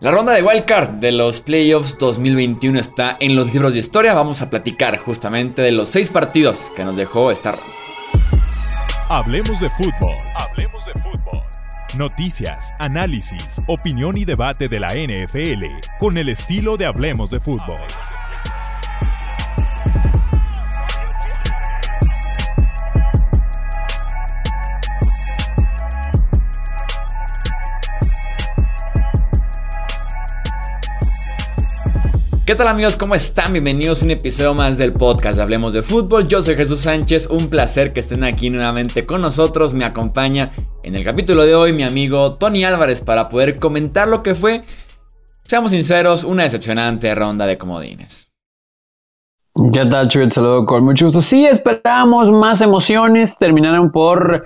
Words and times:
La 0.00 0.10
ronda 0.10 0.32
de 0.32 0.42
wildcard 0.42 0.92
de 0.92 1.12
los 1.12 1.42
playoffs 1.42 1.98
2021 1.98 2.78
está 2.78 3.18
en 3.20 3.36
los 3.36 3.52
libros 3.52 3.74
de 3.74 3.80
historia. 3.80 4.14
Vamos 4.14 4.40
a 4.40 4.48
platicar 4.48 4.96
justamente 4.96 5.60
de 5.60 5.72
los 5.72 5.90
seis 5.90 6.08
partidos 6.08 6.72
que 6.74 6.86
nos 6.86 6.96
dejó 6.96 7.30
esta 7.30 7.52
ronda. 7.52 7.66
Hablemos 9.10 9.60
de 9.60 9.68
fútbol. 9.68 10.14
Hablemos 10.36 10.86
de 10.86 10.92
fútbol. 10.92 11.42
Noticias, 11.98 12.72
análisis, 12.78 13.60
opinión 13.66 14.16
y 14.16 14.24
debate 14.24 14.68
de 14.68 14.80
la 14.80 14.94
NFL 14.94 15.66
con 15.98 16.16
el 16.16 16.30
estilo 16.30 16.78
de 16.78 16.86
Hablemos 16.86 17.28
de 17.28 17.40
fútbol. 17.40 17.80
¿Qué 32.50 32.56
tal 32.56 32.66
amigos? 32.66 32.96
¿Cómo 32.96 33.14
están? 33.14 33.52
Bienvenidos 33.52 34.02
a 34.02 34.06
un 34.06 34.10
episodio 34.10 34.54
más 34.54 34.76
del 34.76 34.92
podcast 34.92 35.38
Hablemos 35.38 35.72
de 35.72 35.82
Fútbol. 35.82 36.26
Yo 36.26 36.42
soy 36.42 36.56
Jesús 36.56 36.80
Sánchez, 36.80 37.28
un 37.30 37.48
placer 37.48 37.92
que 37.92 38.00
estén 38.00 38.24
aquí 38.24 38.50
nuevamente 38.50 39.06
con 39.06 39.20
nosotros. 39.20 39.72
Me 39.72 39.84
acompaña 39.84 40.50
en 40.82 40.96
el 40.96 41.04
capítulo 41.04 41.46
de 41.46 41.54
hoy 41.54 41.72
mi 41.72 41.84
amigo 41.84 42.32
Tony 42.32 42.64
Álvarez 42.64 43.02
para 43.02 43.28
poder 43.28 43.60
comentar 43.60 44.08
lo 44.08 44.24
que 44.24 44.34
fue, 44.34 44.64
seamos 45.44 45.70
sinceros, 45.70 46.24
una 46.24 46.42
decepcionante 46.42 47.14
ronda 47.14 47.46
de 47.46 47.56
comodines. 47.56 48.32
¿Qué 49.72 49.86
tal, 49.86 50.08
Chuy? 50.08 50.28
Saludo 50.28 50.66
con 50.66 50.82
mucho 50.82 51.04
gusto. 51.04 51.22
Sí, 51.22 51.46
esperábamos 51.46 52.32
más 52.32 52.62
emociones, 52.62 53.38
terminaron 53.38 53.92
por 53.92 54.44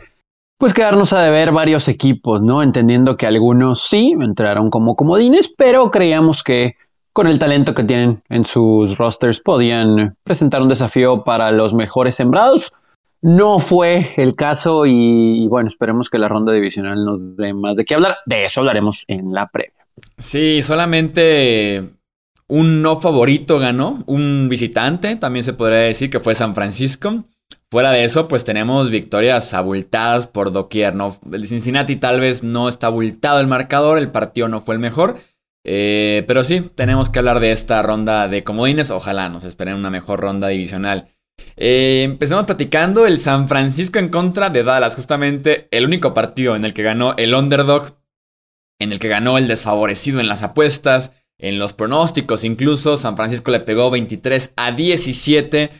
pues 0.58 0.74
quedarnos 0.74 1.14
a 1.14 1.22
deber 1.22 1.52
varios 1.52 1.88
equipos, 1.88 2.42
¿no? 2.42 2.62
Entendiendo 2.62 3.16
que 3.16 3.26
algunos 3.26 3.86
sí 3.88 4.14
entraron 4.20 4.68
como 4.68 4.94
comodines, 4.94 5.48
pero 5.56 5.90
creíamos 5.90 6.42
que 6.42 6.76
con 7.14 7.28
el 7.28 7.38
talento 7.38 7.74
que 7.74 7.84
tienen 7.84 8.22
en 8.28 8.44
sus 8.44 8.98
rosters, 8.98 9.38
podían 9.38 10.16
presentar 10.24 10.60
un 10.60 10.68
desafío 10.68 11.22
para 11.22 11.52
los 11.52 11.72
mejores 11.72 12.16
sembrados. 12.16 12.72
No 13.22 13.60
fue 13.60 14.12
el 14.16 14.34
caso 14.34 14.84
y, 14.84 15.46
bueno, 15.48 15.68
esperemos 15.68 16.10
que 16.10 16.18
la 16.18 16.28
ronda 16.28 16.52
divisional 16.52 17.04
nos 17.04 17.36
dé 17.36 17.54
más 17.54 17.76
de 17.76 17.84
qué 17.84 17.94
hablar. 17.94 18.16
De 18.26 18.44
eso 18.44 18.60
hablaremos 18.60 19.04
en 19.06 19.32
la 19.32 19.46
previa. 19.46 19.86
Sí, 20.18 20.60
solamente 20.60 21.84
un 22.48 22.82
no 22.82 22.96
favorito 22.96 23.60
ganó, 23.60 24.02
un 24.06 24.48
visitante, 24.50 25.14
también 25.16 25.44
se 25.44 25.54
podría 25.54 25.78
decir 25.78 26.10
que 26.10 26.20
fue 26.20 26.34
San 26.34 26.54
Francisco. 26.54 27.24
Fuera 27.70 27.92
de 27.92 28.04
eso, 28.04 28.28
pues 28.28 28.44
tenemos 28.44 28.90
victorias 28.90 29.54
abultadas 29.54 30.26
por 30.26 30.52
doquier, 30.52 30.94
¿no? 30.94 31.16
El 31.32 31.46
Cincinnati 31.46 31.96
tal 31.96 32.20
vez 32.20 32.42
no 32.42 32.68
está 32.68 32.88
abultado 32.88 33.40
el 33.40 33.46
marcador, 33.46 33.98
el 33.98 34.10
partido 34.10 34.48
no 34.48 34.60
fue 34.60 34.74
el 34.74 34.80
mejor, 34.80 35.16
eh, 35.64 36.24
pero 36.26 36.44
sí, 36.44 36.60
tenemos 36.74 37.08
que 37.08 37.18
hablar 37.18 37.40
de 37.40 37.52
esta 37.52 37.80
ronda 37.82 38.28
de 38.28 38.42
comodines. 38.42 38.90
Ojalá 38.90 39.28
nos 39.30 39.44
esperen 39.44 39.74
una 39.74 39.90
mejor 39.90 40.20
ronda 40.20 40.48
divisional. 40.48 41.08
Eh, 41.56 42.02
empezamos 42.04 42.44
platicando 42.44 43.06
el 43.06 43.18
San 43.18 43.48
Francisco 43.48 43.98
en 43.98 44.10
contra 44.10 44.50
de 44.50 44.62
Dallas. 44.62 44.94
Justamente 44.94 45.68
el 45.70 45.86
único 45.86 46.12
partido 46.12 46.54
en 46.54 46.64
el 46.64 46.74
que 46.74 46.82
ganó 46.82 47.16
el 47.16 47.34
underdog. 47.34 47.96
En 48.78 48.92
el 48.92 48.98
que 48.98 49.08
ganó 49.08 49.38
el 49.38 49.48
desfavorecido 49.48 50.20
en 50.20 50.28
las 50.28 50.42
apuestas. 50.42 51.12
En 51.38 51.58
los 51.58 51.72
pronósticos 51.72 52.44
incluso. 52.44 52.98
San 52.98 53.16
Francisco 53.16 53.50
le 53.50 53.60
pegó 53.60 53.90
23 53.90 54.52
a 54.56 54.72
17 54.72 55.70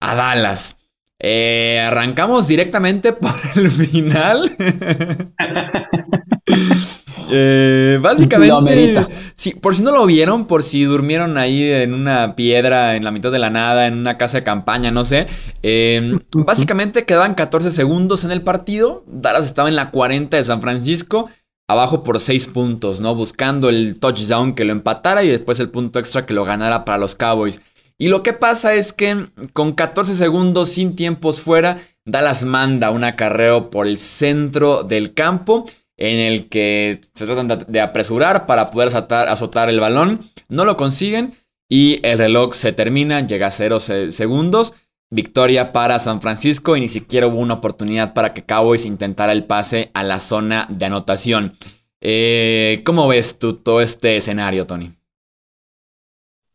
a 0.00 0.14
Dallas. 0.14 0.76
Eh, 1.24 1.80
arrancamos 1.80 2.48
directamente 2.48 3.12
por 3.14 3.32
el 3.56 3.70
final. 3.70 4.56
Eh, 7.32 7.98
básicamente, 8.00 9.06
sí, 9.34 9.54
por 9.54 9.74
si 9.74 9.82
no 9.82 9.90
lo 9.90 10.04
vieron, 10.06 10.46
por 10.46 10.62
si 10.62 10.84
durmieron 10.84 11.38
ahí 11.38 11.62
en 11.62 11.94
una 11.94 12.36
piedra, 12.36 12.96
en 12.96 13.04
la 13.04 13.10
mitad 13.10 13.32
de 13.32 13.38
la 13.38 13.50
nada, 13.50 13.86
en 13.86 13.94
una 13.98 14.18
casa 14.18 14.38
de 14.38 14.44
campaña, 14.44 14.90
no 14.90 15.04
sé. 15.04 15.26
Em, 15.62 16.20
básicamente 16.34 17.04
quedaban 17.04 17.34
14 17.34 17.70
segundos 17.70 18.24
en 18.24 18.32
el 18.32 18.42
partido. 18.42 19.04
Dallas 19.06 19.44
estaba 19.44 19.68
en 19.68 19.76
la 19.76 19.90
40 19.90 20.36
de 20.36 20.44
San 20.44 20.60
Francisco, 20.60 21.28
abajo 21.68 22.02
por 22.04 22.20
6 22.20 22.48
puntos, 22.48 23.00
¿no? 23.00 23.14
Buscando 23.14 23.68
el 23.68 23.98
touchdown 23.98 24.54
que 24.54 24.64
lo 24.64 24.72
empatara 24.72 25.24
y 25.24 25.28
después 25.28 25.58
el 25.60 25.70
punto 25.70 25.98
extra 25.98 26.26
que 26.26 26.34
lo 26.34 26.44
ganara 26.44 26.84
para 26.84 26.98
los 26.98 27.14
Cowboys. 27.14 27.62
Y 27.98 28.08
lo 28.08 28.22
que 28.22 28.32
pasa 28.32 28.74
es 28.74 28.92
que 28.92 29.26
con 29.52 29.72
14 29.72 30.16
segundos 30.16 30.70
sin 30.70 30.96
tiempos 30.96 31.40
fuera, 31.40 31.78
Dallas 32.04 32.44
manda 32.44 32.90
un 32.90 33.04
acarreo 33.04 33.70
por 33.70 33.86
el 33.86 33.96
centro 33.96 34.82
del 34.82 35.14
campo 35.14 35.66
en 35.96 36.18
el 36.18 36.48
que 36.48 37.00
se 37.14 37.26
tratan 37.26 37.64
de 37.68 37.80
apresurar 37.80 38.46
para 38.46 38.66
poder 38.66 38.88
azotar, 38.94 39.68
el 39.68 39.80
balón. 39.80 40.20
No 40.48 40.64
lo 40.64 40.76
consiguen 40.76 41.34
y 41.68 42.00
el 42.02 42.18
reloj 42.18 42.54
se 42.54 42.72
termina, 42.72 43.20
llega 43.26 43.48
a 43.48 43.50
0 43.50 43.80
segundos. 43.80 44.74
Victoria 45.10 45.72
para 45.72 45.98
San 45.98 46.22
Francisco 46.22 46.74
y 46.74 46.80
ni 46.80 46.88
siquiera 46.88 47.26
hubo 47.26 47.38
una 47.38 47.54
oportunidad 47.54 48.14
para 48.14 48.32
que 48.32 48.44
Cowboys 48.44 48.86
intentara 48.86 49.32
el 49.32 49.44
pase 49.44 49.90
a 49.92 50.02
la 50.02 50.18
zona 50.18 50.66
de 50.70 50.86
anotación. 50.86 51.52
Eh, 52.00 52.82
¿Cómo 52.84 53.06
ves 53.06 53.38
tú 53.38 53.56
todo 53.56 53.82
este 53.82 54.16
escenario, 54.16 54.66
Tony? 54.66 54.94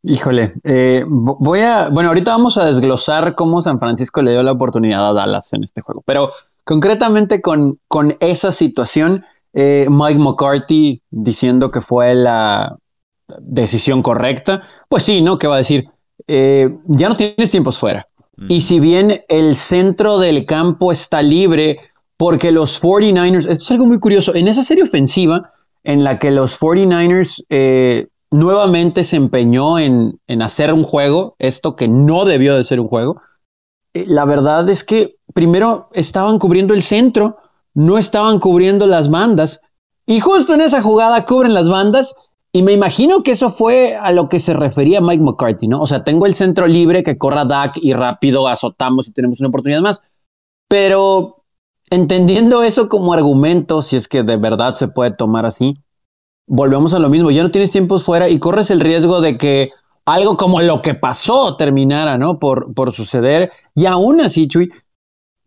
Híjole, 0.03 0.53
eh, 0.63 1.03
voy 1.07 1.59
a, 1.59 1.89
bueno, 1.89 2.09
ahorita 2.09 2.31
vamos 2.31 2.57
a 2.57 2.65
desglosar 2.65 3.35
cómo 3.35 3.61
San 3.61 3.77
Francisco 3.77 4.21
le 4.21 4.31
dio 4.31 4.41
la 4.41 4.53
oportunidad 4.53 5.09
a 5.09 5.13
Dallas 5.13 5.51
en 5.53 5.63
este 5.63 5.81
juego, 5.81 6.01
pero 6.05 6.31
concretamente 6.67 7.41
con, 7.41 7.79
con 7.87 8.17
esa 8.19 8.51
situación, 8.51 9.23
eh, 9.53 9.87
Mike 9.89 10.19
McCarthy 10.19 11.01
diciendo 11.09 11.71
que 11.71 11.79
fue 11.79 12.13
la 12.13 12.75
decisión 13.39 14.03
correcta, 14.03 14.63
pues 14.89 15.03
sí, 15.03 15.21
¿no? 15.21 15.39
¿Qué 15.39 15.47
va 15.47 15.55
a 15.55 15.59
decir? 15.59 15.85
Eh, 16.27 16.69
ya 16.87 17.07
no 17.07 17.15
tienes 17.15 17.51
tiempos 17.51 17.79
fuera. 17.79 18.05
Y 18.49 18.61
si 18.61 18.81
bien 18.81 19.21
el 19.29 19.55
centro 19.55 20.19
del 20.19 20.45
campo 20.45 20.91
está 20.91 21.21
libre, 21.21 21.79
porque 22.17 22.51
los 22.51 22.83
49ers, 22.83 23.47
esto 23.49 23.63
es 23.63 23.71
algo 23.71 23.85
muy 23.85 23.99
curioso, 23.99 24.35
en 24.35 24.49
esa 24.49 24.61
serie 24.61 24.83
ofensiva 24.83 25.49
en 25.85 26.03
la 26.03 26.19
que 26.19 26.31
los 26.31 26.59
49ers 26.59 27.45
eh, 27.49 28.07
nuevamente 28.29 29.05
se 29.05 29.15
empeñó 29.15 29.79
en, 29.79 30.19
en, 30.27 30.41
hacer 30.41 30.73
un 30.73 30.83
juego, 30.83 31.35
esto 31.39 31.77
que 31.77 31.87
no 31.87 32.25
debió 32.25 32.57
de 32.57 32.63
ser 32.65 32.81
un 32.81 32.89
juego, 32.89 33.21
la 34.07 34.25
verdad 34.25 34.69
es 34.69 34.83
que 34.83 35.17
primero 35.33 35.89
estaban 35.93 36.39
cubriendo 36.39 36.73
el 36.73 36.81
centro, 36.81 37.37
no 37.73 37.97
estaban 37.97 38.39
cubriendo 38.39 38.87
las 38.87 39.09
bandas. 39.09 39.61
Y 40.05 40.19
justo 40.19 40.53
en 40.53 40.61
esa 40.61 40.81
jugada 40.81 41.25
cubren 41.25 41.53
las 41.53 41.69
bandas. 41.69 42.15
Y 42.51 42.63
me 42.63 42.71
imagino 42.71 43.23
que 43.23 43.31
eso 43.31 43.49
fue 43.49 43.95
a 43.95 44.11
lo 44.11 44.29
que 44.29 44.39
se 44.39 44.53
refería 44.53 45.01
Mike 45.01 45.23
McCarthy, 45.23 45.67
¿no? 45.67 45.81
O 45.81 45.87
sea, 45.87 46.03
tengo 46.03 46.25
el 46.25 46.33
centro 46.33 46.65
libre 46.65 47.03
que 47.03 47.17
corra 47.17 47.45
Dak 47.45 47.77
y 47.77 47.93
rápido 47.93 48.47
azotamos 48.47 49.07
y 49.07 49.13
tenemos 49.13 49.39
una 49.39 49.49
oportunidad 49.49 49.81
más. 49.81 50.03
Pero 50.67 51.43
entendiendo 51.89 52.63
eso 52.63 52.89
como 52.89 53.13
argumento, 53.13 53.81
si 53.81 53.95
es 53.95 54.07
que 54.07 54.23
de 54.23 54.37
verdad 54.37 54.73
se 54.75 54.87
puede 54.87 55.11
tomar 55.11 55.45
así, 55.45 55.75
volvemos 56.47 56.93
a 56.93 56.99
lo 56.99 57.09
mismo. 57.09 57.31
Ya 57.31 57.43
no 57.43 57.51
tienes 57.51 57.71
tiempos 57.71 58.03
fuera 58.03 58.29
y 58.29 58.39
corres 58.39 58.71
el 58.71 58.79
riesgo 58.79 59.21
de 59.21 59.37
que 59.37 59.71
algo 60.07 60.37
como 60.37 60.61
lo 60.61 60.81
que 60.81 60.95
pasó 60.95 61.57
terminara, 61.57 62.17
¿no? 62.17 62.39
Por, 62.39 62.73
por 62.73 62.93
suceder. 62.93 63.51
Y 63.75 63.85
aún 63.85 64.21
así, 64.21 64.47
Chuy, 64.47 64.71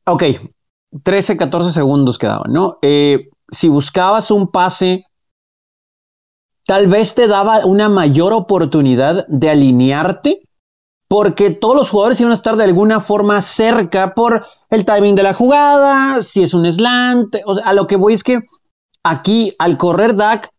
ok, 0.07 0.23
13, 1.03 1.39
14 1.39 1.73
segundos 1.73 2.19
quedaban, 2.19 2.53
¿no? 2.53 2.77
Eh, 2.83 3.31
si 3.51 3.71
buscabas 3.71 4.31
un 4.31 4.51
pase, 4.51 5.07
tal 6.67 6.89
vez 6.89 7.15
te 7.15 7.27
daba 7.27 7.65
una 7.65 7.89
mayor 7.89 8.35
oportunidad 8.35 9.27
de 9.29 9.49
alinearte, 9.49 10.43
porque 11.09 11.51
todos 11.51 11.75
los 11.75 11.91
jugadores 11.91 12.21
iban 12.21 12.33
a 12.33 12.35
estar 12.35 12.57
de 12.57 12.65
alguna 12.65 13.01
forma 13.01 13.41
cerca 13.41 14.15
por 14.15 14.45
el 14.69 14.85
timing 14.85 15.15
de 15.15 15.23
la 15.23 15.33
jugada, 15.33 16.23
si 16.23 16.43
es 16.43 16.53
un 16.53 16.71
slant, 16.71 17.35
o 17.47 17.59
a 17.65 17.73
lo 17.73 17.87
que 17.87 17.97
voy 17.97 18.13
es 18.13 18.23
que 18.23 18.41
aquí 19.03 19.55
al 19.59 19.79
correr 19.79 20.15
Dak, 20.15 20.51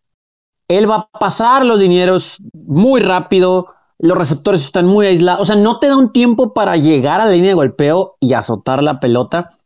él 0.68 0.90
va 0.90 1.08
a 1.14 1.20
pasar 1.20 1.66
los 1.66 1.80
dineros 1.80 2.38
muy 2.54 3.02
rápido, 3.02 3.68
los 4.02 4.18
receptores 4.18 4.62
están 4.62 4.88
muy 4.88 5.06
aislados, 5.06 5.42
o 5.42 5.46
sea, 5.46 5.56
no 5.56 5.78
te 5.78 5.88
da 5.88 5.96
un 5.96 6.12
tiempo 6.12 6.54
para 6.54 6.76
llegar 6.76 7.22
a 7.22 7.26
la 7.26 7.32
línea 7.32 7.50
de 7.50 7.56
golpeo 7.56 8.18
y 8.20 8.34
azotar 8.34 8.82
la 8.82 9.00
pelota 9.00 9.60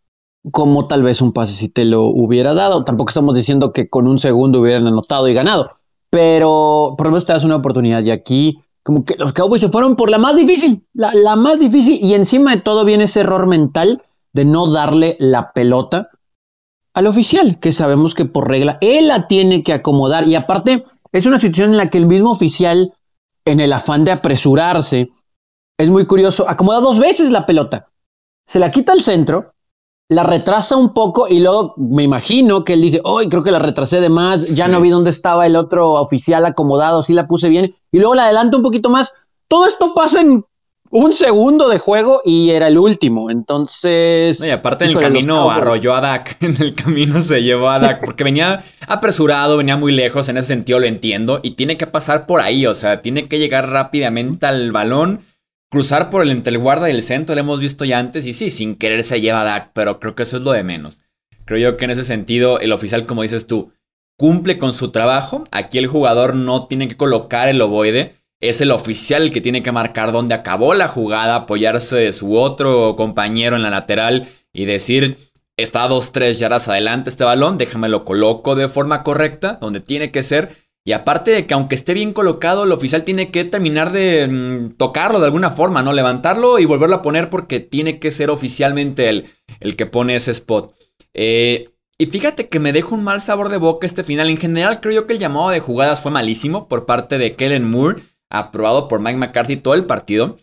como 0.51 0.87
tal 0.87 1.03
vez 1.03 1.21
un 1.21 1.31
pase 1.31 1.53
si 1.53 1.69
te 1.69 1.85
lo 1.85 2.03
hubiera 2.03 2.53
dado. 2.53 2.83
Tampoco 2.83 3.09
estamos 3.09 3.35
diciendo 3.35 3.71
que 3.71 3.89
con 3.89 4.07
un 4.07 4.19
segundo 4.19 4.59
hubieran 4.59 4.85
anotado 4.87 5.29
y 5.29 5.33
ganado, 5.33 5.71
pero 6.09 6.95
por 6.97 7.07
lo 7.07 7.11
menos 7.11 7.25
te 7.25 7.31
das 7.31 7.45
una 7.45 7.55
oportunidad. 7.55 8.03
Y 8.03 8.11
aquí, 8.11 8.59
como 8.83 9.05
que 9.05 9.15
los 9.15 9.31
Cowboys 9.31 9.61
se 9.61 9.69
fueron 9.69 9.95
por 9.95 10.09
la 10.09 10.17
más 10.17 10.35
difícil, 10.35 10.85
la, 10.93 11.35
más 11.37 11.59
difícil, 11.59 11.97
y 12.01 12.13
encima 12.13 12.53
de 12.53 12.61
todo 12.61 12.83
viene 12.83 13.05
ese 13.05 13.21
error 13.21 13.47
mental 13.47 14.03
de 14.33 14.43
no 14.43 14.69
darle 14.69 15.15
la 15.19 15.53
pelota 15.53 16.09
al 16.93 17.07
oficial, 17.07 17.57
que 17.59 17.71
sabemos 17.71 18.13
que 18.13 18.25
por 18.25 18.49
regla 18.49 18.77
él 18.81 19.07
la 19.07 19.27
tiene 19.27 19.63
que 19.63 19.71
acomodar. 19.71 20.27
Y 20.27 20.35
aparte, 20.35 20.83
es 21.13 21.25
una 21.25 21.39
situación 21.39 21.71
en 21.71 21.77
la 21.77 21.89
que 21.89 21.97
el 21.97 22.07
mismo 22.07 22.31
oficial, 22.31 22.93
en 23.45 23.59
el 23.59 23.71
afán 23.71 24.03
de 24.03 24.11
apresurarse, 24.11 25.09
es 25.77 25.89
muy 25.89 26.05
curioso, 26.05 26.49
acomoda 26.49 26.79
dos 26.79 26.99
veces 26.99 27.31
la 27.31 27.45
pelota. 27.45 27.89
Se 28.45 28.59
la 28.59 28.71
quita 28.71 28.91
al 28.91 29.01
centro, 29.01 29.47
la 30.09 30.23
retrasa 30.23 30.75
un 30.75 30.93
poco 30.93 31.27
y 31.27 31.39
luego 31.39 31.73
me 31.77 32.03
imagino 32.03 32.63
que 32.63 32.73
él 32.73 32.81
dice, 32.81 33.01
hoy 33.03 33.29
creo 33.29 33.43
que 33.43 33.51
la 33.51 33.59
retrasé 33.59 34.01
de 34.01 34.09
más, 34.09 34.45
ya 34.45 34.67
no 34.67 34.81
vi 34.81 34.89
dónde 34.89 35.09
estaba 35.09 35.45
el 35.45 35.55
otro 35.55 35.93
oficial 35.93 36.45
acomodado, 36.45 37.01
sí 37.01 37.13
la 37.13 37.27
puse 37.27 37.49
bien, 37.49 37.75
y 37.91 37.99
luego 37.99 38.15
la 38.15 38.25
adelanto 38.25 38.57
un 38.57 38.63
poquito 38.63 38.89
más. 38.89 39.13
Todo 39.47 39.65
esto 39.67 39.93
pasa 39.93 40.21
en 40.21 40.45
un 40.95 41.11
segundo 41.11 41.67
de 41.67 41.77
juego 41.77 42.21
y 42.23 42.51
era 42.51 42.69
el 42.69 42.77
último. 42.77 43.29
Entonces. 43.29 44.41
y 44.41 44.49
aparte 44.49 44.85
en 44.85 44.91
el 44.91 44.99
camino 44.99 45.51
arrolló 45.51 45.93
a 45.93 46.01
Dak. 46.01 46.37
En 46.41 46.61
el 46.61 46.73
camino 46.73 47.19
se 47.19 47.43
llevó 47.43 47.69
a 47.69 47.79
Dak 47.79 48.03
porque 48.03 48.23
venía 48.23 48.63
apresurado, 48.87 49.57
venía 49.57 49.75
muy 49.75 49.91
lejos. 49.91 50.29
En 50.29 50.37
ese 50.37 50.49
sentido 50.49 50.79
lo 50.79 50.85
entiendo. 50.85 51.41
Y 51.43 51.51
tiene 51.51 51.75
que 51.75 51.85
pasar 51.85 52.25
por 52.25 52.39
ahí. 52.39 52.65
O 52.65 52.73
sea, 52.73 53.01
tiene 53.01 53.27
que 53.27 53.39
llegar 53.39 53.69
rápidamente 53.69 54.45
al 54.45 54.71
balón. 54.71 55.21
Cruzar 55.69 56.09
por 56.09 56.23
el 56.23 56.31
entre 56.31 56.53
el 56.53 56.59
guarda 56.59 56.89
y 56.89 56.93
el 56.93 57.03
centro. 57.03 57.35
Lo 57.35 57.41
hemos 57.41 57.59
visto 57.59 57.83
ya 57.83 57.99
antes. 57.99 58.25
Y 58.25 58.31
sí, 58.31 58.49
sin 58.49 58.75
querer 58.75 59.03
se 59.03 59.19
lleva 59.19 59.41
a 59.41 59.45
Dak. 59.45 59.71
Pero 59.73 59.99
creo 59.99 60.15
que 60.15 60.23
eso 60.23 60.37
es 60.37 60.43
lo 60.43 60.53
de 60.53 60.63
menos. 60.63 61.01
Creo 61.43 61.59
yo 61.59 61.77
que 61.77 61.85
en 61.85 61.91
ese 61.91 62.05
sentido, 62.05 62.59
el 62.59 62.71
oficial, 62.71 63.05
como 63.05 63.21
dices 63.21 63.47
tú, 63.47 63.73
cumple 64.17 64.57
con 64.57 64.71
su 64.71 64.91
trabajo. 64.91 65.43
Aquí 65.51 65.77
el 65.77 65.87
jugador 65.87 66.35
no 66.35 66.67
tiene 66.67 66.87
que 66.87 66.95
colocar 66.95 67.49
el 67.49 67.61
ovoide 67.61 68.15
es 68.39 68.61
el 68.61 68.71
oficial 68.71 69.23
el 69.23 69.31
que 69.31 69.41
tiene 69.41 69.63
que 69.63 69.71
marcar 69.71 70.11
dónde 70.11 70.33
acabó 70.33 70.73
la 70.73 70.87
jugada, 70.87 71.35
apoyarse 71.35 71.95
de 71.97 72.13
su 72.13 72.37
otro 72.37 72.95
compañero 72.95 73.55
en 73.55 73.63
la 73.63 73.69
lateral 73.69 74.27
y 74.53 74.65
decir, 74.65 75.17
está 75.57 75.87
dos, 75.87 76.11
tres 76.11 76.39
yardas 76.39 76.67
adelante 76.67 77.09
este 77.09 77.23
balón, 77.23 77.57
déjame 77.57 77.89
lo 77.89 78.05
coloco 78.05 78.55
de 78.55 78.67
forma 78.67 79.03
correcta, 79.03 79.57
donde 79.61 79.79
tiene 79.79 80.11
que 80.11 80.23
ser. 80.23 80.65
Y 80.87 80.91
aparte 80.91 81.31
de 81.31 81.47
que 81.47 81.55
aunque 81.55 81.73
esté 81.73 81.95
bien 81.95 82.13
colocado, 82.13 82.63
el 82.63 82.71
oficial 82.71 83.03
tiene 83.03 83.31
que 83.31 83.43
terminar 83.43 83.91
de 83.91 84.27
mm, 84.27 84.75
tocarlo 84.77 85.19
de 85.19 85.25
alguna 85.25 85.49
forma, 85.49 85.81
¿no? 85.81 85.93
Levantarlo 85.93 86.59
y 86.59 86.65
volverlo 86.65 86.97
a 86.97 87.01
poner 87.01 87.31
porque 87.31 87.59
tiene 87.59 87.99
que 87.99 88.11
ser 88.11 88.29
oficialmente 88.29 89.09
el, 89.09 89.25
el 89.59 89.75
que 89.75 89.87
pone 89.87 90.15
ese 90.15 90.29
spot. 90.29 90.75
Eh, 91.15 91.71
y 91.97 92.05
fíjate 92.05 92.49
que 92.49 92.59
me 92.59 92.71
deja 92.71 92.93
un 92.93 93.03
mal 93.03 93.19
sabor 93.19 93.49
de 93.49 93.57
boca 93.57 93.87
este 93.87 94.03
final. 94.03 94.29
En 94.29 94.37
general 94.37 94.79
creo 94.79 94.93
yo 94.93 95.07
que 95.07 95.13
el 95.13 95.19
llamado 95.19 95.49
de 95.49 95.59
jugadas 95.59 96.01
fue 96.01 96.11
malísimo 96.11 96.67
por 96.67 96.85
parte 96.85 97.17
de 97.17 97.35
Kellen 97.35 97.67
Moore 97.67 98.03
aprobado 98.29 98.87
por 98.87 98.99
Mike 98.99 99.17
McCarthy 99.17 99.57
todo 99.57 99.73
el 99.73 99.85
partido. 99.85 100.37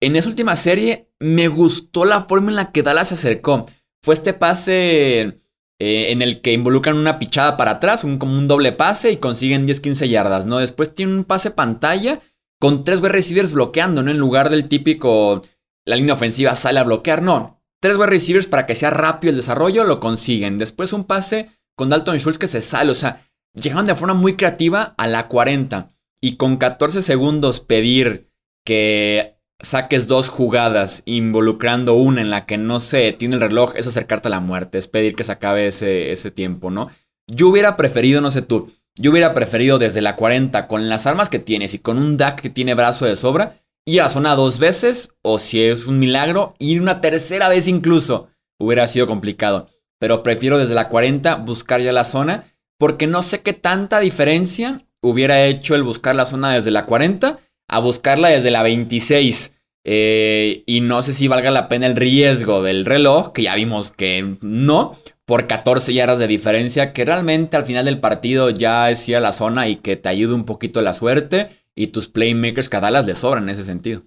En 0.00 0.16
esa 0.16 0.28
última 0.28 0.56
serie 0.56 1.08
me 1.20 1.48
gustó 1.48 2.04
la 2.04 2.22
forma 2.22 2.50
en 2.50 2.56
la 2.56 2.72
que 2.72 2.82
Dallas 2.82 3.08
se 3.08 3.14
acercó. 3.14 3.66
Fue 4.02 4.14
este 4.14 4.34
pase 4.34 5.40
eh, 5.78 6.12
en 6.12 6.22
el 6.22 6.40
que 6.40 6.52
involucran 6.52 6.96
una 6.96 7.18
pichada 7.18 7.56
para 7.56 7.72
atrás, 7.72 8.02
un, 8.02 8.18
como 8.18 8.36
un 8.36 8.48
doble 8.48 8.72
pase 8.72 9.12
y 9.12 9.18
consiguen 9.18 9.66
10-15 9.66 10.08
yardas, 10.08 10.44
¿no? 10.44 10.58
Después 10.58 10.94
tiene 10.94 11.14
un 11.14 11.24
pase 11.24 11.52
pantalla 11.52 12.20
con 12.60 12.84
tres 12.84 13.00
wide 13.00 13.12
receivers 13.12 13.52
bloqueando, 13.52 14.02
¿no? 14.02 14.10
En 14.10 14.18
lugar 14.18 14.50
del 14.50 14.68
típico, 14.68 15.42
la 15.84 15.96
línea 15.96 16.14
ofensiva 16.14 16.56
sale 16.56 16.80
a 16.80 16.84
bloquear, 16.84 17.22
no. 17.22 17.62
Tres 17.80 17.96
wide 17.96 18.06
receivers 18.06 18.48
para 18.48 18.66
que 18.66 18.74
sea 18.74 18.90
rápido 18.90 19.30
el 19.30 19.36
desarrollo, 19.36 19.84
lo 19.84 20.00
consiguen. 20.00 20.58
Después 20.58 20.92
un 20.92 21.04
pase 21.04 21.50
con 21.76 21.88
Dalton 21.88 22.18
Schultz 22.18 22.38
que 22.38 22.46
se 22.48 22.60
sale, 22.60 22.90
o 22.90 22.96
sea, 22.96 23.28
llegaron 23.54 23.86
de 23.86 23.94
forma 23.94 24.14
muy 24.14 24.34
creativa 24.34 24.94
a 24.98 25.06
la 25.06 25.28
40 25.28 25.91
y 26.22 26.36
con 26.36 26.56
14 26.56 27.02
segundos 27.02 27.60
pedir 27.60 28.30
que 28.64 29.36
saques 29.60 30.06
dos 30.06 30.30
jugadas 30.30 31.02
involucrando 31.04 31.94
una 31.94 32.20
en 32.20 32.30
la 32.30 32.46
que 32.46 32.56
no 32.56 32.80
se 32.80 33.12
tiene 33.12 33.34
el 33.34 33.40
reloj, 33.40 33.74
es 33.76 33.86
acercarte 33.86 34.28
a 34.28 34.30
la 34.30 34.40
muerte, 34.40 34.78
es 34.78 34.88
pedir 34.88 35.14
que 35.14 35.24
se 35.24 35.32
acabe 35.32 35.66
ese, 35.66 36.12
ese 36.12 36.30
tiempo, 36.30 36.70
¿no? 36.70 36.88
Yo 37.26 37.48
hubiera 37.48 37.76
preferido, 37.76 38.20
no 38.20 38.30
sé 38.30 38.42
tú, 38.42 38.72
yo 38.94 39.10
hubiera 39.10 39.34
preferido 39.34 39.78
desde 39.78 40.00
la 40.00 40.16
40 40.16 40.68
con 40.68 40.88
las 40.88 41.06
armas 41.06 41.28
que 41.28 41.38
tienes 41.38 41.74
y 41.74 41.80
con 41.80 41.98
un 41.98 42.16
DAC 42.16 42.40
que 42.40 42.50
tiene 42.50 42.74
brazo 42.74 43.04
de 43.04 43.16
sobra, 43.16 43.60
ir 43.84 44.00
a 44.00 44.08
zona 44.08 44.36
dos 44.36 44.58
veces 44.58 45.14
o 45.22 45.38
si 45.38 45.62
es 45.62 45.86
un 45.86 45.98
milagro, 45.98 46.54
ir 46.58 46.80
una 46.80 47.00
tercera 47.00 47.48
vez 47.48 47.68
incluso. 47.68 48.28
Hubiera 48.60 48.86
sido 48.86 49.06
complicado. 49.06 49.68
Pero 49.98 50.22
prefiero 50.22 50.58
desde 50.58 50.74
la 50.74 50.88
40 50.88 51.36
buscar 51.36 51.80
ya 51.80 51.92
la 51.92 52.04
zona 52.04 52.44
porque 52.78 53.06
no 53.06 53.22
sé 53.22 53.42
qué 53.42 53.54
tanta 53.54 53.98
diferencia 53.98 54.78
hubiera 55.02 55.44
hecho 55.44 55.74
el 55.74 55.82
buscar 55.82 56.16
la 56.16 56.24
zona 56.24 56.54
desde 56.54 56.70
la 56.70 56.86
40 56.86 57.38
a 57.68 57.78
buscarla 57.78 58.28
desde 58.28 58.50
la 58.50 58.62
26. 58.62 59.54
Eh, 59.84 60.62
y 60.64 60.80
no 60.80 61.02
sé 61.02 61.12
si 61.12 61.26
valga 61.26 61.50
la 61.50 61.68
pena 61.68 61.86
el 61.86 61.96
riesgo 61.96 62.62
del 62.62 62.84
reloj, 62.84 63.32
que 63.32 63.42
ya 63.42 63.54
vimos 63.56 63.90
que 63.90 64.36
no, 64.40 64.96
por 65.24 65.46
14 65.46 65.92
yardas 65.92 66.18
de 66.20 66.28
diferencia, 66.28 66.92
que 66.92 67.04
realmente 67.04 67.56
al 67.56 67.64
final 67.64 67.84
del 67.84 67.98
partido 67.98 68.50
ya 68.50 68.90
es 68.90 69.08
ir 69.08 69.16
a 69.16 69.20
la 69.20 69.32
zona 69.32 69.68
y 69.68 69.76
que 69.76 69.96
te 69.96 70.08
ayude 70.08 70.34
un 70.34 70.44
poquito 70.44 70.80
la 70.82 70.94
suerte 70.94 71.50
y 71.74 71.88
tus 71.88 72.08
playmakers 72.08 72.68
cada 72.68 72.90
las 72.90 73.06
le 73.06 73.14
sobran 73.14 73.44
en 73.44 73.50
ese 73.50 73.64
sentido. 73.64 74.02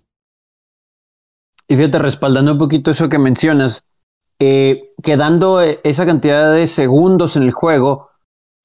Y 1.67 1.75
fíjate, 1.75 1.99
respaldando 1.99 2.53
un 2.53 2.57
poquito 2.57 2.91
eso 2.91 3.09
que 3.09 3.17
mencionas, 3.17 3.83
eh, 4.39 4.93
quedando 5.01 5.61
esa 5.61 6.05
cantidad 6.05 6.53
de 6.53 6.67
segundos 6.67 7.35
en 7.35 7.43
el 7.43 7.51
juego, 7.51 8.11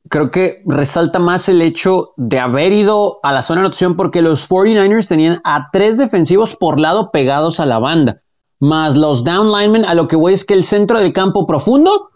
creo 0.08 0.30
que 0.30 0.62
resalta 0.66 1.18
más 1.18 1.48
el 1.48 1.60
hecho 1.62 2.12
de 2.16 2.38
haber 2.38 2.72
ido 2.72 3.20
a 3.22 3.32
la 3.32 3.42
zona 3.42 3.60
de 3.60 3.66
anotación 3.66 3.96
porque 3.96 4.22
los 4.22 4.48
49ers 4.48 5.08
tenían 5.08 5.40
a 5.44 5.68
tres 5.72 5.98
defensivos 5.98 6.56
por 6.56 6.80
lado 6.80 7.10
pegados 7.10 7.60
a 7.60 7.66
la 7.66 7.78
banda, 7.78 8.22
más 8.60 8.96
los 8.96 9.24
down 9.24 9.52
linemen, 9.52 9.84
a 9.84 9.94
lo 9.94 10.08
que 10.08 10.16
voy 10.16 10.32
es 10.34 10.44
que 10.44 10.54
el 10.54 10.64
centro 10.64 10.98
del 10.98 11.12
campo 11.12 11.46
profundo, 11.46 12.10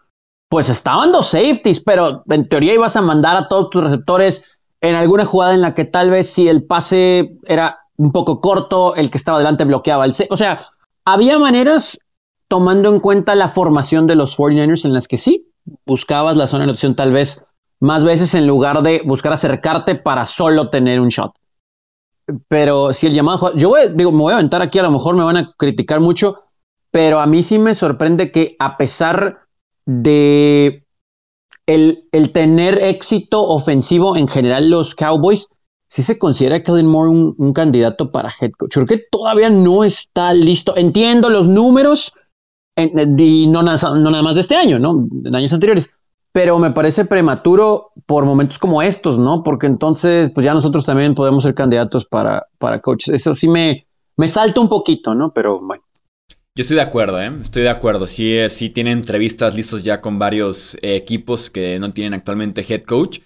pues 0.49 0.71
estaban 0.71 1.13
dos 1.13 1.29
safeties, 1.29 1.81
pero 1.81 2.23
en 2.29 2.49
teoría 2.49 2.75
ibas 2.75 2.97
a 2.97 3.03
mandar 3.03 3.37
a 3.37 3.49
todos 3.49 3.71
tus 3.71 3.83
receptores 3.83 4.43
en 4.81 4.95
alguna 4.95 5.25
jugada 5.25 5.55
en 5.55 5.63
la 5.63 5.75
que 5.75 5.85
tal 5.85 6.11
vez 6.11 6.31
si 6.31 6.49
el 6.49 6.65
pase 6.65 7.39
era 7.47 7.79
un 7.97 8.13
poco 8.13 8.41
corto, 8.41 8.95
el 8.97 9.11
que 9.11 9.19
estaba 9.19 9.39
delante 9.39 9.65
bloqueaba 9.65 10.05
el... 10.05 10.15
O 10.31 10.37
sea, 10.37 10.67
había 11.05 11.39
maneras 11.39 11.99
tomando 12.49 12.91
en 12.91 13.01
cuenta 13.01 13.35
la 13.35 13.49
formación 13.49 14.07
de 14.07 14.17
los 14.17 14.37
49ers 14.37 14.85
en 14.85 14.93
las 14.93 15.09
que 15.09 15.17
sí, 15.17 15.51
buscabas 15.87 16.37
la 16.37 16.47
zona 16.47 16.65
de 16.65 16.71
anotación 16.71 16.97
tal 16.97 17.13
vez 17.13 17.43
más 17.85 18.03
veces 18.03 18.35
en 18.35 18.47
lugar 18.47 18.83
de 18.83 19.03
buscar 19.05 19.35
acercarte 19.35 19.95
para 19.95 20.25
solo 20.25 20.71
tener 20.71 21.01
un 21.01 21.09
shot. 21.09 21.33
Pero 22.49 22.95
si 22.95 23.07
el 23.07 23.13
llamado, 23.13 23.55
yo 23.55 23.69
voy, 23.69 23.93
digo, 23.95 24.11
me 24.11 24.23
voy 24.23 24.33
a 24.33 24.37
aventar 24.37 24.63
aquí, 24.63 24.79
a 24.79 24.85
lo 24.85 24.91
mejor 24.91 25.15
me 25.15 25.23
van 25.23 25.37
a 25.37 25.53
criticar 25.59 26.01
mucho, 26.01 26.45
pero 26.91 27.21
a 27.21 27.27
mí 27.27 27.43
sí 27.43 27.59
me 27.59 27.75
sorprende 27.75 28.33
que 28.33 28.57
a 28.59 28.79
pesar 28.79 29.47
de 29.85 30.87
el, 31.67 32.09
el 32.13 32.33
tener 32.33 32.83
éxito 32.83 33.43
ofensivo 33.43 34.17
en 34.17 34.29
general 34.29 34.71
los 34.71 34.95
Cowboys, 34.95 35.49
sí 35.87 36.03
se 36.03 36.19
considera 36.19 36.63
Kellen 36.63 36.87
Moore 36.87 37.11
un, 37.11 37.53
candidato 37.53 38.11
para 38.11 38.33
head 38.41 38.53
coach. 38.53 38.73
Creo 38.73 38.87
que 38.87 39.03
todavía 39.11 39.51
no 39.51 39.85
está 39.85 40.33
listo. 40.33 40.75
Entiendo 40.75 41.29
los 41.29 41.49
números 41.49 42.15
y 42.77 43.47
no, 43.47 43.63
no 43.63 44.11
nada 44.11 44.23
más 44.23 44.37
de 44.37 44.41
este 44.41 44.57
año, 44.57 44.79
¿no? 44.79 45.07
De 45.11 45.37
años 45.37 45.53
anteriores 45.53 45.94
pero 46.35 46.59
me 46.59 46.73
parece 46.73 47.05
prematuro 47.05 47.93
por 48.07 48.25
momentos 48.25 48.59
como 48.59 48.83
estos, 48.83 49.21
¿no? 49.21 49.45
Porque 49.45 49.69
entonces, 49.69 50.33
pues 50.35 50.45
ya 50.45 50.53
nosotros 50.53 50.85
también 50.85 51.15
podemos 51.15 51.45
ser 51.45 51.55
candidatos 51.55 52.07
para, 52.07 52.49
para 52.59 52.81
coaches. 52.81 53.15
Eso 53.15 53.35
sí 53.35 53.47
me, 53.47 53.87
me 54.17 54.27
salta 54.27 54.61
un 54.61 54.69
poquito, 54.69 55.15
¿no? 55.15 55.33
Pero 55.33 55.61
bueno. 55.61 55.85
Yo 56.57 56.63
estoy 56.63 56.75
de 56.75 56.83
acuerdo, 56.83 57.23
¿eh? 57.23 57.31
Estoy 57.41 57.63
de 57.63 57.69
acuerdo. 57.69 58.09
Sí, 58.09 58.37
eh, 58.37 58.51
sí 58.51 58.69
tienen 58.69 58.99
entrevistas 58.99 59.55
listos 59.55 59.85
ya 59.85 60.01
con 60.01 60.19
varios 60.19 60.75
eh, 60.83 60.97
equipos 60.97 61.51
que 61.51 61.79
no 61.79 61.93
tienen 61.93 62.15
actualmente 62.15 62.67
head 62.69 62.83
coach. 62.83 63.21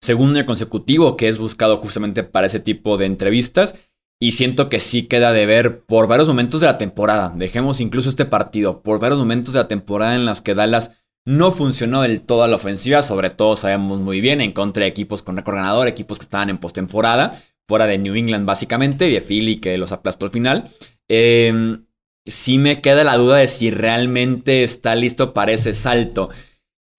Segundo 0.00 0.38
año 0.38 0.46
consecutivo 0.46 1.18
que 1.18 1.28
es 1.28 1.36
buscado 1.36 1.76
justamente 1.76 2.24
para 2.24 2.46
ese 2.46 2.60
tipo 2.60 2.96
de 2.96 3.04
entrevistas. 3.04 3.74
Y 4.18 4.32
siento 4.32 4.70
que 4.70 4.80
sí 4.80 5.06
queda 5.06 5.34
de 5.34 5.44
ver 5.44 5.84
por 5.84 6.06
varios 6.06 6.28
momentos 6.28 6.62
de 6.62 6.68
la 6.68 6.78
temporada. 6.78 7.30
Dejemos 7.36 7.82
incluso 7.82 8.08
este 8.08 8.24
partido. 8.24 8.80
Por 8.80 9.00
varios 9.00 9.18
momentos 9.18 9.52
de 9.52 9.60
la 9.60 9.68
temporada 9.68 10.14
en 10.14 10.24
las 10.24 10.40
que 10.40 10.54
Dallas 10.54 10.92
no 11.26 11.52
funcionó 11.52 12.02
del 12.02 12.20
todo 12.20 12.42
a 12.42 12.48
la 12.48 12.56
ofensiva, 12.56 13.02
sobre 13.02 13.30
todo 13.30 13.56
sabemos 13.56 14.00
muy 14.00 14.20
bien, 14.20 14.40
en 14.40 14.52
contra 14.52 14.82
de 14.82 14.90
equipos 14.90 15.22
con 15.22 15.36
récord 15.36 15.56
ganador, 15.56 15.88
equipos 15.88 16.18
que 16.18 16.24
estaban 16.24 16.50
en 16.50 16.58
postemporada, 16.58 17.40
fuera 17.66 17.86
de 17.86 17.98
New 17.98 18.14
England 18.14 18.46
básicamente, 18.46 19.08
de 19.08 19.20
Philly 19.20 19.56
que 19.56 19.78
los 19.78 19.92
aplastó 19.92 20.26
al 20.26 20.32
final. 20.32 20.70
Eh, 21.08 21.78
sí 22.26 22.58
me 22.58 22.80
queda 22.80 23.04
la 23.04 23.16
duda 23.16 23.38
de 23.38 23.48
si 23.48 23.70
realmente 23.70 24.62
está 24.62 24.94
listo 24.94 25.32
para 25.34 25.52
ese 25.52 25.72
salto. 25.72 26.30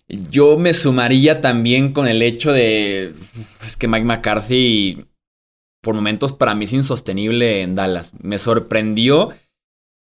Yo 0.07 0.57
me 0.57 0.73
sumaría 0.73 1.41
también 1.41 1.91
con 1.91 2.07
el 2.07 2.21
hecho 2.21 2.51
de. 2.51 3.13
Es 3.65 3.75
que 3.75 3.87
Mike 3.87 4.05
McCarthy, 4.05 5.05
por 5.81 5.95
momentos, 5.95 6.33
para 6.33 6.53
mí 6.53 6.65
es 6.65 6.73
insostenible 6.73 7.63
en 7.63 7.73
Dallas. 7.73 8.11
Me 8.21 8.37
sorprendió 8.37 9.29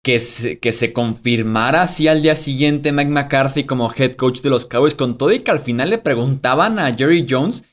que 0.04 0.20
se, 0.20 0.60
que 0.60 0.72
se 0.72 0.94
confirmara 0.94 1.84
así 1.84 2.08
al 2.08 2.22
día 2.22 2.36
siguiente 2.36 2.92
Mike 2.92 3.12
McCarthy 3.12 3.66
como 3.66 3.94
head 3.96 4.14
coach 4.14 4.42
de 4.42 4.50
los 4.50 4.66
Cowboys, 4.66 4.96
con 4.96 5.18
todo 5.18 5.32
y 5.32 5.40
que 5.40 5.52
al 5.52 5.60
final 5.60 5.90
le 5.90 6.00
preguntaban 6.00 6.80
a 6.80 6.94
Jerry 6.94 7.26
Jones 7.30 7.66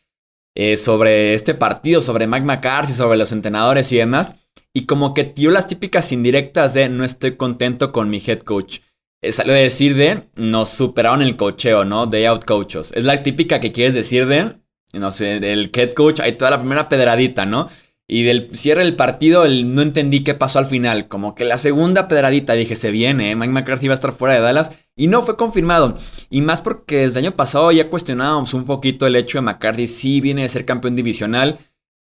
eh, 0.55 0.77
sobre 0.77 1.35
este 1.35 1.55
partido, 1.55 2.01
sobre 2.01 2.27
Mike 2.27 2.45
McCarthy, 2.45 2.93
sobre 2.93 3.17
los 3.17 3.33
entrenadores 3.33 3.91
y 3.93 3.97
demás, 3.97 4.33
y 4.75 4.85
como 4.85 5.15
que 5.15 5.25
dio 5.25 5.51
las 5.51 5.69
típicas 5.69 6.13
indirectas 6.13 6.75
de 6.75 6.89
no 6.89 7.05
estoy 7.05 7.37
contento 7.37 7.93
con 7.93 8.11
mi 8.11 8.23
head 8.25 8.41
coach. 8.41 8.81
Eh, 9.23 9.33
salió 9.33 9.55
de 9.55 9.63
decir 9.63 9.95
de 9.97 10.29
nos 10.37 10.69
superaron 10.69 11.23
el 11.23 11.37
cocheo, 11.37 11.85
¿no? 11.85 12.07
Day 12.07 12.27
out 12.27 12.45
coaches. 12.45 12.93
Es 12.95 13.05
la 13.05 13.23
típica 13.23 13.59
que 13.59 13.73
quieres 13.73 13.95
decir 13.95 14.27
de, 14.27 14.57
no 14.93 15.11
sé, 15.11 15.41
del 15.41 15.71
head 15.75 15.93
coach, 15.93 16.21
ahí 16.21 16.37
toda 16.37 16.51
la 16.51 16.59
primera 16.59 16.89
pedradita, 16.89 17.47
¿no? 17.47 17.69
Y 18.11 18.23
del 18.23 18.49
cierre 18.55 18.85
del 18.85 18.97
partido 18.97 19.47
no 19.47 19.83
entendí 19.83 20.25
qué 20.25 20.35
pasó 20.35 20.59
al 20.59 20.65
final. 20.67 21.09
Como 21.09 21.35
que 21.35 21.45
la 21.45 21.59
segunda 21.59 22.09
pedradita 22.09 22.55
dije, 22.55 22.75
se 22.75 22.91
viene, 22.91 23.31
¿eh? 23.31 23.37
Mike 23.37 23.53
McCarthy 23.53 23.89
va 23.89 23.93
a 23.93 23.97
estar 23.97 24.13
fuera 24.13 24.35
de 24.35 24.41
Dallas. 24.41 24.73
Y 24.97 25.09
no 25.09 25.21
fue 25.21 25.37
confirmado. 25.37 25.95
Y 26.31 26.41
más 26.41 26.63
porque 26.63 27.01
desde 27.01 27.21
el 27.21 27.27
año 27.27 27.37
pasado 27.37 27.71
ya 27.71 27.91
cuestionábamos 27.91 28.55
un 28.55 28.65
poquito 28.65 29.07
el 29.07 29.15
hecho 29.15 29.37
de 29.39 29.43
McCarthy 29.43 29.87
sí 29.87 30.23
viene 30.23 30.43
de 30.43 30.49
ser 30.49 30.65
campeón 30.65 30.95
divisional. 30.95 31.59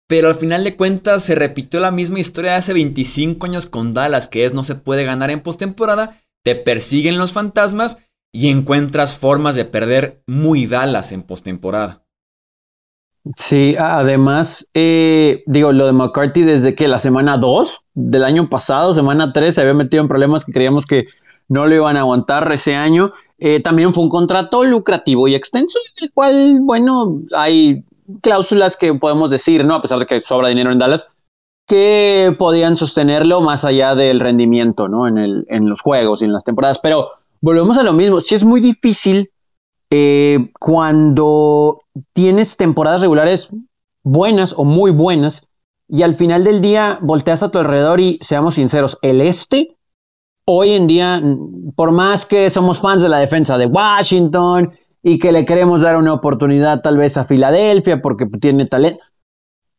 Pero 0.08 0.28
al 0.28 0.34
final 0.36 0.64
de 0.64 0.74
cuentas 0.74 1.22
se 1.22 1.34
repitió 1.34 1.80
la 1.80 1.90
misma 1.90 2.18
historia 2.18 2.52
de 2.52 2.56
hace 2.56 2.72
25 2.72 3.46
años 3.46 3.66
con 3.66 3.92
Dallas, 3.92 4.28
que 4.28 4.46
es 4.46 4.54
no 4.54 4.64
se 4.64 4.74
puede 4.74 5.04
ganar 5.04 5.30
en 5.30 5.40
postemporada, 5.40 6.18
te 6.42 6.56
persiguen 6.56 7.18
los 7.18 7.32
fantasmas 7.32 7.98
y 8.32 8.48
encuentras 8.48 9.16
formas 9.16 9.54
de 9.54 9.66
perder 9.66 10.22
muy 10.26 10.66
Dallas 10.66 11.12
en 11.12 11.22
postemporada. 11.22 11.99
Sí, 13.36 13.76
además, 13.78 14.66
eh, 14.72 15.42
digo, 15.46 15.72
lo 15.72 15.86
de 15.86 15.92
McCarthy 15.92 16.42
desde 16.42 16.74
que 16.74 16.88
la 16.88 16.98
semana 16.98 17.36
2 17.36 17.84
del 17.94 18.24
año 18.24 18.48
pasado, 18.48 18.94
semana 18.94 19.32
3, 19.32 19.54
se 19.54 19.60
había 19.60 19.74
metido 19.74 20.02
en 20.02 20.08
problemas 20.08 20.44
que 20.44 20.52
creíamos 20.52 20.86
que 20.86 21.06
no 21.48 21.66
lo 21.66 21.74
iban 21.74 21.96
a 21.96 22.00
aguantar 22.00 22.50
ese 22.52 22.74
año. 22.74 23.12
Eh, 23.38 23.60
también 23.60 23.92
fue 23.92 24.04
un 24.04 24.08
contrato 24.08 24.64
lucrativo 24.64 25.28
y 25.28 25.34
extenso, 25.34 25.78
en 25.96 26.04
el 26.04 26.12
cual, 26.12 26.60
bueno, 26.62 27.20
hay 27.36 27.84
cláusulas 28.22 28.76
que 28.76 28.94
podemos 28.94 29.30
decir, 29.30 29.64
¿no? 29.64 29.74
A 29.74 29.82
pesar 29.82 29.98
de 29.98 30.06
que 30.06 30.20
sobra 30.20 30.48
dinero 30.48 30.72
en 30.72 30.78
Dallas, 30.78 31.08
que 31.66 32.34
podían 32.38 32.76
sostenerlo 32.76 33.42
más 33.42 33.64
allá 33.64 33.94
del 33.94 34.20
rendimiento, 34.20 34.88
¿no? 34.88 35.06
En, 35.06 35.18
el, 35.18 35.44
en 35.48 35.68
los 35.68 35.82
juegos 35.82 36.22
y 36.22 36.24
en 36.24 36.32
las 36.32 36.44
temporadas. 36.44 36.78
Pero 36.82 37.08
volvemos 37.42 37.76
a 37.76 37.82
lo 37.82 37.92
mismo, 37.92 38.20
si 38.20 38.34
es 38.34 38.44
muy 38.44 38.60
difícil 38.60 39.30
eh, 39.90 40.50
cuando 40.58 41.80
tienes 42.12 42.56
temporadas 42.56 43.02
regulares 43.02 43.48
buenas 44.02 44.54
o 44.56 44.64
muy 44.64 44.90
buenas 44.90 45.46
y 45.88 46.02
al 46.02 46.14
final 46.14 46.44
del 46.44 46.60
día 46.60 46.98
volteas 47.02 47.42
a 47.42 47.50
tu 47.50 47.58
alrededor 47.58 48.00
y 48.00 48.18
seamos 48.22 48.54
sinceros, 48.54 48.98
el 49.02 49.20
este 49.20 49.76
hoy 50.44 50.72
en 50.72 50.86
día, 50.86 51.22
por 51.76 51.92
más 51.92 52.26
que 52.26 52.50
somos 52.50 52.80
fans 52.80 53.02
de 53.02 53.08
la 53.08 53.18
defensa 53.18 53.58
de 53.58 53.66
Washington 53.66 54.72
y 55.02 55.18
que 55.18 55.32
le 55.32 55.44
queremos 55.44 55.80
dar 55.80 55.96
una 55.96 56.12
oportunidad 56.12 56.82
tal 56.82 56.96
vez 56.96 57.16
a 57.16 57.24
Filadelfia 57.24 58.00
porque 58.02 58.26
tiene 58.26 58.66
talento, 58.66 59.02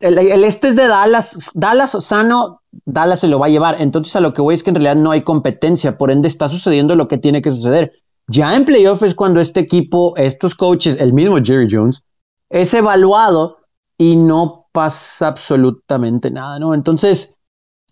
el, 0.01 0.17
el, 0.17 0.43
este 0.43 0.69
es 0.69 0.75
de 0.75 0.87
Dallas, 0.87 1.51
Dallas 1.53 1.91
sano, 2.03 2.61
Dallas 2.85 3.19
se 3.19 3.27
lo 3.27 3.39
va 3.39 3.45
a 3.45 3.49
llevar. 3.49 3.81
Entonces 3.81 4.15
a 4.15 4.21
lo 4.21 4.33
que 4.33 4.41
voy 4.41 4.55
es 4.55 4.63
que 4.63 4.71
en 4.71 4.75
realidad 4.75 4.95
no 4.95 5.11
hay 5.11 5.21
competencia, 5.21 5.97
por 5.97 6.11
ende 6.11 6.27
está 6.27 6.47
sucediendo 6.47 6.95
lo 6.95 7.07
que 7.07 7.17
tiene 7.17 7.41
que 7.41 7.51
suceder. 7.51 7.93
Ya 8.27 8.55
en 8.55 8.65
playoff 8.65 9.03
es 9.03 9.15
cuando 9.15 9.39
este 9.39 9.59
equipo, 9.59 10.15
estos 10.17 10.55
coaches, 10.55 10.97
el 10.99 11.13
mismo 11.13 11.37
Jerry 11.43 11.67
Jones, 11.69 12.03
es 12.49 12.73
evaluado 12.73 13.57
y 13.97 14.15
no 14.15 14.67
pasa 14.71 15.27
absolutamente 15.27 16.31
nada, 16.31 16.59
¿no? 16.59 16.73
Entonces, 16.73 17.35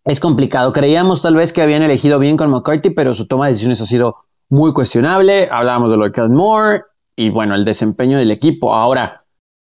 es 0.05 0.19
complicado. 0.19 0.73
Creíamos 0.73 1.21
tal 1.21 1.35
vez 1.35 1.53
que 1.53 1.61
habían 1.61 1.83
elegido 1.83 2.19
bien 2.19 2.37
con 2.37 2.49
McCarthy, 2.49 2.91
pero 2.91 3.13
su 3.13 3.27
toma 3.27 3.45
de 3.45 3.51
decisiones 3.51 3.81
ha 3.81 3.85
sido 3.85 4.17
muy 4.49 4.73
cuestionable. 4.73 5.49
Hablábamos 5.51 5.91
de 5.91 5.97
lo 5.97 6.09
de 6.09 6.29
Moore 6.29 6.83
y 7.15 7.29
bueno, 7.29 7.55
el 7.55 7.65
desempeño 7.65 8.17
del 8.17 8.31
equipo. 8.31 8.73
Ahora, 8.73 9.25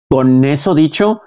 con 0.09 0.45
eso 0.45 0.75
dicho, 0.75 1.21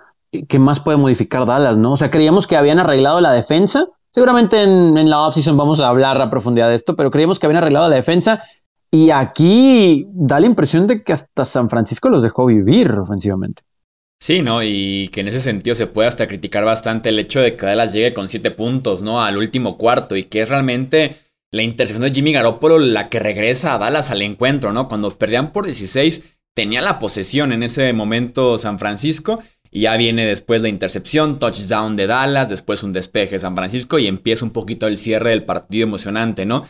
¿qué 0.48 0.60
más 0.60 0.80
puede 0.80 0.98
modificar 0.98 1.46
Dallas, 1.46 1.78
no? 1.78 1.92
O 1.92 1.98
sea, 1.98 2.10
creíamos 2.10 2.48
que 2.48 2.58
habían 2.58 2.80
arreglado 2.80 3.22
la 3.22 3.32
defensa. 3.32 3.88
Seguramente 4.12 4.62
en, 4.62 4.98
en 4.98 5.10
la 5.10 5.22
offseason 5.22 5.58
vamos 5.58 5.80
a 5.80 5.90
hablar 5.90 6.20
a 6.22 6.30
profundidad 6.30 6.70
de 6.70 6.76
esto, 6.76 6.96
pero 6.96 7.12
creíamos 7.12 7.40
que 7.40 7.46
habían 7.46 7.62
arreglado 7.62 7.90
la 7.90 7.96
defensa 7.96 8.44
y 8.94 9.10
aquí 9.10 10.06
da 10.14 10.40
la 10.40 10.46
impresión 10.46 10.86
de 10.86 11.02
que 11.02 11.14
hasta 11.14 11.46
San 11.46 11.68
Francisco 11.68 12.10
los 12.10 12.22
dejó 12.22 12.46
vivir 12.46 12.92
ofensivamente. 12.92 13.64
Sí, 14.22 14.44
¿no? 14.44 14.62
Y 14.62 15.08
que 15.08 15.22
en 15.22 15.30
ese 15.30 15.40
sentido 15.40 15.76
se 15.76 15.88
puede 15.88 16.08
hasta 16.08 16.28
criticar 16.28 16.64
bastante 16.64 17.10
el 17.10 17.18
hecho 17.18 17.40
de 17.40 17.56
que 17.56 17.66
Dallas 17.66 17.92
llegue 17.92 18.14
con 18.14 18.28
siete 18.28 18.52
puntos, 18.52 19.02
¿no? 19.02 19.24
Al 19.24 19.38
último 19.38 19.80
cuarto 19.80 20.16
y 20.16 20.26
que 20.26 20.44
es 20.44 20.50
realmente 20.50 21.16
la 21.52 21.64
intercepción 21.64 22.04
de 22.04 22.14
Jimmy 22.14 22.34
Garoppolo 22.34 22.78
la 22.78 23.10
que 23.10 23.18
regresa 23.18 23.74
a 23.74 23.80
Dallas 23.80 24.12
al 24.12 24.22
encuentro, 24.22 24.72
¿no? 24.72 24.88
Cuando 24.88 25.18
perdían 25.18 25.52
por 25.54 25.66
16, 25.66 26.24
tenía 26.54 26.84
la 26.84 27.00
posesión 27.00 27.52
en 27.52 27.64
ese 27.64 27.92
momento 27.94 28.60
San 28.60 28.78
Francisco 28.78 29.42
y 29.72 29.82
ya 29.82 29.98
viene 29.98 30.28
después 30.28 30.62
la 30.62 30.70
intercepción, 30.70 31.40
touchdown 31.40 31.96
de 31.96 32.06
Dallas, 32.06 32.48
después 32.48 32.84
un 32.84 32.94
despeje 32.94 33.32
de 33.32 33.40
San 33.40 33.56
Francisco 33.56 33.98
y 33.98 34.06
empieza 34.06 34.46
un 34.46 34.52
poquito 34.52 34.86
el 34.86 34.98
cierre 34.98 35.32
del 35.32 35.46
partido 35.46 35.86
emocionante, 35.88 36.46
¿no? 36.46 36.68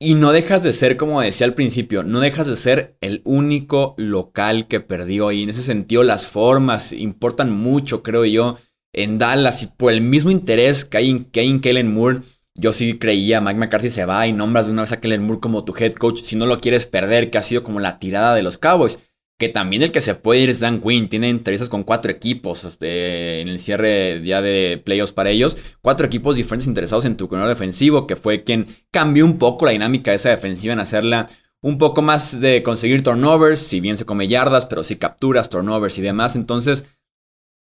Y 0.00 0.14
no 0.14 0.32
dejas 0.32 0.62
de 0.62 0.72
ser, 0.72 0.96
como 0.96 1.20
decía 1.20 1.46
al 1.46 1.54
principio, 1.54 2.02
no 2.02 2.20
dejas 2.20 2.46
de 2.46 2.56
ser 2.56 2.96
el 3.00 3.22
único 3.24 3.94
local 3.96 4.66
que 4.66 4.80
perdió. 4.80 5.30
Y 5.32 5.42
en 5.42 5.50
ese 5.50 5.62
sentido, 5.62 6.02
las 6.02 6.26
formas 6.26 6.92
importan 6.92 7.52
mucho, 7.52 8.02
creo 8.02 8.24
yo, 8.24 8.58
en 8.92 9.18
Dallas. 9.18 9.62
Y 9.62 9.66
por 9.68 9.92
el 9.92 10.00
mismo 10.00 10.30
interés 10.30 10.84
que 10.84 10.98
hay 10.98 11.10
en, 11.10 11.24
que 11.24 11.60
Kellen 11.60 11.94
Moore, 11.94 12.18
yo 12.54 12.72
sí 12.72 12.98
creía, 12.98 13.40
Mike 13.40 13.58
McCarthy 13.58 13.88
se 13.88 14.04
va 14.04 14.26
y 14.26 14.32
nombras 14.32 14.66
de 14.66 14.72
una 14.72 14.82
vez 14.82 14.92
a 14.92 15.00
Kellen 15.00 15.24
Moore 15.24 15.40
como 15.40 15.64
tu 15.64 15.74
head 15.76 15.94
coach 15.94 16.22
si 16.22 16.36
no 16.36 16.46
lo 16.46 16.60
quieres 16.60 16.86
perder, 16.86 17.30
que 17.30 17.38
ha 17.38 17.42
sido 17.42 17.62
como 17.62 17.80
la 17.80 17.98
tirada 17.98 18.34
de 18.34 18.42
los 18.42 18.58
Cowboys. 18.58 18.98
Que 19.38 19.48
también 19.48 19.82
el 19.82 19.90
que 19.90 20.00
se 20.00 20.14
puede 20.14 20.40
ir 20.40 20.50
es 20.50 20.60
Dan 20.60 20.80
Quinn. 20.80 21.08
Tiene 21.08 21.28
entrevistas 21.28 21.68
con 21.68 21.82
cuatro 21.82 22.10
equipos 22.10 22.64
este, 22.64 23.40
en 23.40 23.48
el 23.48 23.58
cierre 23.58 24.22
ya 24.24 24.40
de 24.40 24.80
playoffs 24.84 25.12
para 25.12 25.30
ellos. 25.30 25.56
Cuatro 25.82 26.06
equipos 26.06 26.36
diferentes 26.36 26.68
interesados 26.68 27.04
en 27.04 27.16
tu 27.16 27.28
corredor 27.28 27.48
defensivo, 27.48 28.06
que 28.06 28.16
fue 28.16 28.44
quien 28.44 28.68
cambió 28.92 29.24
un 29.24 29.38
poco 29.38 29.66
la 29.66 29.72
dinámica 29.72 30.12
de 30.12 30.16
esa 30.16 30.30
defensiva 30.30 30.72
en 30.72 30.80
hacerla 30.80 31.26
un 31.62 31.78
poco 31.78 32.02
más 32.02 32.40
de 32.40 32.62
conseguir 32.62 33.02
turnovers. 33.02 33.58
Si 33.58 33.80
bien 33.80 33.96
se 33.96 34.04
come 34.04 34.28
yardas, 34.28 34.66
pero 34.66 34.82
sí 34.82 34.96
capturas, 34.96 35.50
turnovers 35.50 35.98
y 35.98 36.02
demás. 36.02 36.36
Entonces, 36.36 36.84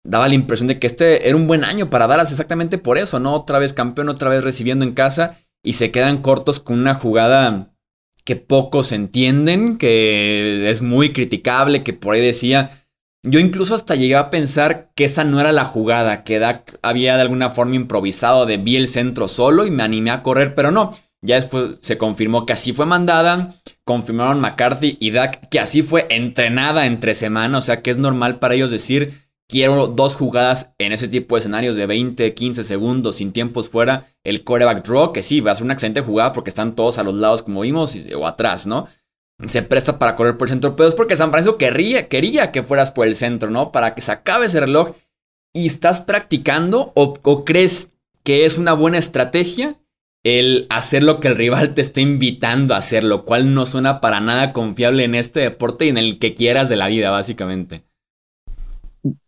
daba 0.05 0.27
la 0.27 0.35
impresión 0.35 0.67
de 0.69 0.79
que 0.79 0.87
este 0.87 1.29
era 1.29 1.37
un 1.37 1.47
buen 1.47 1.65
año 1.65 1.91
para 1.91 2.07
Dallas 2.07 2.31
exactamente 2.31 2.79
por 2.79 2.99
eso, 2.99 3.21
¿no? 3.21 3.35
Otra 3.35 3.59
vez 3.59 3.73
campeón, 3.73 4.09
otra 4.09 4.31
vez 4.31 4.43
recibiendo 4.43 4.85
en 4.85 4.93
casa. 4.93 5.39
Y 5.63 5.75
se 5.75 5.91
quedan 5.91 6.23
cortos 6.23 6.59
con 6.59 6.79
una 6.79 6.95
jugada 6.95 7.70
que 8.31 8.37
pocos 8.37 8.93
entienden, 8.93 9.77
que 9.77 10.71
es 10.71 10.83
muy 10.83 11.13
criticable, 11.13 11.83
que 11.83 11.95
por 11.95 12.15
ahí 12.15 12.21
decía, 12.21 12.87
yo 13.27 13.41
incluso 13.41 13.75
hasta 13.75 13.97
llegué 13.97 14.15
a 14.15 14.31
pensar 14.31 14.93
que 14.95 15.07
esa 15.07 15.25
no 15.25 15.41
era 15.41 15.51
la 15.51 15.65
jugada, 15.65 16.23
que 16.23 16.39
Dak 16.39 16.79
había 16.81 17.17
de 17.17 17.23
alguna 17.23 17.51
forma 17.51 17.75
improvisado, 17.75 18.47
de 18.47 18.57
vi 18.57 18.77
el 18.77 18.87
centro 18.87 19.27
solo 19.27 19.67
y 19.67 19.73
me 19.73 19.83
animé 19.83 20.13
a 20.13 20.23
correr, 20.23 20.55
pero 20.55 20.71
no. 20.71 20.91
Ya 21.23 21.35
después 21.35 21.79
se 21.81 21.99
confirmó 21.99 22.47
que 22.47 22.53
así 22.53 22.73
fue 22.73 22.87
mandada, 22.87 23.53
confirmaron 23.85 24.39
McCarthy 24.39 24.97
y 25.01 25.11
Dak 25.11 25.49
que 25.49 25.59
así 25.59 25.83
fue 25.83 26.07
entrenada 26.09 26.87
entre 26.87 27.15
semana, 27.15 27.59
o 27.59 27.63
sea 27.63 27.83
que 27.83 27.91
es 27.91 27.97
normal 27.97 28.39
para 28.39 28.55
ellos 28.55 28.71
decir 28.71 29.29
quiero 29.51 29.89
dos 29.89 30.17
jugadas 30.17 30.73
en 30.79 30.93
ese 30.93 31.09
tipo 31.09 31.35
de 31.35 31.41
escenarios 31.41 31.75
de 31.75 31.87
20, 31.87 32.35
15 32.35 32.63
segundos 32.65 33.17
sin 33.17 33.33
tiempos 33.33 33.69
fuera. 33.69 34.07
El 34.23 34.45
coreback 34.45 34.87
draw, 34.87 35.13
que 35.13 35.23
sí, 35.23 35.41
va 35.41 35.53
a 35.53 35.55
ser 35.55 35.65
una 35.65 35.75
excelente 35.75 36.01
jugada 36.01 36.33
porque 36.33 36.51
están 36.51 36.77
todos 36.77 36.99
a 36.99 37.03
los 37.03 37.15
lados 37.15 37.43
como 37.43 37.63
vimos 37.63 37.97
o 38.17 38.27
atrás, 38.27 38.67
¿no? 38.67 38.87
Se 39.47 39.63
presta 39.63 39.99
para 39.99 40.17
correr 40.17 40.37
por 40.37 40.47
el 40.47 40.53
centro, 40.53 40.77
pero 40.77 40.89
es 40.89 40.95
porque 40.95 41.17
San 41.17 41.31
Francisco 41.31 41.59
quería, 41.59 42.09
quería 42.09 42.53
que 42.53 42.63
fueras 42.63 42.93
por 42.93 43.07
el 43.07 43.17
centro, 43.17 43.51
¿no? 43.51 43.73
Para 43.73 43.95
que 43.95 44.03
se 44.03 44.13
acabe 44.13 44.47
ese 44.47 44.61
reloj. 44.61 44.93
¿Y 45.53 45.67
estás 45.67 46.01
practicando 46.01 46.93
o, 46.95 47.19
o 47.23 47.45
crees 47.45 47.91
que 48.23 48.45
es 48.45 48.57
una 48.57 48.75
buena 48.75 48.99
estrategia 48.99 49.75
el 50.23 50.67
hacer 50.69 51.03
lo 51.03 51.19
que 51.19 51.29
el 51.29 51.37
rival 51.37 51.75
te 51.75 51.81
está 51.81 52.01
invitando 52.03 52.75
a 52.75 52.79
hacer, 52.79 53.03
lo 53.03 53.25
cual 53.25 53.55
no 53.55 53.67
suena 53.67 54.01
para 54.01 54.21
nada 54.21 54.53
confiable 54.53 55.05
en 55.05 55.15
este 55.15 55.41
deporte 55.41 55.87
y 55.87 55.89
en 55.89 55.99
el 55.99 56.19
que 56.19 56.35
quieras 56.35 56.69
de 56.69 56.77
la 56.77 56.89
vida, 56.89 57.11
básicamente? 57.11 57.90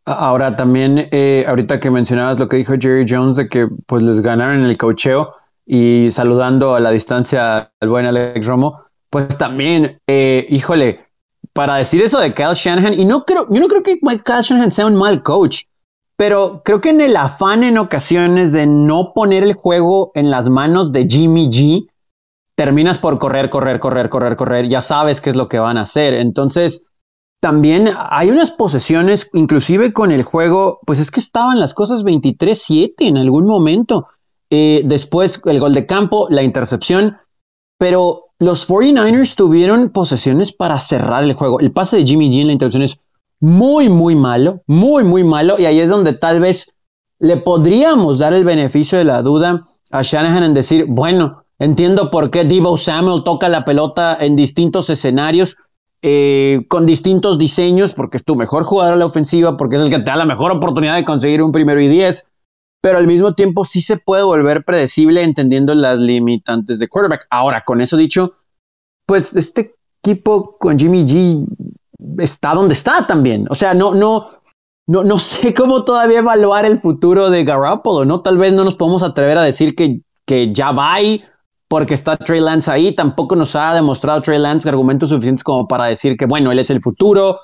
Ahora 0.04 0.56
también, 0.56 1.08
eh, 1.10 1.44
ahorita 1.46 1.80
que 1.80 1.90
mencionabas 1.90 2.38
lo 2.38 2.48
que 2.48 2.58
dijo 2.58 2.74
Jerry 2.78 3.06
Jones 3.08 3.36
de 3.36 3.48
que 3.48 3.68
pues 3.86 4.02
les 4.02 4.20
ganaron 4.20 4.64
el 4.64 4.76
cocheo 4.76 5.30
y 5.64 6.10
saludando 6.10 6.74
a 6.74 6.80
la 6.80 6.90
distancia 6.90 7.70
al 7.80 7.88
buen 7.88 8.04
Alex 8.04 8.44
Romo, 8.46 8.82
pues 9.10 9.28
también, 9.38 10.00
eh, 10.06 10.46
híjole, 10.50 11.06
para 11.52 11.76
decir 11.76 12.02
eso 12.02 12.18
de 12.18 12.34
Kyle 12.34 12.54
Shanahan, 12.54 12.98
y 12.98 13.04
no 13.04 13.24
creo, 13.24 13.46
yo 13.48 13.60
no 13.60 13.68
creo 13.68 13.82
que 13.82 13.98
Kyle 14.00 14.42
Shanahan 14.42 14.70
sea 14.70 14.86
un 14.86 14.96
mal 14.96 15.22
coach, 15.22 15.64
pero 16.16 16.62
creo 16.64 16.80
que 16.80 16.90
en 16.90 17.00
el 17.00 17.16
afán 17.16 17.62
en 17.62 17.78
ocasiones 17.78 18.52
de 18.52 18.66
no 18.66 19.12
poner 19.14 19.42
el 19.42 19.54
juego 19.54 20.12
en 20.14 20.30
las 20.30 20.48
manos 20.48 20.92
de 20.92 21.06
Jimmy 21.08 21.48
G, 21.48 21.88
terminas 22.54 22.98
por 22.98 23.18
correr, 23.18 23.50
correr, 23.50 23.80
correr, 23.80 24.08
correr, 24.08 24.36
correr, 24.36 24.68
ya 24.68 24.80
sabes 24.80 25.20
qué 25.20 25.30
es 25.30 25.36
lo 25.36 25.48
que 25.48 25.58
van 25.58 25.78
a 25.78 25.82
hacer. 25.82 26.14
Entonces, 26.14 26.91
también 27.42 27.90
hay 27.96 28.30
unas 28.30 28.52
posesiones, 28.52 29.28
inclusive 29.32 29.92
con 29.92 30.12
el 30.12 30.22
juego, 30.22 30.78
pues 30.86 31.00
es 31.00 31.10
que 31.10 31.18
estaban 31.18 31.58
las 31.58 31.74
cosas 31.74 32.04
23-7 32.04 32.94
en 33.00 33.16
algún 33.16 33.46
momento. 33.46 34.06
Eh, 34.48 34.82
después 34.84 35.42
el 35.46 35.58
gol 35.58 35.74
de 35.74 35.84
campo, 35.84 36.28
la 36.30 36.44
intercepción, 36.44 37.16
pero 37.80 38.26
los 38.38 38.68
49ers 38.68 39.34
tuvieron 39.34 39.90
posesiones 39.90 40.52
para 40.52 40.78
cerrar 40.78 41.24
el 41.24 41.32
juego. 41.32 41.58
El 41.58 41.72
pase 41.72 41.96
de 41.96 42.06
Jimmy 42.06 42.30
G 42.30 42.42
en 42.42 42.46
la 42.46 42.52
intercepción 42.52 42.84
es 42.84 43.00
muy, 43.40 43.88
muy 43.88 44.14
malo, 44.14 44.62
muy, 44.68 45.02
muy 45.02 45.24
malo, 45.24 45.58
y 45.58 45.64
ahí 45.64 45.80
es 45.80 45.90
donde 45.90 46.12
tal 46.12 46.38
vez 46.38 46.72
le 47.18 47.38
podríamos 47.38 48.20
dar 48.20 48.34
el 48.34 48.44
beneficio 48.44 48.98
de 48.98 49.04
la 49.04 49.20
duda 49.20 49.66
a 49.90 50.02
Shanahan 50.02 50.44
en 50.44 50.54
decir, 50.54 50.86
bueno, 50.88 51.42
entiendo 51.58 52.08
por 52.08 52.30
qué 52.30 52.44
Debo 52.44 52.76
Samuel 52.76 53.24
toca 53.24 53.48
la 53.48 53.64
pelota 53.64 54.16
en 54.20 54.36
distintos 54.36 54.90
escenarios, 54.90 55.56
eh, 56.02 56.64
con 56.68 56.84
distintos 56.84 57.38
diseños, 57.38 57.94
porque 57.94 58.16
es 58.16 58.24
tu 58.24 58.34
mejor 58.34 58.64
jugador 58.64 58.94
a 58.94 58.96
la 58.96 59.06
ofensiva, 59.06 59.56
porque 59.56 59.76
es 59.76 59.82
el 59.82 59.90
que 59.90 59.98
te 59.98 60.10
da 60.10 60.16
la 60.16 60.26
mejor 60.26 60.50
oportunidad 60.50 60.96
de 60.96 61.04
conseguir 61.04 61.42
un 61.42 61.52
primero 61.52 61.80
y 61.80 61.88
diez. 61.88 62.28
pero 62.82 62.98
al 62.98 63.06
mismo 63.06 63.34
tiempo 63.34 63.64
sí 63.64 63.80
se 63.80 63.96
puede 63.96 64.24
volver 64.24 64.64
predecible 64.64 65.22
entendiendo 65.22 65.74
las 65.74 66.00
limitantes 66.00 66.80
de 66.80 66.88
quarterback. 66.88 67.26
Ahora, 67.30 67.62
con 67.64 67.80
eso 67.80 67.96
dicho, 67.96 68.34
pues 69.06 69.34
este 69.36 69.76
equipo 70.04 70.56
con 70.58 70.76
Jimmy 70.76 71.04
G 71.04 71.46
está 72.18 72.54
donde 72.54 72.74
está 72.74 73.06
también. 73.06 73.46
O 73.50 73.54
sea, 73.54 73.72
no, 73.72 73.94
no, 73.94 74.30
no, 74.88 75.04
no 75.04 75.18
sé 75.20 75.54
cómo 75.54 75.84
todavía 75.84 76.18
evaluar 76.18 76.64
el 76.64 76.80
futuro 76.80 77.30
de 77.30 77.44
Garoppolo, 77.44 78.04
¿no? 78.04 78.20
Tal 78.22 78.38
vez 78.38 78.52
no 78.52 78.64
nos 78.64 78.74
podemos 78.74 79.04
atrever 79.04 79.38
a 79.38 79.42
decir 79.42 79.76
que, 79.76 80.00
que 80.26 80.52
ya 80.52 80.72
va 80.72 80.94
porque 81.72 81.94
está 81.94 82.18
Trey 82.18 82.38
Lance 82.38 82.70
ahí. 82.70 82.94
Tampoco 82.94 83.34
nos 83.34 83.56
ha 83.56 83.72
demostrado 83.72 84.20
Trey 84.20 84.38
Lance 84.38 84.68
argumentos 84.68 85.08
suficientes 85.08 85.42
como 85.42 85.66
para 85.66 85.86
decir 85.86 86.18
que, 86.18 86.26
bueno, 86.26 86.52
él 86.52 86.58
es 86.58 86.68
el 86.68 86.82
futuro, 86.82 87.40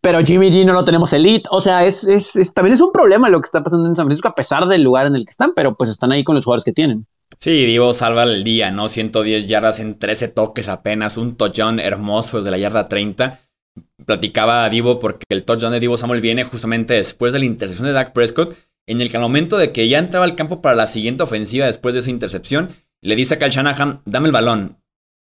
pero 0.00 0.24
Jimmy 0.24 0.50
G 0.50 0.64
no 0.64 0.72
lo 0.72 0.84
tenemos 0.84 1.12
elite. 1.12 1.46
O 1.50 1.60
sea, 1.60 1.84
es, 1.84 2.08
es, 2.08 2.54
también 2.54 2.72
es 2.72 2.80
un 2.80 2.90
problema 2.92 3.28
lo 3.28 3.42
que 3.42 3.44
está 3.44 3.62
pasando 3.62 3.86
en 3.86 3.94
San 3.94 4.06
Francisco, 4.06 4.26
a 4.26 4.34
pesar 4.34 4.66
del 4.68 4.82
lugar 4.82 5.06
en 5.06 5.16
el 5.16 5.26
que 5.26 5.32
están, 5.32 5.52
pero 5.54 5.76
pues 5.76 5.90
están 5.90 6.12
ahí 6.12 6.24
con 6.24 6.34
los 6.34 6.46
jugadores 6.46 6.64
que 6.64 6.72
tienen. 6.72 7.04
Sí, 7.38 7.66
Divo 7.66 7.92
salva 7.92 8.22
el 8.22 8.42
día, 8.42 8.70
¿no? 8.70 8.88
110 8.88 9.46
yardas 9.46 9.80
en 9.80 9.98
13 9.98 10.28
toques 10.28 10.70
apenas, 10.70 11.18
un 11.18 11.36
touchdown 11.36 11.78
hermoso 11.78 12.38
desde 12.38 12.50
la 12.50 12.56
yarda 12.56 12.88
30. 12.88 13.38
Platicaba 14.06 14.64
a 14.64 14.70
Divo 14.70 14.98
porque 14.98 15.26
el 15.28 15.44
touchdown 15.44 15.72
de 15.72 15.80
Divo 15.80 15.98
Samuel 15.98 16.22
viene 16.22 16.44
justamente 16.44 16.94
después 16.94 17.34
de 17.34 17.40
la 17.40 17.44
intercepción 17.44 17.86
de 17.86 17.92
Dak 17.92 18.14
Prescott, 18.14 18.56
en 18.86 19.02
el 19.02 19.10
que 19.10 19.18
al 19.18 19.22
momento 19.22 19.58
de 19.58 19.72
que 19.72 19.90
ya 19.90 19.98
entraba 19.98 20.24
al 20.24 20.36
campo 20.36 20.62
para 20.62 20.74
la 20.74 20.86
siguiente 20.86 21.22
ofensiva 21.22 21.66
después 21.66 21.92
de 21.92 22.00
esa 22.00 22.08
intercepción, 22.08 22.70
le 23.02 23.16
dice 23.16 23.34
a 23.34 23.38
Kyle 23.38 23.50
Shanahan, 23.50 24.02
dame 24.04 24.26
el 24.26 24.32
balón, 24.32 24.78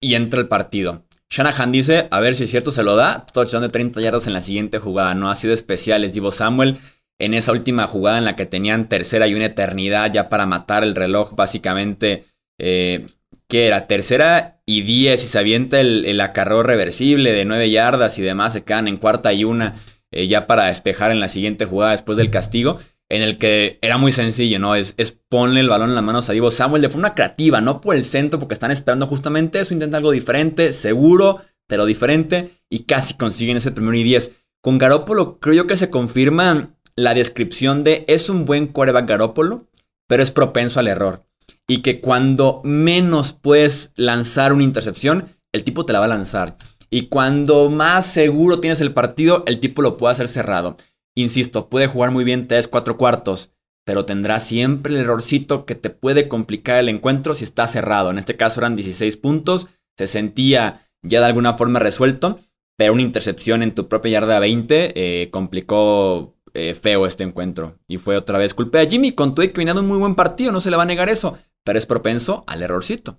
y 0.02 0.14
entra 0.14 0.40
el 0.40 0.48
partido. 0.48 1.04
Shanahan 1.30 1.72
dice, 1.72 2.08
a 2.10 2.20
ver 2.20 2.34
si 2.34 2.44
es 2.44 2.50
cierto, 2.50 2.70
se 2.70 2.82
lo 2.82 2.96
da. 2.96 3.24
Touchdown 3.32 3.62
de 3.62 3.70
30 3.70 4.00
yardas 4.02 4.26
en 4.26 4.34
la 4.34 4.42
siguiente 4.42 4.78
jugada. 4.78 5.14
No 5.14 5.30
ha 5.30 5.34
sido 5.34 5.54
especial, 5.54 6.02
les 6.02 6.12
Samuel. 6.34 6.76
En 7.18 7.32
esa 7.32 7.52
última 7.52 7.86
jugada 7.86 8.18
en 8.18 8.24
la 8.24 8.36
que 8.36 8.44
tenían 8.44 8.88
tercera 8.88 9.26
y 9.28 9.34
una 9.34 9.46
eternidad 9.46 10.12
ya 10.12 10.28
para 10.28 10.44
matar 10.44 10.82
el 10.82 10.94
reloj, 10.94 11.34
básicamente, 11.34 12.24
eh, 12.58 13.06
que 13.48 13.68
era 13.68 13.86
tercera 13.86 14.60
y 14.66 14.82
10 14.82 15.24
y 15.24 15.26
se 15.26 15.38
avienta 15.38 15.80
el, 15.80 16.04
el 16.04 16.20
acarreo 16.20 16.62
reversible 16.62 17.32
de 17.32 17.44
9 17.44 17.70
yardas 17.70 18.18
y 18.18 18.22
demás, 18.22 18.54
se 18.54 18.64
quedan 18.64 18.88
en 18.88 18.96
cuarta 18.96 19.32
y 19.32 19.44
una 19.44 19.76
eh, 20.10 20.26
ya 20.26 20.46
para 20.46 20.64
despejar 20.64 21.12
en 21.12 21.20
la 21.20 21.28
siguiente 21.28 21.64
jugada 21.64 21.92
después 21.92 22.18
del 22.18 22.30
castigo 22.30 22.78
en 23.12 23.20
el 23.20 23.36
que 23.36 23.78
era 23.82 23.98
muy 23.98 24.10
sencillo, 24.10 24.58
¿no? 24.58 24.74
Es, 24.74 24.94
es 24.96 25.10
ponle 25.28 25.60
el 25.60 25.68
balón 25.68 25.90
en 25.90 25.94
las 25.94 26.02
manos 26.02 26.30
a 26.30 26.32
Divo 26.32 26.50
Samuel 26.50 26.80
de 26.80 26.88
forma 26.88 27.14
creativa, 27.14 27.60
no 27.60 27.82
por 27.82 27.94
el 27.94 28.04
centro, 28.04 28.38
porque 28.38 28.54
están 28.54 28.70
esperando 28.70 29.06
justamente 29.06 29.60
eso, 29.60 29.74
intenta 29.74 29.98
algo 29.98 30.12
diferente, 30.12 30.72
seguro, 30.72 31.42
pero 31.68 31.84
diferente, 31.84 32.52
y 32.70 32.84
casi 32.84 33.12
consiguen 33.12 33.58
ese 33.58 33.70
primero 33.70 33.98
y 33.98 34.02
10. 34.02 34.32
Con 34.62 34.78
Garópolo 34.78 35.38
creo 35.40 35.54
yo 35.54 35.66
que 35.66 35.76
se 35.76 35.90
confirma 35.90 36.70
la 36.96 37.12
descripción 37.12 37.84
de 37.84 38.06
es 38.08 38.30
un 38.30 38.46
buen 38.46 38.66
quarterback 38.66 39.06
Garópolo, 39.06 39.68
pero 40.08 40.22
es 40.22 40.30
propenso 40.30 40.80
al 40.80 40.88
error. 40.88 41.26
Y 41.68 41.82
que 41.82 42.00
cuando 42.00 42.62
menos 42.64 43.34
puedes 43.34 43.92
lanzar 43.94 44.54
una 44.54 44.62
intercepción, 44.62 45.36
el 45.52 45.64
tipo 45.64 45.84
te 45.84 45.92
la 45.92 45.98
va 45.98 46.06
a 46.06 46.08
lanzar. 46.08 46.56
Y 46.88 47.08
cuando 47.08 47.68
más 47.68 48.06
seguro 48.06 48.58
tienes 48.58 48.80
el 48.80 48.94
partido, 48.94 49.44
el 49.46 49.60
tipo 49.60 49.82
lo 49.82 49.98
puede 49.98 50.12
hacer 50.12 50.28
cerrado. 50.28 50.76
Insisto, 51.14 51.68
puede 51.68 51.86
jugar 51.86 52.10
muy 52.10 52.24
bien 52.24 52.48
3, 52.48 52.68
4 52.68 52.96
cuartos, 52.96 53.52
pero 53.84 54.04
tendrá 54.04 54.40
siempre 54.40 54.94
el 54.94 55.00
errorcito 55.00 55.66
que 55.66 55.74
te 55.74 55.90
puede 55.90 56.28
complicar 56.28 56.78
el 56.78 56.88
encuentro 56.88 57.34
si 57.34 57.44
está 57.44 57.66
cerrado. 57.66 58.10
En 58.10 58.18
este 58.18 58.36
caso 58.36 58.60
eran 58.60 58.74
16 58.74 59.16
puntos, 59.18 59.68
se 59.98 60.06
sentía 60.06 60.88
ya 61.02 61.20
de 61.20 61.26
alguna 61.26 61.54
forma 61.54 61.78
resuelto, 61.78 62.38
pero 62.78 62.92
una 62.92 63.02
intercepción 63.02 63.62
en 63.62 63.74
tu 63.74 63.88
propia 63.88 64.12
yarda 64.12 64.38
20 64.38 64.92
eh, 64.94 65.30
complicó 65.30 66.34
eh, 66.54 66.74
feo 66.74 67.06
este 67.06 67.24
encuentro. 67.24 67.78
Y 67.86 67.98
fue 67.98 68.16
otra 68.16 68.38
vez 68.38 68.54
culpa 68.54 68.78
de 68.78 68.88
Jimmy, 68.88 69.12
con 69.12 69.34
tu 69.34 69.42
que 69.42 69.60
un 69.60 69.86
muy 69.86 69.98
buen 69.98 70.14
partido, 70.14 70.52
no 70.52 70.60
se 70.60 70.70
le 70.70 70.76
va 70.76 70.84
a 70.84 70.86
negar 70.86 71.08
eso, 71.08 71.38
pero 71.64 71.78
es 71.78 71.86
propenso 71.86 72.44
al 72.46 72.62
errorcito. 72.62 73.18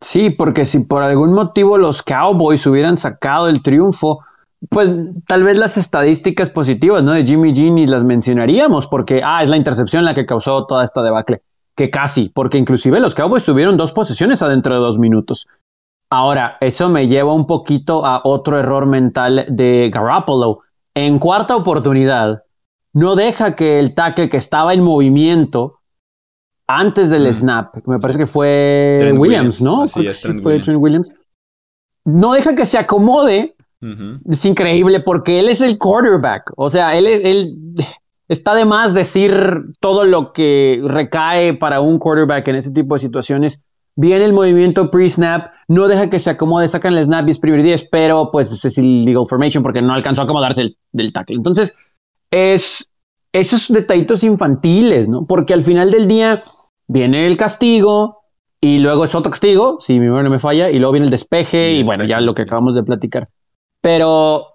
Sí, 0.00 0.30
porque 0.30 0.64
si 0.64 0.80
por 0.80 1.02
algún 1.02 1.32
motivo 1.32 1.78
los 1.78 2.02
Cowboys 2.02 2.66
hubieran 2.66 2.96
sacado 2.96 3.48
el 3.48 3.62
triunfo, 3.62 4.24
pues 4.70 4.90
tal 5.26 5.44
vez 5.44 5.58
las 5.58 5.76
estadísticas 5.76 6.50
positivas 6.50 7.02
¿no? 7.02 7.12
de 7.12 7.24
Jimmy 7.24 7.52
G 7.52 7.72
ni 7.72 7.86
las 7.86 8.04
mencionaríamos 8.04 8.86
porque, 8.86 9.20
ah, 9.24 9.42
es 9.42 9.50
la 9.50 9.56
intercepción 9.56 10.04
la 10.04 10.14
que 10.14 10.26
causó 10.26 10.66
toda 10.66 10.84
esta 10.84 11.02
debacle. 11.02 11.42
Que 11.76 11.90
casi, 11.90 12.28
porque 12.28 12.58
inclusive 12.58 12.98
los 12.98 13.14
Cowboys 13.14 13.44
tuvieron 13.44 13.76
dos 13.76 13.92
posesiones 13.92 14.42
adentro 14.42 14.74
de 14.74 14.80
dos 14.80 14.98
minutos. 14.98 15.46
Ahora, 16.10 16.56
eso 16.60 16.88
me 16.88 17.06
lleva 17.06 17.32
un 17.32 17.46
poquito 17.46 18.04
a 18.04 18.22
otro 18.24 18.58
error 18.58 18.86
mental 18.86 19.46
de 19.48 19.90
Garoppolo. 19.92 20.60
En 20.94 21.18
cuarta 21.18 21.54
oportunidad, 21.54 22.42
no 22.94 23.14
deja 23.14 23.54
que 23.54 23.78
el 23.78 23.94
tackle 23.94 24.28
que 24.28 24.38
estaba 24.38 24.74
en 24.74 24.82
movimiento 24.82 25.78
antes 26.66 27.10
del 27.10 27.28
mm. 27.28 27.32
snap, 27.32 27.76
me 27.86 27.98
parece 27.98 28.18
que 28.18 28.26
fue 28.26 29.14
Williams, 29.16 29.62
¿no? 29.62 29.86
Sí, 29.86 30.06
es 30.06 30.26
fue 30.42 30.58
Williams. 30.76 31.14
No 32.04 32.32
deja 32.32 32.54
que 32.54 32.64
se 32.64 32.78
acomode 32.78 33.54
es 33.80 34.44
increíble 34.44 35.00
porque 35.00 35.38
él 35.38 35.48
es 35.48 35.60
el 35.60 35.78
quarterback. 35.78 36.52
O 36.56 36.68
sea, 36.68 36.96
él, 36.96 37.06
él 37.06 37.56
está 38.28 38.54
de 38.54 38.64
más 38.64 38.94
decir 38.94 39.32
todo 39.80 40.04
lo 40.04 40.32
que 40.32 40.80
recae 40.84 41.54
para 41.54 41.80
un 41.80 41.98
quarterback 41.98 42.48
en 42.48 42.56
ese 42.56 42.72
tipo 42.72 42.94
de 42.94 43.00
situaciones. 43.00 43.64
Viene 43.96 44.24
el 44.24 44.32
movimiento 44.32 44.90
pre-snap, 44.90 45.50
no 45.66 45.88
deja 45.88 46.08
que 46.08 46.20
se 46.20 46.30
acomode, 46.30 46.68
sacan 46.68 46.94
el 46.94 47.04
snap 47.04 47.26
y 47.26 47.32
es 47.32 47.38
primer 47.38 47.62
10, 47.62 47.88
pero 47.90 48.30
pues 48.30 48.64
es 48.64 48.78
illegal 48.78 49.24
formation 49.28 49.62
porque 49.62 49.82
no 49.82 49.92
alcanzó 49.92 50.22
a 50.22 50.24
acomodarse 50.24 50.62
el, 50.62 50.76
del 50.92 51.12
tackle. 51.12 51.36
Entonces, 51.36 51.76
es 52.30 52.88
esos 53.32 53.68
detallitos 53.68 54.22
infantiles, 54.22 55.08
¿no? 55.08 55.26
Porque 55.26 55.52
al 55.52 55.62
final 55.62 55.90
del 55.90 56.06
día 56.06 56.44
viene 56.86 57.26
el 57.26 57.36
castigo 57.36 58.22
y 58.60 58.78
luego 58.78 59.04
es 59.04 59.14
otro 59.14 59.30
castigo, 59.30 59.78
si 59.80 59.94
mi 59.94 60.00
memoria 60.00 60.24
no 60.24 60.30
me 60.30 60.38
falla, 60.38 60.70
y 60.70 60.78
luego 60.78 60.92
viene 60.92 61.06
el 61.06 61.10
despeje 61.10 61.72
y 61.72 61.82
bueno, 61.82 62.04
ya 62.04 62.20
lo 62.20 62.34
que 62.34 62.42
acabamos 62.42 62.74
de 62.74 62.82
platicar 62.82 63.28
pero 63.80 64.54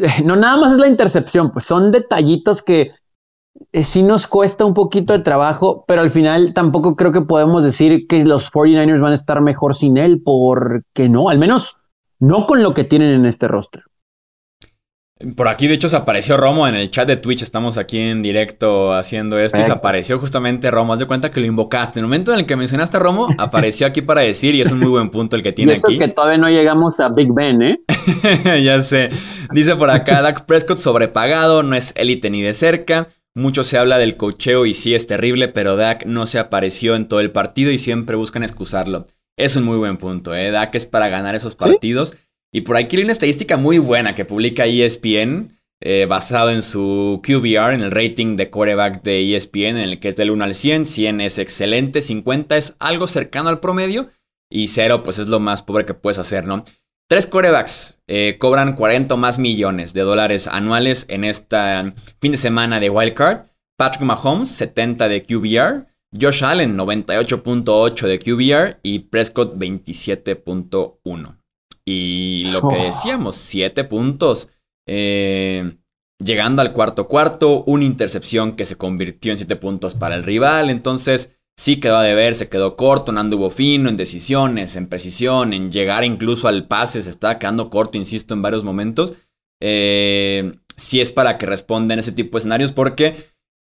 eh, 0.00 0.22
no 0.24 0.36
nada 0.36 0.56
más 0.56 0.72
es 0.72 0.78
la 0.78 0.88
intercepción, 0.88 1.52
pues 1.52 1.64
son 1.64 1.90
detallitos 1.90 2.62
que 2.62 2.92
eh, 3.72 3.84
sí 3.84 4.02
nos 4.02 4.26
cuesta 4.26 4.64
un 4.64 4.74
poquito 4.74 5.12
de 5.12 5.20
trabajo, 5.20 5.84
pero 5.86 6.02
al 6.02 6.10
final 6.10 6.54
tampoco 6.54 6.96
creo 6.96 7.12
que 7.12 7.20
podemos 7.20 7.62
decir 7.62 8.06
que 8.08 8.24
los 8.24 8.52
49ers 8.52 9.00
van 9.00 9.12
a 9.12 9.14
estar 9.14 9.40
mejor 9.40 9.74
sin 9.74 9.96
él, 9.96 10.22
porque 10.24 11.08
no, 11.08 11.28
al 11.28 11.38
menos 11.38 11.76
no 12.18 12.46
con 12.46 12.62
lo 12.62 12.74
que 12.74 12.84
tienen 12.84 13.10
en 13.10 13.26
este 13.26 13.48
roster. 13.48 13.84
Por 15.36 15.46
aquí, 15.46 15.68
de 15.68 15.74
hecho, 15.74 15.88
se 15.88 15.96
apareció 15.96 16.36
Romo 16.36 16.66
en 16.66 16.74
el 16.74 16.90
chat 16.90 17.06
de 17.06 17.16
Twitch. 17.16 17.42
Estamos 17.42 17.78
aquí 17.78 18.00
en 18.00 18.20
directo 18.20 18.92
haciendo 18.92 19.38
esto. 19.38 19.60
Y 19.60 19.64
se 19.64 19.70
apareció 19.70 20.18
justamente 20.18 20.72
Romo. 20.72 20.92
Haz 20.92 20.98
de 20.98 21.06
cuenta 21.06 21.30
que 21.30 21.38
lo 21.38 21.46
invocaste. 21.46 22.00
En 22.00 22.04
el 22.04 22.08
momento 22.08 22.32
en 22.32 22.40
el 22.40 22.46
que 22.46 22.56
mencionaste 22.56 22.96
a 22.96 23.00
Romo, 23.00 23.28
apareció 23.38 23.86
aquí 23.86 24.02
para 24.02 24.22
decir, 24.22 24.56
y 24.56 24.60
es 24.60 24.72
un 24.72 24.80
muy 24.80 24.88
buen 24.88 25.10
punto 25.10 25.36
el 25.36 25.44
que 25.44 25.52
tiene 25.52 25.72
y 25.72 25.76
eso 25.76 25.88
que 25.88 26.08
todavía 26.08 26.38
no 26.38 26.50
llegamos 26.50 26.98
a 26.98 27.10
Big 27.10 27.32
Ben, 27.32 27.62
¿eh? 27.62 27.80
ya 28.64 28.82
sé. 28.82 29.10
Dice 29.52 29.76
por 29.76 29.90
acá, 29.90 30.20
Dak 30.20 30.46
Prescott 30.46 30.78
sobrepagado, 30.78 31.62
no 31.62 31.76
es 31.76 31.92
élite 31.96 32.28
ni 32.28 32.42
de 32.42 32.52
cerca. 32.52 33.06
Mucho 33.36 33.62
se 33.62 33.78
habla 33.78 33.98
del 33.98 34.16
cocheo 34.16 34.66
y 34.66 34.74
sí 34.74 34.96
es 34.96 35.06
terrible, 35.06 35.46
pero 35.46 35.76
Dak 35.76 36.06
no 36.06 36.26
se 36.26 36.40
apareció 36.40 36.96
en 36.96 37.06
todo 37.06 37.20
el 37.20 37.30
partido 37.30 37.70
y 37.70 37.78
siempre 37.78 38.16
buscan 38.16 38.42
excusarlo. 38.42 39.06
Es 39.36 39.54
un 39.54 39.64
muy 39.64 39.76
buen 39.76 39.96
punto, 39.96 40.34
¿eh? 40.34 40.50
Dak 40.50 40.74
es 40.74 40.86
para 40.86 41.08
ganar 41.08 41.36
esos 41.36 41.54
partidos. 41.54 42.16
Y 42.54 42.60
por 42.60 42.76
aquí 42.76 42.96
hay 42.96 43.02
una 43.02 43.10
estadística 43.10 43.56
muy 43.56 43.78
buena 43.78 44.14
que 44.14 44.24
publica 44.24 44.64
ESPN, 44.64 45.58
eh, 45.80 46.06
basado 46.08 46.52
en 46.52 46.62
su 46.62 47.20
QBR, 47.20 47.74
en 47.74 47.82
el 47.82 47.90
rating 47.90 48.36
de 48.36 48.48
quarterback 48.48 49.02
de 49.02 49.34
ESPN, 49.34 49.76
en 49.76 49.78
el 49.78 49.98
que 49.98 50.06
es 50.06 50.14
del 50.14 50.30
1 50.30 50.44
al 50.44 50.54
100. 50.54 50.86
100 50.86 51.20
es 51.20 51.38
excelente, 51.38 52.00
50 52.00 52.56
es 52.56 52.76
algo 52.78 53.08
cercano 53.08 53.48
al 53.48 53.58
promedio 53.58 54.08
y 54.48 54.68
0 54.68 55.02
pues 55.02 55.18
es 55.18 55.26
lo 55.26 55.40
más 55.40 55.62
pobre 55.62 55.84
que 55.84 55.94
puedes 55.94 56.20
hacer, 56.20 56.46
¿no? 56.46 56.62
Tres 57.08 57.26
quarterbacks 57.26 58.00
eh, 58.06 58.36
cobran 58.38 58.76
40 58.76 59.14
o 59.14 59.16
más 59.16 59.40
millones 59.40 59.92
de 59.92 60.02
dólares 60.02 60.46
anuales 60.46 61.06
en 61.08 61.24
este 61.24 61.56
fin 62.20 62.30
de 62.30 62.38
semana 62.38 62.78
de 62.78 62.88
Wildcard. 62.88 63.46
Patrick 63.76 64.04
Mahomes, 64.04 64.50
70 64.50 65.08
de 65.08 65.24
QBR. 65.24 65.86
Josh 66.18 66.44
Allen, 66.44 66.78
98.8 66.78 68.06
de 68.06 68.18
QBR. 68.20 68.78
Y 68.84 69.00
Prescott, 69.00 69.56
27.1. 69.56 71.43
Y 71.86 72.44
lo 72.52 72.68
que 72.68 72.76
decíamos, 72.76 73.36
siete 73.36 73.84
puntos. 73.84 74.48
Eh, 74.86 75.76
llegando 76.18 76.62
al 76.62 76.72
cuarto 76.72 77.08
cuarto, 77.08 77.64
una 77.64 77.84
intercepción 77.84 78.56
que 78.56 78.64
se 78.64 78.76
convirtió 78.76 79.32
en 79.32 79.38
siete 79.38 79.56
puntos 79.56 79.94
para 79.94 80.14
el 80.14 80.24
rival. 80.24 80.70
Entonces, 80.70 81.30
sí 81.56 81.80
quedó 81.80 82.00
de 82.00 82.14
ver, 82.14 82.34
se 82.34 82.48
quedó 82.48 82.76
corto, 82.76 83.12
no 83.12 83.20
anduvo 83.20 83.50
fino 83.50 83.88
en 83.88 83.96
decisiones, 83.96 84.76
en 84.76 84.88
precisión, 84.88 85.52
en 85.52 85.70
llegar 85.70 86.04
incluso 86.04 86.48
al 86.48 86.66
pase, 86.66 87.02
se 87.02 87.10
estaba 87.10 87.38
quedando 87.38 87.70
corto, 87.70 87.98
insisto, 87.98 88.34
en 88.34 88.42
varios 88.42 88.64
momentos. 88.64 89.14
Eh, 89.60 90.54
sí 90.76 91.00
es 91.00 91.12
para 91.12 91.38
que 91.38 91.46
responda 91.46 91.94
en 91.94 92.00
ese 92.00 92.12
tipo 92.12 92.36
de 92.36 92.40
escenarios 92.40 92.72
porque 92.72 93.16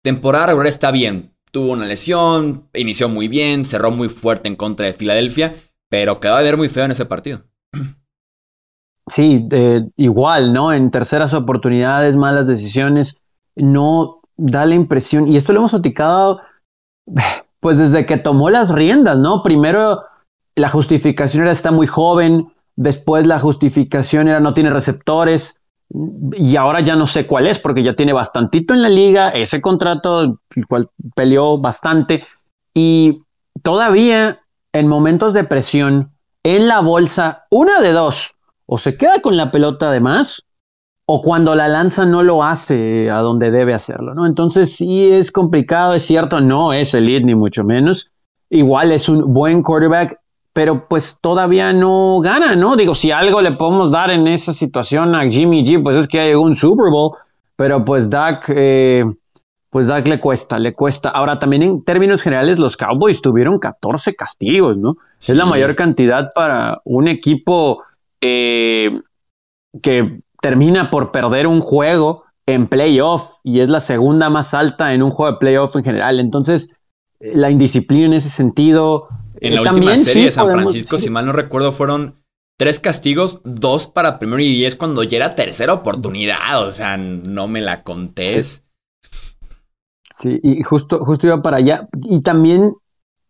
temporada 0.02 0.46
regular 0.46 0.68
está 0.68 0.90
bien. 0.90 1.32
Tuvo 1.52 1.72
una 1.72 1.86
lesión, 1.86 2.68
inició 2.74 3.08
muy 3.08 3.28
bien, 3.28 3.64
cerró 3.64 3.90
muy 3.90 4.08
fuerte 4.08 4.48
en 4.48 4.56
contra 4.56 4.86
de 4.86 4.92
Filadelfia, 4.92 5.54
pero 5.88 6.20
quedó 6.20 6.36
de 6.36 6.42
ver 6.42 6.56
muy 6.56 6.68
feo 6.68 6.84
en 6.84 6.90
ese 6.90 7.06
partido. 7.06 7.44
Sí, 9.08 9.48
igual, 9.96 10.52
¿no? 10.52 10.72
En 10.72 10.90
terceras 10.90 11.32
oportunidades, 11.32 12.16
malas 12.16 12.46
decisiones. 12.46 13.16
No, 13.54 14.20
da 14.36 14.66
la 14.66 14.74
impresión, 14.74 15.28
y 15.28 15.36
esto 15.36 15.52
lo 15.52 15.60
hemos 15.60 15.70
platicado, 15.70 16.40
pues 17.60 17.78
desde 17.78 18.06
que 18.06 18.16
tomó 18.16 18.50
las 18.50 18.72
riendas, 18.72 19.18
¿no? 19.18 19.42
Primero 19.42 20.02
la 20.54 20.68
justificación 20.68 21.44
era 21.44 21.52
está 21.52 21.70
muy 21.70 21.86
joven, 21.86 22.52
después 22.76 23.26
la 23.26 23.38
justificación 23.38 24.28
era 24.28 24.40
no 24.40 24.52
tiene 24.52 24.70
receptores, 24.70 25.60
y 26.32 26.56
ahora 26.56 26.80
ya 26.80 26.96
no 26.96 27.06
sé 27.06 27.26
cuál 27.26 27.46
es, 27.46 27.58
porque 27.58 27.82
ya 27.82 27.94
tiene 27.94 28.12
bastantito 28.12 28.74
en 28.74 28.82
la 28.82 28.88
liga, 28.88 29.30
ese 29.30 29.60
contrato, 29.60 30.40
el 30.54 30.66
cual 30.66 30.88
peleó 31.14 31.58
bastante, 31.58 32.24
y 32.74 33.22
todavía 33.62 34.40
en 34.72 34.88
momentos 34.88 35.32
de 35.32 35.44
presión, 35.44 36.10
en 36.42 36.68
la 36.68 36.80
bolsa, 36.80 37.46
una 37.50 37.80
de 37.80 37.92
dos, 37.92 38.35
o 38.66 38.78
se 38.78 38.96
queda 38.96 39.20
con 39.20 39.36
la 39.36 39.50
pelota 39.50 39.90
de 39.90 40.00
más, 40.00 40.46
o 41.06 41.20
cuando 41.20 41.54
la 41.54 41.68
lanza 41.68 42.04
no 42.04 42.24
lo 42.24 42.42
hace 42.42 43.10
a 43.10 43.20
donde 43.20 43.52
debe 43.52 43.72
hacerlo, 43.72 44.12
¿no? 44.14 44.26
Entonces 44.26 44.74
sí 44.74 45.06
es 45.06 45.30
complicado, 45.30 45.94
es 45.94 46.02
cierto, 46.02 46.40
no 46.40 46.72
es 46.72 46.94
elite 46.94 47.24
ni 47.24 47.36
mucho 47.36 47.62
menos. 47.62 48.10
Igual 48.50 48.90
es 48.90 49.08
un 49.08 49.32
buen 49.32 49.62
quarterback, 49.62 50.18
pero 50.52 50.88
pues 50.88 51.18
todavía 51.20 51.72
no 51.72 52.18
gana, 52.20 52.56
¿no? 52.56 52.74
Digo, 52.76 52.94
si 52.94 53.12
algo 53.12 53.40
le 53.40 53.52
podemos 53.52 53.92
dar 53.92 54.10
en 54.10 54.26
esa 54.26 54.52
situación 54.52 55.14
a 55.14 55.30
Jimmy 55.30 55.64
G, 55.64 55.80
pues 55.80 55.94
es 55.94 56.08
que 56.08 56.18
hay 56.18 56.34
un 56.34 56.56
Super 56.56 56.90
Bowl, 56.90 57.12
pero 57.54 57.84
pues 57.84 58.10
Dak, 58.10 58.46
eh, 58.48 59.04
pues 59.70 59.86
Dak 59.86 60.08
le 60.08 60.18
cuesta, 60.18 60.58
le 60.58 60.74
cuesta. 60.74 61.10
Ahora 61.10 61.38
también 61.38 61.62
en 61.62 61.84
términos 61.84 62.20
generales 62.20 62.58
los 62.58 62.76
Cowboys 62.76 63.22
tuvieron 63.22 63.60
14 63.60 64.16
castigos, 64.16 64.76
¿no? 64.76 64.96
Es 65.20 65.28
la 65.28 65.46
mayor 65.46 65.76
cantidad 65.76 66.32
para 66.34 66.80
un 66.84 67.06
equipo 67.06 67.82
eh, 68.20 69.00
que 69.82 70.20
termina 70.40 70.90
por 70.90 71.12
perder 71.12 71.46
un 71.46 71.60
juego 71.60 72.24
en 72.46 72.68
playoff 72.68 73.38
y 73.42 73.60
es 73.60 73.68
la 73.68 73.80
segunda 73.80 74.30
más 74.30 74.54
alta 74.54 74.94
en 74.94 75.02
un 75.02 75.10
juego 75.10 75.32
de 75.32 75.38
playoff 75.38 75.76
en 75.76 75.84
general. 75.84 76.20
Entonces, 76.20 76.76
eh, 77.20 77.32
la 77.34 77.50
indisciplina 77.50 78.06
en 78.06 78.12
ese 78.14 78.30
sentido 78.30 79.08
en 79.40 79.54
la 79.54 79.62
última 79.62 79.96
serie 79.96 80.26
de 80.26 80.30
San 80.30 80.48
Francisco, 80.48 80.98
si 80.98 81.10
mal 81.10 81.26
no 81.26 81.32
recuerdo, 81.32 81.72
fueron 81.72 82.22
tres 82.58 82.80
castigos, 82.80 83.40
dos 83.44 83.86
para 83.86 84.18
primero 84.18 84.40
y 84.40 84.54
diez 84.54 84.76
cuando 84.76 85.02
ya 85.02 85.16
era 85.16 85.34
tercera 85.34 85.72
oportunidad. 85.72 86.64
O 86.66 86.72
sea, 86.72 86.96
no 86.96 87.48
me 87.48 87.60
la 87.60 87.82
contés. 87.82 88.62
Sí, 90.10 90.40
y 90.42 90.62
justo, 90.62 91.00
justo 91.04 91.26
iba 91.26 91.42
para 91.42 91.58
allá. 91.58 91.88
Y 92.04 92.20
también 92.20 92.72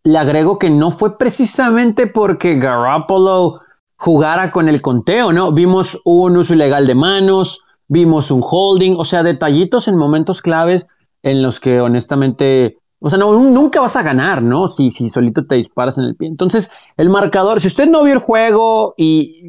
le 0.03 0.17
agrego 0.17 0.57
que 0.57 0.69
no 0.69 0.91
fue 0.91 1.17
precisamente 1.17 2.07
porque 2.07 2.55
Garoppolo 2.55 3.59
jugara 3.97 4.51
con 4.51 4.69
el 4.69 4.81
conteo, 4.81 5.33
¿no? 5.33 5.51
Vimos 5.51 5.99
un 6.05 6.37
uso 6.37 6.53
ilegal 6.53 6.87
de 6.87 6.95
manos, 6.95 7.61
vimos 7.87 8.31
un 8.31 8.41
holding, 8.43 8.95
o 8.97 9.05
sea, 9.05 9.23
detallitos 9.23 9.87
en 9.87 9.97
momentos 9.97 10.41
claves 10.41 10.87
en 11.23 11.41
los 11.41 11.59
que 11.59 11.81
honestamente 11.81 12.77
o 12.99 13.09
sea, 13.09 13.19
no, 13.19 13.31
nunca 13.37 13.79
vas 13.79 13.95
a 13.95 14.01
ganar, 14.01 14.41
¿no? 14.41 14.67
Si, 14.67 14.89
si 14.89 15.09
solito 15.09 15.45
te 15.45 15.55
disparas 15.55 15.99
en 15.99 16.05
el 16.05 16.15
pie. 16.15 16.27
Entonces, 16.27 16.71
el 16.97 17.09
marcador, 17.09 17.61
si 17.61 17.67
usted 17.67 17.87
no 17.87 18.03
vio 18.03 18.13
el 18.13 18.19
juego 18.19 18.95
y, 18.97 19.43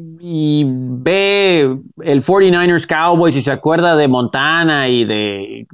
ve 0.67 1.79
el 2.03 2.23
49ers 2.23 2.85
Cowboys 2.85 3.35
y 3.35 3.41
se 3.41 3.51
acuerda 3.51 3.95
de 3.95 4.07
Montana 4.07 4.87
y 4.87 5.03
de, 5.03 5.67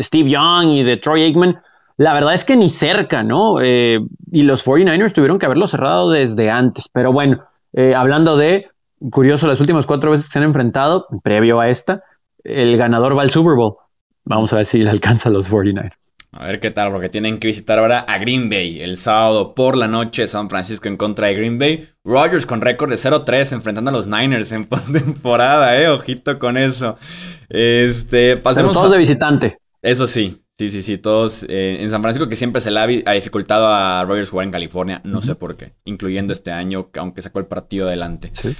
Steve 0.00 0.28
Young 0.28 0.72
y 0.72 0.82
de 0.82 0.98
Troy 0.98 1.22
Aikman, 1.22 1.62
la 1.96 2.12
verdad 2.12 2.34
es 2.34 2.44
que 2.44 2.56
ni 2.56 2.68
cerca, 2.68 3.22
¿no? 3.22 3.56
Eh, 3.60 4.00
y 4.30 4.42
los 4.42 4.66
49ers 4.66 5.14
tuvieron 5.14 5.38
que 5.38 5.46
haberlo 5.46 5.66
cerrado 5.66 6.10
desde 6.10 6.50
antes. 6.50 6.90
Pero 6.92 7.10
bueno, 7.12 7.42
eh, 7.74 7.94
hablando 7.94 8.36
de, 8.36 8.68
curioso, 9.10 9.46
las 9.46 9.60
últimas 9.60 9.84
cuatro 9.84 10.10
veces 10.10 10.28
que 10.28 10.34
se 10.34 10.38
han 10.38 10.44
enfrentado, 10.44 11.06
previo 11.22 11.60
a 11.60 11.68
esta, 11.68 12.04
el 12.44 12.76
ganador 12.76 13.16
va 13.16 13.22
al 13.22 13.30
Super 13.30 13.54
Bowl. 13.54 13.76
Vamos 14.24 14.52
a 14.52 14.56
ver 14.56 14.66
si 14.66 14.78
le 14.78 14.90
alcanza 14.90 15.28
a 15.28 15.32
los 15.32 15.50
49ers. 15.50 15.92
A 16.36 16.46
ver 16.46 16.58
qué 16.58 16.72
tal, 16.72 16.90
porque 16.90 17.08
tienen 17.08 17.38
que 17.38 17.46
visitar 17.46 17.78
ahora 17.78 18.00
a 18.00 18.18
Green 18.18 18.50
Bay 18.50 18.80
el 18.80 18.96
sábado 18.96 19.54
por 19.54 19.76
la 19.76 19.86
noche, 19.86 20.26
San 20.26 20.50
Francisco 20.50 20.88
en 20.88 20.96
contra 20.96 21.28
de 21.28 21.34
Green 21.34 21.58
Bay. 21.60 21.88
Rogers 22.04 22.44
con 22.44 22.60
récord 22.60 22.90
de 22.90 22.96
0-3 22.96 23.52
enfrentando 23.52 23.90
a 23.90 23.92
los 23.92 24.08
Niners 24.08 24.50
en 24.50 24.64
postemporada, 24.64 25.80
eh, 25.80 25.88
ojito 25.88 26.38
con 26.40 26.56
eso. 26.56 26.96
Este, 27.48 28.36
pasemos 28.36 28.72
todos 28.72 28.90
de 28.90 28.98
visitante. 28.98 29.58
Eso 29.80 30.08
sí, 30.08 30.43
sí, 30.58 30.70
sí, 30.70 30.82
sí, 30.82 30.98
todos 30.98 31.44
eh, 31.48 31.78
en 31.80 31.90
San 31.90 32.02
Francisco 32.02 32.28
que 32.28 32.36
siempre 32.36 32.60
se 32.60 32.70
le 32.70 32.80
ha, 32.80 33.12
dificultado 33.12 33.68
a 33.68 34.04
Rogers 34.04 34.30
jugar 34.30 34.46
en 34.46 34.52
California, 34.52 35.00
no 35.04 35.22
sé 35.22 35.34
por 35.34 35.56
qué, 35.56 35.72
incluyendo 35.84 36.32
este 36.32 36.50
año, 36.50 36.90
aunque 36.94 37.22
sacó 37.22 37.38
el 37.38 37.46
partido 37.46 37.86
adelante. 37.86 38.32
¿Sí? 38.40 38.54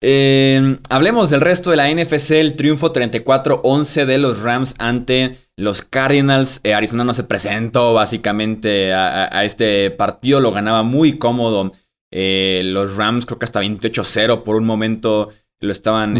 Eh, 0.00 0.76
hablemos 0.90 1.28
del 1.28 1.40
resto 1.40 1.70
de 1.70 1.76
la 1.76 1.92
NFC, 1.92 2.32
el 2.32 2.54
triunfo 2.54 2.92
34-11 2.92 4.04
de 4.04 4.18
los 4.18 4.42
Rams 4.42 4.74
ante 4.78 5.36
los 5.56 5.82
Cardinals. 5.82 6.60
Eh, 6.62 6.74
Arizona 6.74 7.04
no 7.04 7.12
se 7.12 7.24
presentó 7.24 7.94
básicamente 7.94 8.92
a, 8.94 9.44
este 9.44 9.90
partido, 9.90 10.40
lo 10.40 10.52
ganaba 10.52 10.82
muy 10.82 11.18
cómodo. 11.18 11.70
Eh, 12.12 12.62
los 12.64 12.96
Rams 12.96 13.26
creo 13.26 13.38
que 13.38 13.44
hasta 13.44 13.60
28-0 13.60 14.44
por 14.44 14.56
un 14.56 14.64
momento 14.64 15.30
lo 15.60 15.72
estaban 15.72 16.14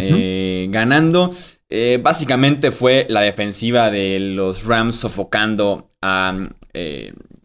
ganando. 0.70 1.30
Básicamente 2.02 2.70
fue 2.70 3.06
la 3.08 3.20
defensiva 3.20 3.90
de 3.90 4.18
los 4.20 4.64
Rams 4.64 4.96
sofocando 4.96 5.90
a 6.00 6.48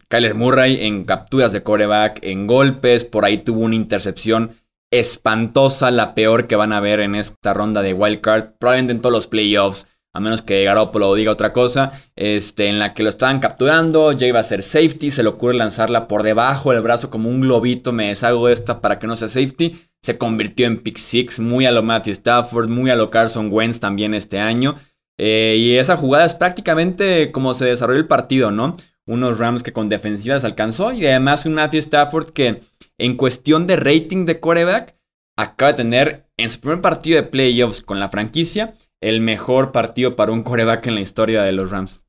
Kyler 0.08 0.34
Murray 0.34 0.86
en 0.86 1.04
capturas 1.04 1.52
de 1.52 1.62
coreback, 1.62 2.20
en 2.22 2.46
golpes, 2.46 3.04
por 3.04 3.24
ahí 3.24 3.38
tuvo 3.38 3.60
una 3.60 3.74
intercepción 3.74 4.52
espantosa, 4.90 5.90
la 5.90 6.14
peor 6.14 6.46
que 6.46 6.56
van 6.56 6.72
a 6.72 6.80
ver 6.80 7.00
en 7.00 7.16
esta 7.16 7.52
ronda 7.52 7.82
de 7.82 7.94
wildcard, 7.94 8.52
probablemente 8.58 8.92
en 8.92 9.00
todos 9.00 9.12
los 9.12 9.26
playoffs, 9.26 9.88
a 10.14 10.20
menos 10.20 10.42
que 10.42 10.62
Garoppolo 10.62 11.14
diga 11.14 11.32
otra 11.32 11.52
cosa, 11.52 11.92
este, 12.14 12.68
en 12.68 12.78
la 12.78 12.94
que 12.94 13.02
lo 13.02 13.08
estaban 13.08 13.40
capturando, 13.40 14.12
ya 14.12 14.28
iba 14.28 14.40
a 14.40 14.44
ser 14.44 14.62
safety, 14.62 15.10
se 15.10 15.24
le 15.24 15.28
ocurre 15.28 15.54
lanzarla 15.54 16.06
por 16.08 16.22
debajo 16.22 16.70
del 16.70 16.82
brazo 16.82 17.10
como 17.10 17.28
un 17.28 17.40
globito, 17.40 17.92
me 17.92 18.08
deshago 18.08 18.46
de 18.46 18.54
esta 18.54 18.80
para 18.80 18.98
que 19.00 19.08
no 19.08 19.16
sea 19.16 19.28
safety, 19.28 19.76
se 20.00 20.16
convirtió 20.16 20.66
en 20.66 20.78
pick 20.78 20.96
six, 20.96 21.40
muy 21.40 21.66
a 21.66 21.72
lo 21.72 21.82
Matthew 21.82 22.12
Stafford, 22.12 22.68
muy 22.68 22.90
a 22.90 22.96
lo 22.96 23.10
Carson 23.10 23.48
Wentz 23.52 23.80
también 23.80 24.14
este 24.14 24.38
año, 24.38 24.76
eh, 25.18 25.56
y 25.58 25.76
esa 25.76 25.96
jugada 25.96 26.24
es 26.24 26.34
prácticamente 26.34 27.32
como 27.32 27.52
se 27.54 27.64
desarrolló 27.64 27.98
el 27.98 28.06
partido, 28.06 28.52
¿no? 28.52 28.76
Unos 29.06 29.38
Rams 29.38 29.62
que 29.62 29.72
con 29.72 29.88
defensivas 29.88 30.44
alcanzó 30.44 30.92
y 30.92 31.06
además 31.06 31.44
un 31.44 31.54
Matthew 31.54 31.80
Stafford 31.80 32.30
que 32.30 32.62
en 32.98 33.16
cuestión 33.16 33.66
de 33.66 33.76
rating 33.76 34.26
de 34.26 34.40
coreback, 34.40 34.94
acaba 35.36 35.72
de 35.72 35.76
tener 35.76 36.26
en 36.36 36.50
su 36.50 36.60
primer 36.60 36.80
partido 36.80 37.16
de 37.16 37.28
playoffs 37.28 37.82
con 37.82 37.98
la 37.98 38.08
franquicia 38.08 38.72
el 39.00 39.20
mejor 39.20 39.72
partido 39.72 40.16
para 40.16 40.32
un 40.32 40.42
coreback 40.42 40.86
en 40.86 40.94
la 40.94 41.00
historia 41.00 41.42
de 41.42 41.52
los 41.52 41.70
Rams. 41.70 42.04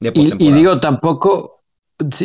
y, 0.00 0.52
digo, 0.52 0.80
tampoco, 0.80 1.62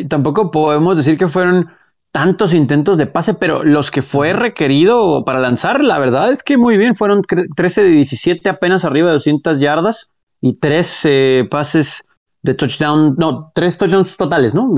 tampoco 0.10 0.51
podemos 0.51 0.97
decir 0.97 1.17
que 1.17 1.27
fueron 1.27 1.69
tantos 2.12 2.53
intentos 2.53 2.97
de 2.97 3.05
pase, 3.05 3.33
pero 3.33 3.63
los 3.63 3.91
que 3.91 4.01
fue 4.01 4.33
requerido 4.33 5.23
para 5.25 5.39
lanzar, 5.39 5.83
la 5.83 5.99
verdad 5.99 6.31
es 6.31 6.43
que 6.43 6.57
muy 6.57 6.77
bien, 6.77 6.95
fueron 6.95 7.21
13 7.21 7.83
de 7.83 7.89
17 7.89 8.49
apenas 8.49 8.86
arriba 8.86 9.07
de 9.07 9.13
200 9.13 9.60
yardas 9.60 10.10
y 10.41 10.53
13 10.55 11.47
pases 11.49 12.07
de 12.41 12.53
touchdown, 12.53 13.15
no, 13.17 13.51
tres 13.53 13.77
touchdowns 13.77 14.15
totales, 14.15 14.53
¿no? 14.53 14.73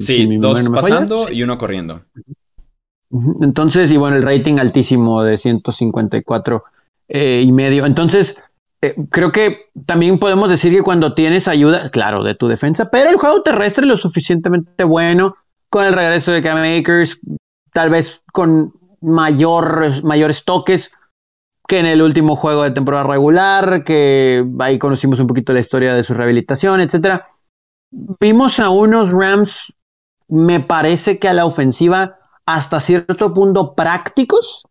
sí, 0.00 0.36
dos 0.38 0.68
pasando 0.70 1.30
y 1.30 1.42
uno 1.42 1.58
corriendo. 1.58 2.02
Entonces, 3.40 3.92
y 3.92 3.96
bueno, 3.96 4.16
el 4.16 4.22
rating 4.22 4.58
altísimo 4.58 5.22
de 5.22 5.36
154 5.36 6.64
eh, 7.08 7.42
y 7.44 7.52
medio. 7.52 7.86
Entonces, 7.86 8.40
eh, 8.82 8.94
creo 9.10 9.32
que 9.32 9.70
también 9.86 10.18
podemos 10.18 10.50
decir 10.50 10.72
que 10.72 10.82
cuando 10.82 11.14
tienes 11.14 11.48
ayuda, 11.48 11.90
claro, 11.90 12.22
de 12.22 12.34
tu 12.34 12.48
defensa, 12.48 12.90
pero 12.90 13.10
el 13.10 13.16
juego 13.16 13.42
terrestre 13.42 13.86
lo 13.86 13.96
suficientemente 13.96 14.84
bueno, 14.84 15.36
con 15.70 15.86
el 15.86 15.92
regreso 15.92 16.32
de 16.32 16.42
Cam 16.42 16.58
Akers, 16.58 17.20
tal 17.72 17.90
vez 17.90 18.22
con 18.32 18.72
mayor, 19.00 20.02
mayores 20.04 20.44
toques, 20.44 20.92
que 21.66 21.78
en 21.78 21.86
el 21.86 22.02
último 22.02 22.36
juego 22.36 22.62
de 22.62 22.70
temporada 22.70 23.04
regular, 23.04 23.82
que 23.84 24.44
ahí 24.60 24.78
conocimos 24.78 25.20
un 25.20 25.26
poquito 25.26 25.52
la 25.52 25.60
historia 25.60 25.94
de 25.94 26.02
su 26.02 26.14
rehabilitación, 26.14 26.80
etc. 26.80 27.22
Vimos 27.90 28.60
a 28.60 28.70
unos 28.70 29.12
Rams, 29.12 29.74
me 30.28 30.60
parece 30.60 31.18
que 31.18 31.28
a 31.28 31.34
la 31.34 31.44
ofensiva, 31.44 32.18
hasta 32.44 32.78
cierto 32.78 33.34
punto 33.34 33.74
prácticos, 33.74 34.66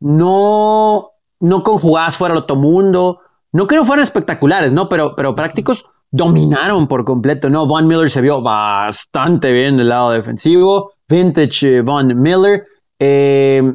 no, 0.00 1.13
no 1.40 1.62
con 1.62 1.78
jugadas 1.78 2.16
fuera 2.16 2.34
de 2.34 2.42
todo 2.42 2.58
mundo, 2.58 3.20
no 3.52 3.66
que 3.66 3.76
no 3.76 3.84
fueran 3.84 4.04
espectaculares, 4.04 4.72
¿no? 4.72 4.88
Pero, 4.88 5.14
pero 5.16 5.34
prácticos 5.34 5.84
dominaron 6.10 6.86
por 6.86 7.04
completo, 7.04 7.50
¿no? 7.50 7.66
Von 7.66 7.86
Miller 7.86 8.08
se 8.08 8.20
vio 8.20 8.40
bastante 8.40 9.52
bien 9.52 9.76
del 9.76 9.88
lado 9.88 10.12
defensivo, 10.12 10.92
vintage 11.08 11.78
eh, 11.78 11.80
Von 11.80 12.20
Miller. 12.20 12.64
Eh, 12.98 13.74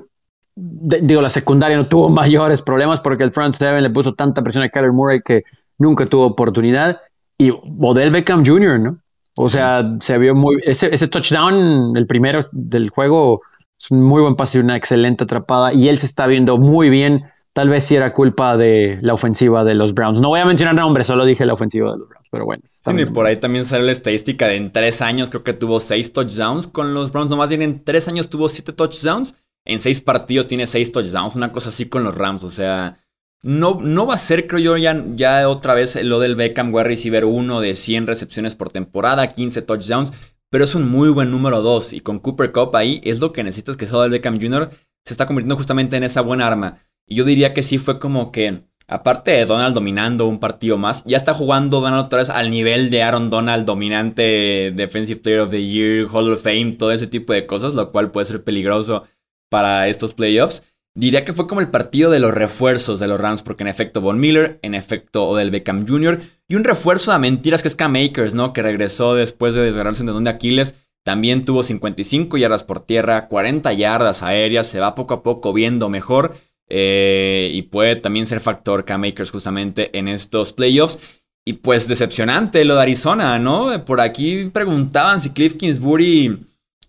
digo, 0.56 1.22
la 1.22 1.30
secundaria 1.30 1.78
no 1.78 1.88
tuvo 1.88 2.10
mayores 2.22 2.62
problemas 2.62 3.02
porque 3.02 3.24
el 3.24 3.32
front 3.32 3.56
seven 3.56 3.84
le 3.84 3.90
puso 3.90 4.14
tanta 4.14 4.42
presión 4.42 4.64
a 4.64 4.70
Kyler 4.70 4.94
Murray 4.94 5.22
que 5.24 5.44
nunca 5.78 6.06
tuvo 6.06 6.28
oportunidad. 6.28 7.02
Y 7.38 7.52
Odell 7.52 8.12
Beckham 8.12 8.46
Jr., 8.46 8.80
¿no? 8.80 9.00
O 9.36 9.50
sea, 9.50 9.98
se 10.02 10.18
vio 10.18 10.36
muy. 10.36 10.58
Ese, 10.66 10.94
ese 10.94 11.08
touchdown, 11.08 11.96
el 11.96 12.08
primero 12.08 12.42
del 12.52 12.90
juego, 12.90 13.42
es 13.80 13.90
un 13.92 14.02
muy 14.02 14.22
buen 14.22 14.36
pase 14.36 14.58
y 14.58 14.62
una 14.62 14.76
excelente 14.76 15.24
atrapada. 15.24 15.74
Y 15.74 15.88
él 15.88 15.98
se 16.00 16.06
está 16.06 16.28
viendo 16.28 16.58
muy 16.58 16.90
bien. 16.90 17.24
Tal 17.60 17.68
vez 17.68 17.84
si 17.84 17.98
era 17.98 18.14
culpa 18.14 18.56
de 18.56 19.00
la 19.02 19.14
ofensiva 19.14 19.66
de 19.66 19.76
los 19.76 19.94
Browns. 19.94 20.22
No 20.22 20.30
voy 20.30 20.40
a 20.40 20.46
mencionar 20.46 20.76
nombres, 20.76 21.08
solo 21.08 21.26
dije 21.26 21.46
la 21.46 21.56
ofensiva 21.56 21.92
de 21.92 21.98
los 21.98 22.08
Browns. 22.08 22.26
pero 22.32 22.46
bueno. 22.46 22.64
y 22.98 23.06
por 23.06 23.26
ahí 23.26 23.36
también 23.36 23.66
sale 23.66 23.84
la 23.84 23.92
estadística 23.92 24.48
de 24.48 24.56
en 24.56 24.72
tres 24.72 25.02
años 25.02 25.30
creo 25.30 25.44
que 25.44 25.52
tuvo 25.52 25.82
seis 25.82 26.14
touchdowns 26.14 26.68
con 26.68 26.94
los 26.94 27.12
Browns, 27.12 27.30
nomás 27.30 27.50
bien 27.50 27.62
en 27.62 27.84
tres 27.84 28.08
años 28.08 28.30
tuvo 28.30 28.48
siete 28.48 28.72
touchdowns, 28.72 29.36
en 29.66 29.82
seis 29.82 30.00
partidos 30.00 30.48
tiene 30.48 30.68
seis 30.68 30.94
touchdowns, 30.94 31.36
una 31.36 31.52
cosa 31.52 31.68
así 31.68 31.90
con 31.90 32.06
los 32.06 32.18
Rams, 32.18 32.46
o 32.46 32.50
sea, 32.50 32.96
no, 33.44 33.78
no 33.82 34.06
va 34.06 34.14
a 34.14 34.20
ser 34.20 34.48
creo 34.48 34.62
yo 34.62 34.78
ya, 34.78 35.04
ya 35.16 35.50
otra 35.50 35.74
vez 35.74 36.02
lo 36.02 36.22
del 36.22 36.38
Beckham 36.38 36.74
wide 36.74 36.86
receiver 36.86 37.26
1 37.26 37.60
de 37.60 37.76
100 37.76 38.08
recepciones 38.08 38.56
por 38.56 38.70
temporada, 38.70 39.34
15 39.34 39.64
touchdowns, 39.64 40.14
pero 40.50 40.64
es 40.64 40.76
un 40.76 40.90
muy 40.90 41.10
buen 41.10 41.30
número 41.30 41.62
2 41.62 41.92
y 41.92 42.00
con 42.00 42.20
Cooper 42.20 42.54
Cup 42.54 42.74
ahí 42.78 43.02
es 43.04 43.20
lo 43.20 43.34
que 43.34 43.44
necesitas 43.44 43.76
que 43.76 43.84
el 43.84 44.12
Beckham 44.12 44.40
Jr. 44.40 44.70
se 45.04 45.14
está 45.14 45.26
convirtiendo 45.26 45.58
justamente 45.58 45.98
en 45.98 46.04
esa 46.04 46.22
buena 46.22 46.48
arma. 46.48 46.78
Y 47.10 47.16
yo 47.16 47.26
diría 47.26 47.54
que 47.54 47.64
sí 47.64 47.80
fue 47.80 48.00
como 48.00 48.32
que, 48.32 48.62
aparte 48.88 49.32
de 49.32 49.46
Donald 49.46 49.74
dominando 49.74 50.28
un 50.28 50.40
partido 50.40 50.78
más, 50.78 51.04
ya 51.06 51.18
está 51.18 51.34
jugando 51.34 51.82
Donald 51.82 52.06
otra 52.06 52.20
vez 52.20 52.30
al 52.30 52.52
nivel 52.52 52.92
de 52.92 53.02
Aaron 53.02 53.32
Donald, 53.32 53.66
dominante, 53.66 54.72
Defensive 54.76 55.20
Player 55.20 55.42
of 55.42 55.50
the 55.50 55.66
Year, 55.66 56.08
Hall 56.12 56.32
of 56.32 56.42
Fame, 56.42 56.76
todo 56.78 56.92
ese 56.92 57.08
tipo 57.08 57.34
de 57.34 57.48
cosas, 57.48 57.74
lo 57.74 57.92
cual 57.92 58.12
puede 58.12 58.26
ser 58.26 58.44
peligroso 58.44 59.04
para 59.50 59.88
estos 59.88 60.14
playoffs. 60.14 60.64
Diría 60.96 61.26
que 61.26 61.34
fue 61.34 61.48
como 61.48 61.62
el 61.62 61.70
partido 61.70 62.12
de 62.12 62.20
los 62.20 62.34
refuerzos 62.34 63.00
de 63.00 63.08
los 63.08 63.20
Rams, 63.20 63.42
porque 63.42 63.64
en 63.64 63.70
efecto 63.70 64.02
Von 64.02 64.20
Miller, 64.20 64.60
en 64.62 64.76
efecto 64.76 65.28
Odell 65.28 65.52
Beckham 65.52 65.88
Jr. 65.88 66.20
y 66.48 66.56
un 66.56 66.64
refuerzo 66.64 67.12
a 67.12 67.20
mentiras 67.20 67.62
que 67.62 67.70
es 67.70 67.76
Cam 67.76 67.96
Akers, 67.96 68.34
¿no? 68.34 68.54
Que 68.54 68.62
regresó 68.62 69.16
después 69.16 69.56
de 69.56 69.62
desgarrarse 69.62 70.02
en 70.02 70.08
tendón 70.08 70.28
Aquiles. 70.28 70.76
También 71.06 71.46
tuvo 71.46 71.64
55 71.64 72.38
yardas 72.38 72.64
por 72.64 72.82
tierra, 72.82 73.28
40 73.28 73.72
yardas 73.74 74.22
aéreas, 74.22 74.68
se 74.68 74.80
va 74.80 74.96
poco 74.96 75.14
a 75.14 75.24
poco 75.24 75.54
viendo 75.54 75.90
mejor. 75.90 76.36
Eh, 76.70 77.50
y 77.54 77.64
puede 77.64 77.96
también 77.96 78.28
ser 78.28 78.40
factor 78.40 78.86
Cam 78.86 79.04
Akers 79.04 79.32
justamente 79.32 79.98
en 79.98 80.08
estos 80.08 80.54
playoffs. 80.54 81.00
Y 81.46 81.54
pues 81.54 81.88
decepcionante 81.88 82.64
lo 82.64 82.76
de 82.76 82.82
Arizona, 82.82 83.40
¿no? 83.40 83.84
Por 83.86 84.02
aquí 84.02 84.50
preguntaban 84.54 85.20
si 85.20 85.32
Cliff 85.32 85.56
Kingsbury 85.56 86.38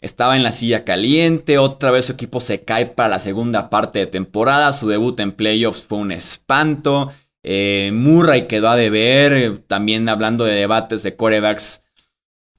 estaba 0.01 0.37
en 0.37 0.43
la 0.43 0.53
silla 0.53 0.85
caliente, 0.85 1.59
otra 1.59 1.90
vez 1.90 2.07
su 2.07 2.12
equipo 2.12 2.40
se 2.40 2.62
cae 2.62 2.87
para 2.87 3.09
la 3.09 3.19
segunda 3.19 3.71
parte 3.71 3.99
de 3.99 4.07
temporada, 4.07 4.73
su 4.73 4.88
debut 4.88 5.19
en 5.21 5.33
playoffs 5.33 5.87
fue 5.87 5.99
un 5.99 6.12
espanto, 6.12 7.11
eh, 7.43 7.90
Murray 7.93 8.47
quedó 8.47 8.69
a 8.69 8.77
deber, 8.77 9.62
también 9.66 10.09
hablando 10.09 10.45
de 10.45 10.55
debates 10.55 11.03
de 11.03 11.16
corebacks, 11.16 11.83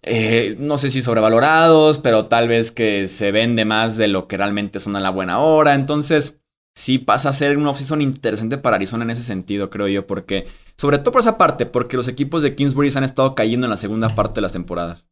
eh, 0.03 0.55
no 0.59 0.77
sé 0.77 0.89
si 0.89 1.01
sobrevalorados, 1.01 1.99
pero 1.99 2.25
tal 2.25 2.47
vez 2.47 2.71
que 2.71 3.07
se 3.07 3.31
vende 3.31 3.65
más 3.65 3.97
de 3.97 4.07
lo 4.07 4.27
que 4.27 4.37
realmente 4.37 4.79
son 4.79 4.95
a 4.95 4.99
la 4.99 5.09
buena 5.09 5.39
hora, 5.39 5.73
entonces 5.73 6.40
sí 6.75 6.97
pasa 6.97 7.29
a 7.29 7.33
ser 7.33 7.57
una 7.57 7.69
offseason 7.69 8.01
interesante 8.01 8.57
para 8.57 8.75
Arizona 8.75 9.03
en 9.03 9.11
ese 9.11 9.23
sentido, 9.23 9.69
creo 9.69 9.87
yo, 9.87 10.07
porque, 10.07 10.47
sobre 10.77 10.99
todo 10.99 11.11
por 11.11 11.21
esa 11.21 11.37
parte, 11.37 11.65
porque 11.65 11.97
los 11.97 12.07
equipos 12.07 12.43
de 12.43 12.55
Kingsbury 12.55 12.91
han 12.95 13.03
estado 13.03 13.35
cayendo 13.35 13.65
en 13.67 13.71
la 13.71 13.77
segunda 13.77 14.09
parte 14.09 14.35
de 14.35 14.41
las 14.41 14.53
temporadas. 14.53 15.07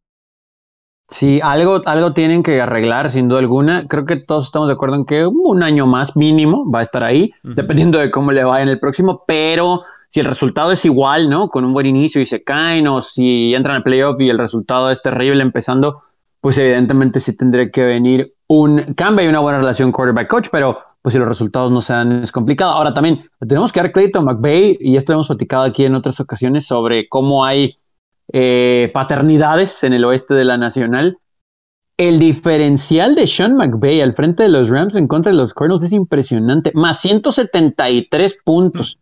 Sí, 1.11 1.39
algo, 1.41 1.81
algo 1.87 2.13
tienen 2.13 2.43
que 2.43 2.61
arreglar, 2.61 3.09
sin 3.09 3.29
duda 3.29 3.39
alguna. 3.39 3.87
Creo 3.87 4.05
que 4.05 4.17
todos 4.17 4.45
estamos 4.45 4.67
de 4.67 4.75
acuerdo 4.75 4.95
en 4.95 5.05
que 5.05 5.25
un 5.25 5.63
año 5.63 5.87
más 5.87 6.15
mínimo 6.15 6.69
va 6.69 6.79
a 6.79 6.83
estar 6.83 7.03
ahí, 7.03 7.31
dependiendo 7.41 7.97
de 7.97 8.11
cómo 8.11 8.31
le 8.31 8.43
vaya 8.43 8.61
en 8.61 8.69
el 8.69 8.79
próximo, 8.79 9.23
pero 9.25 9.81
si 10.07 10.19
el 10.19 10.27
resultado 10.27 10.71
es 10.71 10.85
igual, 10.85 11.27
¿no? 11.27 11.49
Con 11.49 11.65
un 11.65 11.73
buen 11.73 11.87
inicio 11.87 12.21
y 12.21 12.27
se 12.27 12.43
caen, 12.43 12.87
o 12.87 13.01
si 13.01 13.55
entran 13.55 13.77
al 13.77 13.83
playoff 13.83 14.21
y 14.21 14.29
el 14.29 14.37
resultado 14.37 14.91
es 14.91 15.01
terrible 15.01 15.41
empezando, 15.41 16.03
pues 16.41 16.59
evidentemente 16.59 17.19
sí 17.19 17.35
tendría 17.35 17.71
que 17.71 17.83
venir 17.83 18.35
un 18.45 18.93
cambio 18.93 19.25
y 19.25 19.29
una 19.29 19.39
buena 19.39 19.57
relación 19.57 19.91
quarterback-coach, 19.91 20.49
pero 20.51 20.77
pues 21.01 21.13
si 21.13 21.19
los 21.19 21.27
resultados 21.27 21.71
no 21.71 21.81
se 21.81 21.93
dan, 21.93 22.23
es 22.23 22.31
complicado. 22.31 22.71
Ahora 22.71 22.93
también 22.93 23.21
tenemos 23.47 23.71
que 23.71 23.79
dar 23.79 23.91
crédito 23.91 24.19
a 24.19 24.21
McVay, 24.21 24.77
y 24.79 24.97
esto 24.97 25.13
hemos 25.13 25.27
platicado 25.27 25.63
aquí 25.63 25.85
en 25.85 25.95
otras 25.95 26.19
ocasiones 26.19 26.65
sobre 26.65 27.07
cómo 27.07 27.45
hay 27.45 27.75
eh, 28.31 28.91
paternidades 28.93 29.83
en 29.83 29.93
el 29.93 30.05
oeste 30.05 30.33
de 30.33 30.45
la 30.45 30.57
Nacional. 30.57 31.17
El 31.97 32.19
diferencial 32.19 33.15
de 33.15 33.27
Sean 33.27 33.55
McVay 33.55 34.01
al 34.01 34.13
frente 34.13 34.43
de 34.43 34.49
los 34.49 34.69
Rams 34.69 34.95
en 34.95 35.07
contra 35.07 35.31
de 35.31 35.37
los 35.37 35.53
Cardinals 35.53 35.83
es 35.83 35.93
impresionante. 35.93 36.71
Más 36.73 36.99
173 36.99 38.37
puntos. 38.43 38.99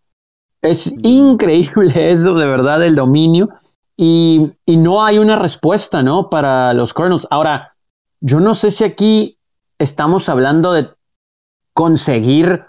Es 0.61 0.93
increíble 1.03 1.91
eso, 2.11 2.33
de 2.35 2.45
verdad, 2.45 2.83
el 2.83 2.95
dominio. 2.95 3.49
Y, 3.95 4.51
y, 4.65 4.77
no 4.77 5.03
hay 5.03 5.17
una 5.17 5.35
respuesta, 5.35 6.03
¿no? 6.03 6.29
Para 6.29 6.73
los 6.73 6.93
Cardinals. 6.93 7.27
Ahora, 7.31 7.75
yo 8.21 8.39
no 8.39 8.53
sé 8.53 8.69
si 8.69 8.83
aquí 8.83 9.39
estamos 9.79 10.29
hablando 10.29 10.71
de 10.71 10.89
conseguir 11.77 12.63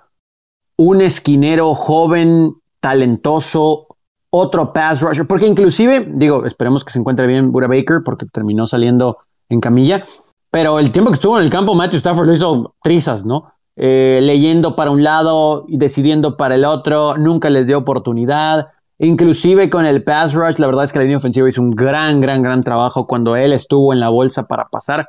un 0.77 1.01
esquinero 1.01 1.75
joven, 1.75 2.53
talentoso, 2.79 3.87
otro 4.29 4.75
pass 4.75 5.01
rusher, 5.01 5.27
porque 5.27 5.47
inclusive, 5.47 6.07
digo, 6.13 6.45
esperemos 6.45 6.85
que 6.85 6.93
se 6.93 6.99
encuentre 6.99 7.27
bien 7.27 7.51
Buda 7.51 7.69
Baker, 7.69 8.03
porque 8.05 8.27
terminó 8.27 8.67
saliendo 8.67 9.17
en 9.49 9.61
camilla, 9.61 10.05
pero 10.51 10.79
el 10.79 10.93
tiempo 10.93 11.11
que 11.11 11.15
estuvo 11.15 11.39
en 11.39 11.45
el 11.45 11.49
campo, 11.49 11.75
Matthew 11.75 12.01
Stafford 12.01 12.27
lo 12.27 12.35
hizo 12.35 12.75
trizas, 12.83 13.25
¿no? 13.25 13.51
Eh, 13.77 14.21
leyendo 14.23 14.77
para 14.77 14.91
un 14.91 15.03
lado 15.03 15.65
y 15.69 15.79
decidiendo 15.79 16.37
para 16.37 16.57
el 16.57 16.67
otro, 16.67 17.17
nunca 17.17 17.49
les 17.49 17.67
dio 17.67 17.79
oportunidad. 17.79 18.73
Inclusive 18.99 19.71
con 19.71 19.87
el 19.87 20.05
pass 20.05 20.35
rush, 20.35 20.59
la 20.59 20.67
verdad 20.67 20.85
es 20.85 20.93
que 20.93 20.99
la 20.99 21.05
línea 21.05 21.17
ofensiva 21.17 21.49
hizo 21.49 21.63
un 21.63 21.71
gran, 21.71 22.21
gran, 22.21 22.43
gran 22.43 22.63
trabajo 22.63 23.07
cuando 23.07 23.37
él 23.37 23.55
estuvo 23.55 23.95
en 23.95 24.01
la 24.01 24.11
bolsa 24.11 24.47
para 24.47 24.69
pasar. 24.69 25.09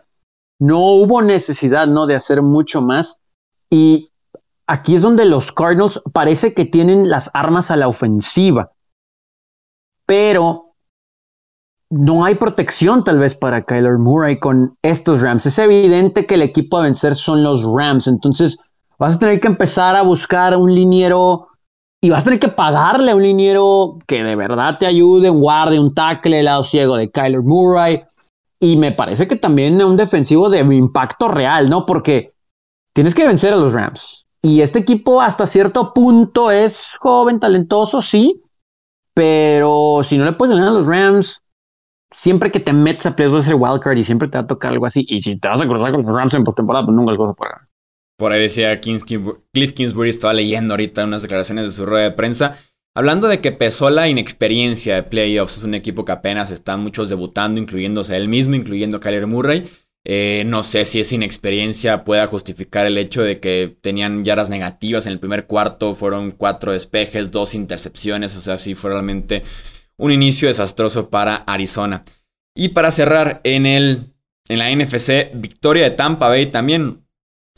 No 0.57 0.85
hubo 0.85 1.21
necesidad, 1.21 1.87
¿no? 1.87 2.07
De 2.07 2.15
hacer 2.15 2.41
mucho 2.41 2.81
más. 2.81 3.19
Y 3.69 4.11
aquí 4.67 4.95
es 4.95 5.01
donde 5.01 5.25
los 5.25 5.51
Cardinals 5.51 6.01
parece 6.13 6.53
que 6.53 6.65
tienen 6.65 7.09
las 7.09 7.29
armas 7.33 7.71
a 7.71 7.75
la 7.75 7.87
ofensiva 7.87 8.71
pero 10.09 10.73
no 11.91 12.25
hay 12.25 12.33
protección 12.33 13.03
tal 13.03 13.19
vez 13.19 13.35
para 13.35 13.63
Kyler 13.63 13.99
Murray 13.99 14.39
con 14.39 14.75
estos 14.81 15.21
Rams. 15.21 15.45
Es 15.45 15.59
evidente 15.59 16.25
que 16.25 16.33
el 16.33 16.41
equipo 16.41 16.77
a 16.77 16.81
vencer 16.81 17.13
son 17.13 17.43
los 17.43 17.63
Rams, 17.63 18.07
entonces 18.07 18.57
vas 18.97 19.15
a 19.15 19.19
tener 19.19 19.39
que 19.39 19.49
empezar 19.49 19.95
a 19.95 20.01
buscar 20.01 20.57
un 20.57 20.73
liniero 20.73 21.49
y 22.01 22.09
vas 22.09 22.21
a 22.21 22.23
tener 22.23 22.39
que 22.39 22.47
pagarle 22.47 23.11
a 23.11 23.15
un 23.15 23.21
liniero 23.21 23.99
que 24.07 24.23
de 24.23 24.35
verdad 24.35 24.79
te 24.79 24.87
ayude, 24.87 25.29
un 25.29 25.41
guardia, 25.41 25.79
un 25.79 25.93
tackle, 25.93 26.39
el 26.39 26.45
lado 26.45 26.63
ciego 26.63 26.97
de 26.97 27.11
Kyler 27.11 27.43
Murray. 27.43 28.01
Y 28.59 28.77
me 28.77 28.91
parece 28.91 29.27
que 29.27 29.35
también 29.35 29.79
un 29.83 29.95
defensivo 29.95 30.49
de 30.49 30.61
impacto 30.61 31.27
real, 31.27 31.69
¿no? 31.69 31.85
Porque 31.85 32.33
tienes 32.93 33.15
que 33.15 33.25
vencer 33.25 33.53
a 33.53 33.57
los 33.57 33.73
Rams. 33.73 34.25
Y 34.41 34.61
este 34.61 34.79
equipo 34.79 35.21
hasta 35.21 35.45
cierto 35.45 35.93
punto 35.93 36.49
es 36.49 36.95
joven, 36.99 37.39
talentoso, 37.39 38.01
sí, 38.01 38.41
pero 39.13 39.99
si 40.03 40.17
no 40.17 40.25
le 40.25 40.33
puedes 40.33 40.55
ganar 40.55 40.69
a 40.69 40.73
los 40.73 40.87
Rams, 40.87 41.43
siempre 42.11 42.51
que 42.51 42.59
te 42.59 42.73
metes 42.73 43.05
a 43.05 43.15
playoffs 43.15 43.33
vas 43.33 43.45
a 43.45 43.49
ser 43.49 43.55
wildcard 43.59 43.97
y 43.97 44.03
siempre 44.03 44.29
te 44.29 44.37
va 44.37 44.45
a 44.45 44.47
tocar 44.47 44.71
algo 44.71 44.85
así. 44.85 45.05
Y 45.09 45.21
si 45.21 45.37
te 45.37 45.47
vas 45.47 45.61
a 45.61 45.67
cruzar 45.67 45.91
con 45.91 46.03
los 46.03 46.15
Rams 46.15 46.33
en 46.33 46.43
postemporada, 46.43 46.85
pues 46.85 46.95
nunca 46.95 47.11
los 47.11 47.19
vas 47.19 47.35
a 47.37 47.43
ganar. 47.43 47.67
Por 48.17 48.31
ahí 48.31 48.41
decía 48.41 48.81
Cliff 48.81 49.73
Kingsbury, 49.73 50.09
estaba 50.09 50.33
leyendo 50.33 50.73
ahorita 50.73 51.05
unas 51.05 51.21
declaraciones 51.21 51.65
de 51.65 51.71
su 51.71 51.85
rueda 51.85 52.03
de 52.03 52.11
prensa. 52.11 52.57
Hablando 52.95 53.27
de 53.27 53.39
que 53.39 53.53
pesó 53.53 53.89
la 53.89 54.09
inexperiencia 54.09 54.95
de 54.95 55.03
playoffs, 55.03 55.57
es 55.57 55.63
un 55.63 55.73
equipo 55.73 56.03
que 56.03 56.11
apenas 56.11 56.51
están 56.51 56.81
muchos 56.81 57.07
debutando, 57.07 57.61
incluyéndose 57.61 58.17
él 58.17 58.27
mismo, 58.27 58.55
incluyendo 58.55 58.99
Kyler 58.99 59.27
Murray. 59.27 59.69
Eh, 60.11 60.41
no 60.47 60.63
sé 60.63 60.85
si 60.85 60.99
esa 60.99 61.13
inexperiencia 61.13 62.03
pueda 62.03 62.25
justificar 62.25 62.87
el 62.87 62.97
hecho 62.97 63.21
de 63.21 63.39
que 63.39 63.77
tenían 63.79 64.25
yaras 64.25 64.49
negativas 64.49 65.05
en 65.05 65.11
el 65.13 65.19
primer 65.19 65.45
cuarto, 65.45 65.93
fueron 65.93 66.31
cuatro 66.31 66.71
despejes, 66.71 67.29
dos 67.29 67.53
intercepciones, 67.53 68.35
o 68.35 68.41
sea, 68.41 68.57
sí 68.57 68.73
fue 68.73 68.89
realmente 68.89 69.43
un 69.97 70.11
inicio 70.11 70.47
desastroso 70.47 71.11
para 71.11 71.35
Arizona. 71.35 72.01
Y 72.55 72.69
para 72.69 72.89
cerrar 72.89 73.39
en, 73.43 73.67
el, 73.67 74.11
en 74.47 74.57
la 74.57 74.71
NFC, 74.71 75.29
victoria 75.35 75.83
de 75.83 75.91
Tampa 75.91 76.27
Bay 76.27 76.47
también 76.47 77.05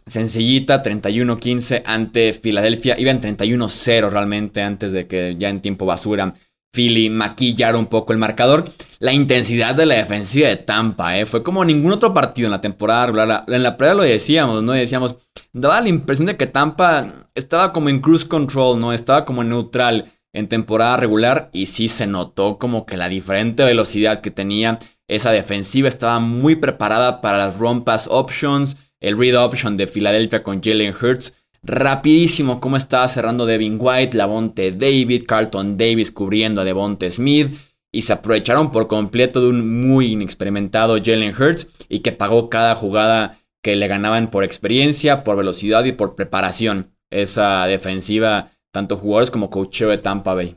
sencillita, 0.06 0.84
31-15 0.84 1.84
ante 1.86 2.34
Filadelfia, 2.34 3.00
iban 3.00 3.22
31-0 3.22 4.10
realmente 4.10 4.62
antes 4.62 4.92
de 4.92 5.08
que 5.08 5.38
ya 5.40 5.48
en 5.48 5.62
tiempo 5.62 5.86
basura 5.86 6.34
Philly 6.74 7.10
maquillar 7.10 7.76
un 7.76 7.88
poco 7.88 8.14
el 8.14 8.20
marcador. 8.20 8.66
La 9.00 9.14
intensidad 9.14 9.76
de 9.76 9.86
la 9.86 9.96
defensiva 9.96 10.48
de 10.48 10.58
Tampa, 10.58 11.18
¿eh? 11.18 11.26
fue 11.26 11.44
como 11.44 11.66
ningún 11.66 11.92
otro 11.92 12.14
partido 12.14 12.48
en 12.48 12.52
la 12.52 12.62
temporada 12.62 13.08
regular. 13.08 13.44
En 13.48 13.64
la 13.64 13.78
prueba 13.78 13.96
lo 13.96 14.04
decíamos, 14.04 14.64
¿no? 14.64 14.74
Decíamos, 14.74 15.16
daba 15.54 15.82
la 15.82 15.90
impresión 15.90 16.28
de 16.28 16.38
que 16.38 16.48
Tampa 16.48 17.28
estaba 17.36 17.74
como 17.74 17.90
en 17.90 18.00
cruise 18.00 18.26
control, 18.26 18.80
¿no? 18.80 18.94
Estaba 18.94 19.26
como 19.26 19.42
en 19.42 19.50
neutral 19.50 20.12
en 20.34 20.48
temporada 20.48 20.98
regular 20.98 21.50
y 21.52 21.66
sí 21.66 21.88
se 21.88 22.08
notó 22.08 22.58
como 22.58 22.86
que 22.86 22.98
la 22.98 23.10
diferente 23.10 23.66
velocidad 23.66 24.22
que 24.22 24.32
tenía 24.32 24.80
esa 25.08 25.32
defensiva 25.32 25.90
estaba 25.90 26.20
muy 26.20 26.56
preparada 26.56 27.20
para 27.20 27.38
las 27.38 27.58
run 27.58 27.84
pass 27.84 28.08
options, 28.10 28.78
el 29.02 29.18
read 29.18 29.36
option 29.36 29.76
de 29.76 29.88
Filadelfia 29.88 30.42
con 30.42 30.62
Jalen 30.64 30.96
Hurts 30.96 31.34
Rapidísimo 31.63 32.60
cómo 32.60 32.76
estaba 32.76 33.08
cerrando 33.08 33.45
Devin 33.45 33.78
White, 33.80 34.17
Lavonte 34.17 34.71
David, 34.71 35.26
Carlton 35.28 35.78
Davis 35.78 36.12
cubriendo 36.12 36.62
a 36.62 36.63
Devonte 36.63 37.12
Smith. 37.12 37.56
Y 37.93 38.04
se 38.04 38.13
aprovecharon 38.13 38.71
por 38.71 38.88
completo 38.88 39.41
de 39.41 39.47
un 39.47 39.86
muy 39.86 40.13
inexperimentado 40.13 40.97
Jalen 41.04 41.36
Hurts 41.36 41.67
y 41.89 42.00
que 42.00 42.13
pagó 42.13 42.50
cada 42.50 42.74
jugada 42.76 43.38
que 43.62 43.76
le 43.76 43.88
ganaban 43.88 44.32
por 44.32 44.43
experiencia, 44.43 45.24
por 45.24 45.38
velocidad 45.38 45.84
y 45.84 45.91
por 45.91 46.15
preparación. 46.15 46.91
Esa 47.12 47.65
defensiva, 47.65 48.52
tanto 48.71 48.95
jugadores 48.95 49.30
como 49.30 49.50
coacheo 49.50 49.89
de 49.89 49.97
Tampa 49.97 50.34
Bay. 50.34 50.56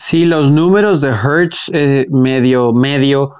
Sí, 0.00 0.24
los 0.24 0.50
números 0.50 1.00
de 1.00 1.08
Hertz 1.08 1.70
eh, 1.72 2.06
medio, 2.10 2.72
medio 2.72 3.36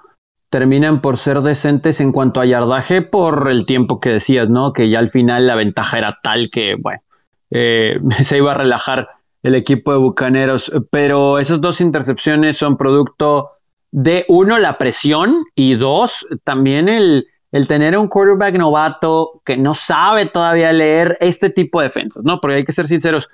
terminan 0.54 1.00
por 1.00 1.16
ser 1.16 1.40
decentes 1.40 2.00
en 2.00 2.12
cuanto 2.12 2.40
a 2.40 2.46
yardaje 2.46 3.02
por 3.02 3.50
el 3.50 3.66
tiempo 3.66 3.98
que 3.98 4.10
decías, 4.10 4.48
¿no? 4.48 4.72
Que 4.72 4.88
ya 4.88 5.00
al 5.00 5.08
final 5.08 5.48
la 5.48 5.56
ventaja 5.56 5.98
era 5.98 6.20
tal 6.22 6.48
que, 6.48 6.76
bueno, 6.76 7.02
eh, 7.50 7.98
se 8.22 8.36
iba 8.36 8.52
a 8.52 8.54
relajar 8.54 9.08
el 9.42 9.56
equipo 9.56 9.90
de 9.90 9.98
Bucaneros. 9.98 10.70
Pero 10.92 11.40
esas 11.40 11.60
dos 11.60 11.80
intercepciones 11.80 12.56
son 12.56 12.76
producto 12.76 13.50
de, 13.90 14.26
uno, 14.28 14.56
la 14.60 14.78
presión 14.78 15.44
y 15.56 15.74
dos, 15.74 16.24
también 16.44 16.88
el, 16.88 17.26
el 17.50 17.66
tener 17.66 17.98
un 17.98 18.06
quarterback 18.06 18.54
novato 18.54 19.42
que 19.44 19.56
no 19.56 19.74
sabe 19.74 20.26
todavía 20.26 20.72
leer 20.72 21.18
este 21.20 21.50
tipo 21.50 21.80
de 21.80 21.88
defensas, 21.88 22.22
¿no? 22.22 22.40
Porque 22.40 22.58
hay 22.58 22.64
que 22.64 22.70
ser 22.70 22.86
sinceros, 22.86 23.28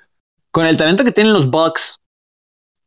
con 0.49 0.65
el 0.65 0.75
talento 0.75 1.03
que 1.03 1.11
tienen 1.11 1.33
los 1.33 1.51
Bucks, 1.51 1.99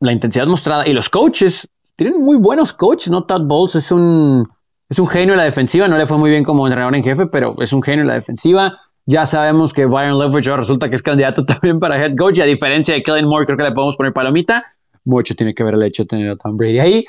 la 0.00 0.10
intensidad 0.10 0.48
mostrada 0.48 0.88
y 0.88 0.92
los 0.92 1.08
coaches, 1.08 1.68
tienen 1.96 2.20
muy 2.20 2.36
buenos 2.36 2.72
coaches, 2.72 3.10
¿no? 3.10 3.24
Todd 3.24 3.42
Bowles 3.42 3.74
es 3.76 3.92
un, 3.92 4.48
es 4.88 4.98
un 4.98 5.06
genio 5.06 5.34
en 5.34 5.38
la 5.38 5.44
defensiva, 5.44 5.88
no 5.88 5.96
le 5.96 6.06
fue 6.06 6.18
muy 6.18 6.30
bien 6.30 6.44
como 6.44 6.66
entrenador 6.66 6.94
en 6.94 7.04
jefe, 7.04 7.26
pero 7.26 7.54
es 7.60 7.72
un 7.72 7.82
genio 7.82 8.02
en 8.02 8.08
la 8.08 8.14
defensiva. 8.14 8.78
Ya 9.06 9.26
sabemos 9.26 9.72
que 9.72 9.86
Byron 9.86 10.18
Leverage 10.18 10.56
resulta 10.56 10.88
que 10.88 10.96
es 10.96 11.02
candidato 11.02 11.44
también 11.46 11.78
para 11.78 12.02
head 12.02 12.16
coach, 12.16 12.38
y 12.38 12.42
a 12.42 12.46
diferencia 12.46 12.94
de 12.94 13.02
Kellen 13.02 13.26
Moore, 13.26 13.46
creo 13.46 13.58
que 13.58 13.64
le 13.64 13.72
podemos 13.72 13.96
poner 13.96 14.12
palomita. 14.12 14.64
Mucho 15.04 15.34
tiene 15.34 15.54
que 15.54 15.64
ver 15.64 15.74
el 15.74 15.82
hecho 15.82 16.04
de 16.04 16.08
tener 16.08 16.30
a 16.30 16.36
Tom 16.36 16.56
Brady 16.56 16.78
ahí. 16.78 17.04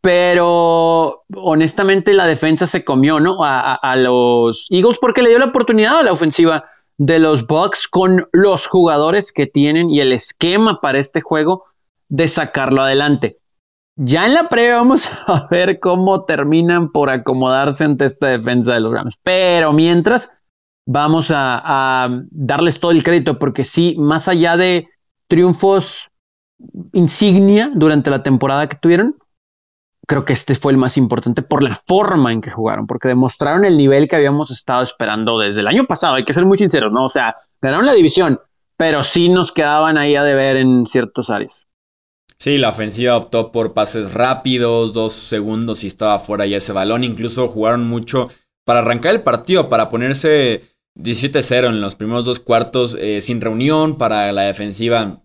Pero 0.00 1.24
honestamente 1.34 2.14
la 2.14 2.26
defensa 2.26 2.66
se 2.66 2.84
comió, 2.84 3.18
¿no? 3.18 3.42
A, 3.42 3.74
a 3.74 3.96
los 3.96 4.66
Eagles 4.70 4.98
porque 5.00 5.22
le 5.22 5.30
dio 5.30 5.38
la 5.38 5.46
oportunidad 5.46 5.98
a 5.98 6.02
la 6.04 6.12
ofensiva 6.12 6.66
de 6.98 7.18
los 7.18 7.46
Bucks 7.46 7.88
con 7.88 8.28
los 8.32 8.68
jugadores 8.68 9.32
que 9.32 9.46
tienen 9.46 9.90
y 9.90 10.00
el 10.00 10.12
esquema 10.12 10.80
para 10.80 10.98
este 10.98 11.20
juego 11.20 11.64
de 12.08 12.28
sacarlo 12.28 12.82
adelante. 12.82 13.38
Ya 14.00 14.26
en 14.26 14.34
la 14.34 14.48
previa 14.48 14.76
vamos 14.76 15.10
a 15.26 15.48
ver 15.50 15.80
cómo 15.80 16.24
terminan 16.24 16.92
por 16.92 17.10
acomodarse 17.10 17.82
ante 17.82 18.04
esta 18.04 18.28
defensa 18.28 18.74
de 18.74 18.80
los 18.80 18.92
Rams. 18.92 19.18
Pero 19.24 19.72
mientras, 19.72 20.32
vamos 20.86 21.32
a, 21.34 22.08
darles 22.30 22.78
todo 22.78 22.92
el 22.92 23.02
crédito, 23.02 23.40
porque 23.40 23.64
sí, 23.64 23.96
más 23.98 24.28
allá 24.28 24.56
de 24.56 24.88
triunfos 25.26 26.10
insignia 26.92 27.70
durante 27.74 28.10
la 28.10 28.22
temporada 28.22 28.68
que 28.68 28.76
tuvieron, 28.76 29.16
creo 30.06 30.24
que 30.24 30.32
este 30.32 30.54
fue 30.54 30.72
el 30.72 30.78
más 30.78 30.96
importante 30.96 31.42
por 31.42 31.64
la 31.64 31.74
forma 31.86 32.32
en 32.32 32.40
que 32.40 32.50
jugaron, 32.50 32.86
porque 32.86 33.08
demostraron 33.08 33.64
el 33.64 33.76
nivel 33.76 34.06
que 34.06 34.16
habíamos 34.16 34.52
estado 34.52 34.84
esperando 34.84 35.40
desde 35.40 35.60
el 35.60 35.66
año 35.66 35.86
pasado. 35.86 36.14
Hay 36.14 36.24
que 36.24 36.32
ser 36.32 36.46
muy 36.46 36.56
sinceros, 36.56 36.92
¿no? 36.92 37.04
O 37.04 37.08
sea, 37.08 37.34
ganaron 37.60 37.84
la 37.84 37.94
división, 37.94 38.40
pero 38.76 39.02
sí 39.02 39.28
nos 39.28 39.50
quedaban 39.50 39.98
ahí 39.98 40.14
a 40.14 40.22
deber 40.22 40.56
en 40.56 40.86
ciertos 40.86 41.30
áreas. 41.30 41.67
Sí, 42.40 42.56
la 42.56 42.68
ofensiva 42.68 43.16
optó 43.16 43.50
por 43.50 43.74
pases 43.74 44.14
rápidos, 44.14 44.92
dos 44.92 45.12
segundos 45.12 45.82
y 45.82 45.88
estaba 45.88 46.20
fuera 46.20 46.46
ya 46.46 46.58
ese 46.58 46.72
balón. 46.72 47.02
Incluso 47.02 47.48
jugaron 47.48 47.88
mucho 47.88 48.28
para 48.64 48.78
arrancar 48.78 49.14
el 49.14 49.22
partido, 49.22 49.68
para 49.68 49.88
ponerse 49.88 50.62
17-0 50.96 51.68
en 51.68 51.80
los 51.80 51.96
primeros 51.96 52.24
dos 52.24 52.38
cuartos 52.38 52.96
eh, 53.00 53.20
sin 53.20 53.40
reunión, 53.40 53.98
para 53.98 54.30
la 54.32 54.42
defensiva 54.42 55.22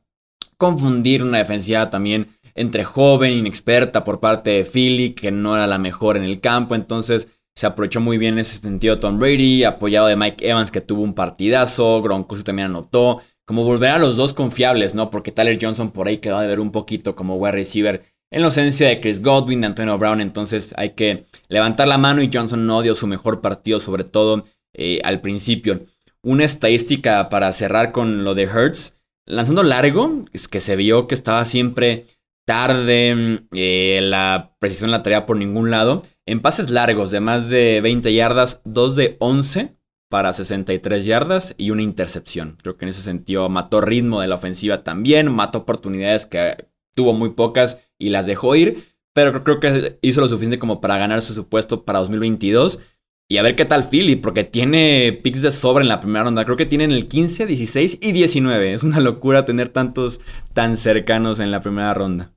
confundir 0.58 1.24
una 1.24 1.40
defensiva 1.40 1.90
también 1.90 2.30
entre 2.56 2.84
joven, 2.84 3.34
inexperta 3.34 4.04
por 4.04 4.20
parte 4.20 4.52
de 4.52 4.66
Philly, 4.66 5.12
que 5.12 5.32
no 5.32 5.56
era 5.56 5.68
la 5.68 5.78
mejor 5.78 6.18
en 6.18 6.24
el 6.24 6.40
campo. 6.40 6.74
Entonces 6.74 7.28
se 7.56 7.68
aprovechó 7.68 8.00
muy 8.02 8.18
bien 8.18 8.36
en 8.36 8.40
ese 8.40 8.60
sentido 8.60 8.98
Tom 8.98 9.20
Brady, 9.20 9.64
apoyado 9.64 10.08
de 10.08 10.16
Mike 10.16 10.50
Evans, 10.50 10.72
que 10.72 10.82
tuvo 10.82 11.04
un 11.04 11.14
partidazo. 11.14 12.02
Gronkowski 12.02 12.44
también 12.44 12.68
anotó 12.68 13.22
como 13.46 13.64
volver 13.64 13.92
a 13.92 14.00
los 14.00 14.18
dos 14.18 14.34
confiables, 14.34 14.96
¿no? 14.96 15.10
Porque 15.10 15.32
Tyler 15.32 15.60
Johnson 15.62 15.92
por 15.92 16.08
ahí 16.08 16.18
quedó 16.18 16.40
de 16.40 16.48
ver 16.48 16.60
un 16.60 16.72
poquito 16.72 17.16
como 17.16 17.36
wide 17.36 17.52
receiver 17.52 18.04
en 18.34 18.42
la 18.42 18.48
ausencia 18.48 18.88
de 18.88 19.00
Chris 19.00 19.22
Godwin, 19.22 19.62
de 19.62 19.68
Antonio 19.68 19.96
Brown, 20.00 20.20
entonces 20.20 20.74
hay 20.76 20.92
que 20.92 21.26
levantar 21.50 21.88
la 21.88 22.00
mano 22.00 22.24
y 22.24 22.32
Johnson 22.34 22.66
no 22.66 22.82
dio 22.82 22.96
su 22.96 23.06
mejor 23.06 23.42
partido, 23.42 23.80
sobre 23.80 24.06
todo 24.06 24.42
eh, 24.74 25.02
al 25.04 25.22
principio. 25.22 25.82
Una 26.24 26.44
estadística 26.44 27.30
para 27.30 27.52
cerrar 27.52 27.92
con 27.92 28.24
lo 28.24 28.34
de 28.34 28.46
Hertz, 28.46 28.98
lanzando 29.28 29.62
largo, 29.62 30.24
es 30.34 30.48
que 30.48 30.60
se 30.60 30.76
vio 30.76 31.08
que 31.08 31.14
estaba 31.14 31.46
siempre 31.46 32.06
tarde, 32.48 33.46
eh, 33.54 34.00
la 34.02 34.56
precisión 34.58 34.90
la 34.90 35.04
traía 35.04 35.28
por 35.28 35.38
ningún 35.38 35.70
lado. 35.70 36.04
En 36.26 36.42
pases 36.42 36.72
largos 36.72 37.12
de 37.12 37.20
más 37.20 37.52
de 37.52 37.82
20 37.82 38.12
yardas, 38.16 38.62
2 38.66 38.96
de 38.96 39.16
11 39.20 39.76
para 40.14 40.32
63 40.32 41.06
yardas 41.06 41.56
y 41.58 41.72
una 41.72 41.82
intercepción. 41.82 42.56
Creo 42.62 42.78
que 42.78 42.86
en 42.86 42.90
ese 42.90 43.02
sentido 43.02 43.50
mató 43.50 43.82
ritmo 43.82 44.22
de 44.22 44.28
la 44.28 44.36
ofensiva 44.36 44.84
también, 44.84 45.32
mató 45.32 45.58
oportunidades 45.58 46.28
que 46.28 46.68
tuvo 46.94 47.14
muy 47.14 47.32
pocas 47.32 47.80
y 47.98 48.10
las 48.10 48.28
dejó 48.28 48.56
ir, 48.56 48.94
pero 49.12 49.44
creo 49.44 49.60
que 49.60 49.98
hizo 50.04 50.22
lo 50.22 50.28
suficiente 50.28 50.60
como 50.60 50.82
para 50.82 51.00
ganar 51.00 51.24
su 51.24 51.34
supuesto 51.34 51.84
para 51.84 51.98
2022. 51.98 52.80
Y 53.28 53.38
a 53.38 53.42
ver 53.42 53.56
qué 53.56 53.66
tal 53.66 53.86
Philly, 53.86 54.16
porque 54.16 54.44
tiene 54.44 55.20
picks 55.24 55.42
de 55.42 55.50
sobra 55.50 55.82
en 55.82 55.90
la 55.90 56.00
primera 56.00 56.26
ronda. 56.26 56.46
Creo 56.46 56.58
que 56.58 56.68
tienen 56.68 56.92
el 56.92 57.08
15, 57.08 57.48
16 57.48 57.98
y 58.00 58.12
19. 58.12 58.72
Es 58.72 58.84
una 58.84 59.00
locura 59.00 59.46
tener 59.46 59.70
tantos 59.70 60.22
tan 60.54 60.78
cercanos 60.78 61.40
en 61.40 61.50
la 61.50 61.60
primera 61.60 61.92
ronda. 61.96 62.30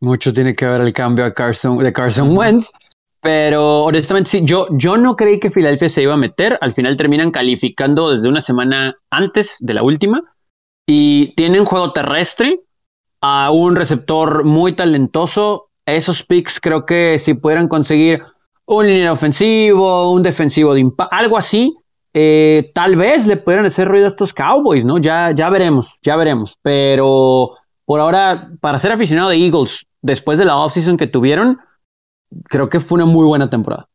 Mucho 0.00 0.34
tiene 0.34 0.56
que 0.56 0.66
ver 0.66 0.80
el 0.80 0.92
cambio 0.92 1.26
a 1.26 1.28
de 1.28 1.92
Carson 1.92 2.36
Wentz. 2.36 2.72
Pero 3.26 3.82
honestamente, 3.82 4.30
sí, 4.30 4.42
yo, 4.44 4.68
yo 4.70 4.96
no 4.96 5.16
creí 5.16 5.40
que 5.40 5.50
Filadelfia 5.50 5.88
se 5.88 6.00
iba 6.00 6.14
a 6.14 6.16
meter. 6.16 6.60
Al 6.60 6.72
final 6.72 6.96
terminan 6.96 7.32
calificando 7.32 8.12
desde 8.12 8.28
una 8.28 8.40
semana 8.40 8.98
antes 9.10 9.56
de 9.58 9.74
la 9.74 9.82
última. 9.82 10.22
Y 10.86 11.34
tienen 11.34 11.64
juego 11.64 11.92
terrestre, 11.92 12.60
a 13.20 13.50
un 13.50 13.74
receptor 13.74 14.44
muy 14.44 14.74
talentoso. 14.74 15.70
Esos 15.86 16.22
picks 16.22 16.60
creo 16.60 16.86
que 16.86 17.18
si 17.18 17.34
pudieran 17.34 17.66
conseguir 17.66 18.22
un 18.64 18.86
línea 18.86 19.10
ofensivo, 19.10 20.12
un 20.12 20.22
defensivo 20.22 20.74
de 20.74 20.88
algo 21.10 21.36
así, 21.36 21.76
eh, 22.14 22.70
tal 22.74 22.94
vez 22.94 23.26
le 23.26 23.38
pudieran 23.38 23.66
hacer 23.66 23.88
ruido 23.88 24.04
a 24.04 24.08
estos 24.08 24.32
Cowboys, 24.32 24.84
¿no? 24.84 24.98
Ya, 24.98 25.32
ya 25.32 25.50
veremos, 25.50 25.98
ya 26.00 26.14
veremos. 26.14 26.60
Pero 26.62 27.54
por 27.86 27.98
ahora, 27.98 28.52
para 28.60 28.78
ser 28.78 28.92
aficionado 28.92 29.30
de 29.30 29.44
Eagles, 29.44 29.84
después 30.00 30.38
de 30.38 30.44
la 30.44 30.58
offseason 30.58 30.96
que 30.96 31.08
tuvieron, 31.08 31.58
creo 32.44 32.68
que 32.68 32.80
fue 32.80 32.96
una 32.96 33.06
muy 33.06 33.24
buena 33.24 33.50
temporada. 33.50 33.88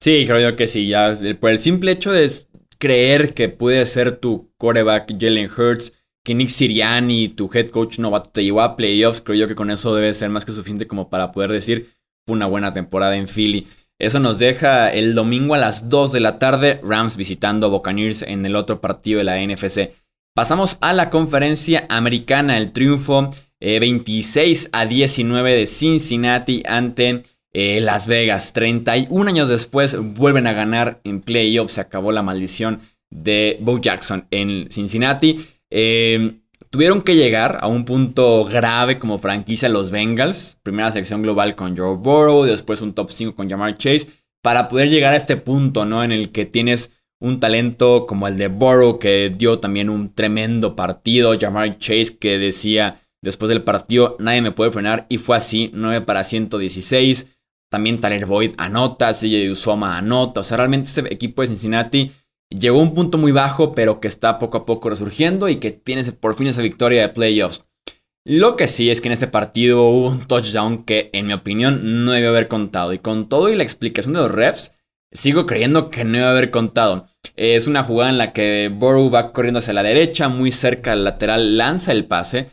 Sí, 0.00 0.24
creo 0.26 0.50
yo 0.50 0.56
que 0.56 0.66
sí. 0.66 0.88
Ya 0.88 1.12
por 1.40 1.50
el 1.50 1.58
simple 1.58 1.92
hecho 1.92 2.12
de 2.12 2.30
creer 2.78 3.34
que 3.34 3.48
puede 3.48 3.84
ser 3.86 4.16
tu 4.16 4.50
quarterback 4.58 5.14
Jalen 5.18 5.50
Hurts, 5.50 5.92
que 6.24 6.34
Nick 6.34 6.48
Siriani, 6.48 7.28
tu 7.28 7.50
head 7.52 7.70
coach 7.70 7.98
novato, 7.98 8.30
te 8.30 8.44
llevó 8.44 8.62
a 8.62 8.76
playoffs, 8.76 9.20
creo 9.20 9.38
yo 9.38 9.48
que 9.48 9.54
con 9.54 9.70
eso 9.70 9.94
debe 9.94 10.12
ser 10.12 10.30
más 10.30 10.44
que 10.44 10.52
suficiente 10.52 10.86
como 10.86 11.08
para 11.10 11.32
poder 11.32 11.52
decir 11.52 11.90
fue 12.26 12.36
una 12.36 12.46
buena 12.46 12.72
temporada 12.72 13.16
en 13.16 13.28
Philly. 13.28 13.66
Eso 13.98 14.18
nos 14.18 14.38
deja 14.38 14.90
el 14.90 15.14
domingo 15.14 15.54
a 15.54 15.58
las 15.58 15.88
2 15.88 16.12
de 16.12 16.20
la 16.20 16.38
tarde, 16.38 16.80
Rams 16.82 17.16
visitando 17.16 17.66
a 17.66 17.70
Buccaneers 17.70 18.22
en 18.22 18.44
el 18.44 18.56
otro 18.56 18.80
partido 18.80 19.18
de 19.18 19.24
la 19.24 19.40
NFC. 19.40 19.92
Pasamos 20.34 20.78
a 20.80 20.92
la 20.92 21.10
conferencia 21.10 21.86
americana, 21.88 22.56
el 22.56 22.72
triunfo 22.72 23.30
26 23.60 24.64
eh, 24.64 24.68
a 24.72 24.86
19 24.86 25.54
de 25.54 25.66
Cincinnati 25.66 26.62
ante 26.66 27.22
eh, 27.54 27.80
Las 27.80 28.06
Vegas. 28.06 28.52
31 28.52 29.30
años 29.30 29.48
después 29.48 29.96
vuelven 29.98 30.46
a 30.46 30.52
ganar 30.52 31.00
en 31.04 31.22
playoffs. 31.22 31.74
Se 31.74 31.80
acabó 31.80 32.12
la 32.12 32.22
maldición 32.22 32.80
de 33.10 33.56
Bo 33.60 33.80
Jackson 33.80 34.26
en 34.30 34.70
Cincinnati. 34.70 35.46
Eh, 35.70 36.40
tuvieron 36.68 37.02
que 37.02 37.16
llegar 37.16 37.58
a 37.60 37.68
un 37.68 37.84
punto 37.84 38.44
grave 38.44 38.98
como 38.98 39.18
franquicia 39.18 39.68
los 39.68 39.90
Bengals. 39.90 40.58
Primera 40.62 40.90
sección 40.90 41.22
global 41.22 41.54
con 41.54 41.76
Joe 41.76 41.96
Burrow, 41.96 42.44
después 42.44 42.82
un 42.82 42.92
top 42.92 43.10
5 43.10 43.34
con 43.34 43.48
Jamar 43.48 43.78
Chase. 43.78 44.08
Para 44.42 44.68
poder 44.68 44.90
llegar 44.90 45.14
a 45.14 45.16
este 45.16 45.36
punto, 45.36 45.86
¿no? 45.86 46.04
En 46.04 46.12
el 46.12 46.32
que 46.32 46.44
tienes 46.44 46.90
un 47.20 47.40
talento 47.40 48.04
como 48.06 48.28
el 48.28 48.36
de 48.36 48.48
Burrow, 48.48 48.98
que 48.98 49.32
dio 49.34 49.60
también 49.60 49.88
un 49.88 50.12
tremendo 50.12 50.76
partido. 50.76 51.38
Jamar 51.38 51.78
Chase, 51.78 52.18
que 52.18 52.36
decía 52.36 53.00
después 53.22 53.48
del 53.48 53.62
partido, 53.62 54.16
nadie 54.18 54.42
me 54.42 54.50
puede 54.50 54.72
frenar. 54.72 55.06
Y 55.08 55.18
fue 55.18 55.36
así, 55.36 55.70
9 55.72 56.04
para 56.04 56.24
116. 56.24 57.33
También 57.74 57.98
Tyler 57.98 58.24
Boyd 58.24 58.52
anota, 58.56 59.10
CJ 59.12 59.50
Usoma 59.50 59.98
anota. 59.98 60.38
O 60.38 60.42
sea, 60.44 60.58
realmente 60.58 60.86
este 60.86 61.12
equipo 61.12 61.42
de 61.42 61.48
Cincinnati 61.48 62.12
llegó 62.48 62.78
a 62.78 62.82
un 62.84 62.94
punto 62.94 63.18
muy 63.18 63.32
bajo, 63.32 63.72
pero 63.72 63.98
que 63.98 64.06
está 64.06 64.38
poco 64.38 64.58
a 64.58 64.64
poco 64.64 64.90
resurgiendo 64.90 65.48
y 65.48 65.56
que 65.56 65.72
tiene 65.72 66.04
por 66.12 66.36
fin 66.36 66.46
esa 66.46 66.62
victoria 66.62 67.02
de 67.02 67.08
playoffs. 67.08 67.64
Lo 68.24 68.54
que 68.54 68.68
sí 68.68 68.92
es 68.92 69.00
que 69.00 69.08
en 69.08 69.14
este 69.14 69.26
partido 69.26 69.82
hubo 69.88 70.06
un 70.06 70.24
touchdown 70.28 70.84
que, 70.84 71.10
en 71.12 71.26
mi 71.26 71.32
opinión, 71.32 72.04
no 72.04 72.12
debe 72.12 72.28
haber 72.28 72.46
contado. 72.46 72.92
Y 72.92 73.00
con 73.00 73.28
todo 73.28 73.48
y 73.48 73.56
la 73.56 73.64
explicación 73.64 74.14
de 74.14 74.20
los 74.20 74.30
refs, 74.30 74.76
sigo 75.10 75.44
creyendo 75.44 75.90
que 75.90 76.04
no 76.04 76.18
debe 76.18 76.30
haber 76.30 76.52
contado. 76.52 77.08
Es 77.34 77.66
una 77.66 77.82
jugada 77.82 78.10
en 78.10 78.18
la 78.18 78.32
que 78.32 78.70
Burrow 78.72 79.10
va 79.10 79.32
corriendo 79.32 79.58
hacia 79.58 79.74
la 79.74 79.82
derecha, 79.82 80.28
muy 80.28 80.52
cerca 80.52 80.92
al 80.92 81.02
lateral, 81.02 81.58
lanza 81.58 81.90
el 81.90 82.04
pase. 82.04 82.50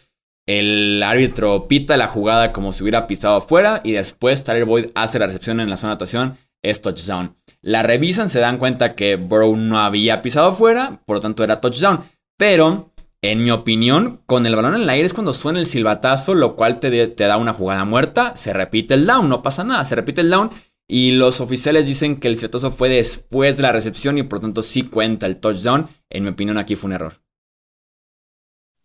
El 0.48 1.02
árbitro 1.04 1.68
pita 1.68 1.98
la 1.98 2.08
jugada 2.08 2.52
como 2.52 2.72
si 2.72 2.84
hubiera 2.84 3.08
pisado 3.08 3.36
afuera 3.38 3.82
y 3.84 3.92
después 3.92 4.44
Tyler 4.44 4.66
Boyd 4.66 4.88
hace 4.96 5.20
la 5.20 5.28
recepción 5.28 5.60
en 5.60 5.70
la 5.70 5.78
zona 5.78 5.92
de 5.92 5.94
anotación, 5.94 6.38
es 6.64 6.82
touchdown. 6.82 7.36
La 7.62 7.84
revisan, 7.84 8.28
se 8.30 8.40
dan 8.40 8.58
cuenta 8.58 8.96
que 8.96 9.16
Burrow 9.18 9.56
no 9.56 9.80
había 9.80 10.22
pisado 10.22 10.50
afuera, 10.50 11.02
por 11.06 11.18
lo 11.18 11.22
tanto 11.22 11.44
era 11.44 11.62
touchdown. 11.62 12.02
Pero 12.38 12.92
En 13.24 13.44
mi 13.44 13.52
opinión, 13.52 14.22
con 14.26 14.48
el 14.48 14.56
balón 14.56 14.74
en 14.74 14.82
el 14.82 14.90
aire 14.90 15.06
es 15.06 15.14
cuando 15.14 15.32
suena 15.32 15.60
el 15.60 15.68
silbatazo, 15.68 16.34
lo 16.34 16.56
cual 16.56 16.80
te, 16.80 17.08
te 17.08 17.24
da 17.26 17.38
una 17.38 17.54
jugada 17.54 17.86
muerta, 17.86 18.36
se 18.36 18.52
repite 18.52 18.96
el 18.96 19.06
down, 19.06 19.30
no 19.30 19.44
pasa 19.44 19.64
nada, 19.64 19.86
se 19.86 19.96
repite 19.96 20.22
el 20.22 20.32
down 20.32 20.50
y 20.88 21.12
los 21.12 21.40
oficiales 21.40 21.86
dicen 21.86 22.20
que 22.20 22.28
el 22.28 22.36
silbatazo 22.36 22.72
fue 22.72 22.90
después 22.90 23.58
de 23.58 23.64
la 23.64 23.72
recepción 23.72 24.18
y 24.18 24.24
por 24.24 24.40
tanto 24.40 24.64
sí 24.64 24.82
cuenta 24.82 25.28
el 25.28 25.38
touchdown. 25.38 25.88
En 26.10 26.24
mi 26.24 26.30
opinión 26.30 26.58
aquí 26.58 26.76
fue 26.76 26.88
un 26.88 26.94
error. 26.94 27.22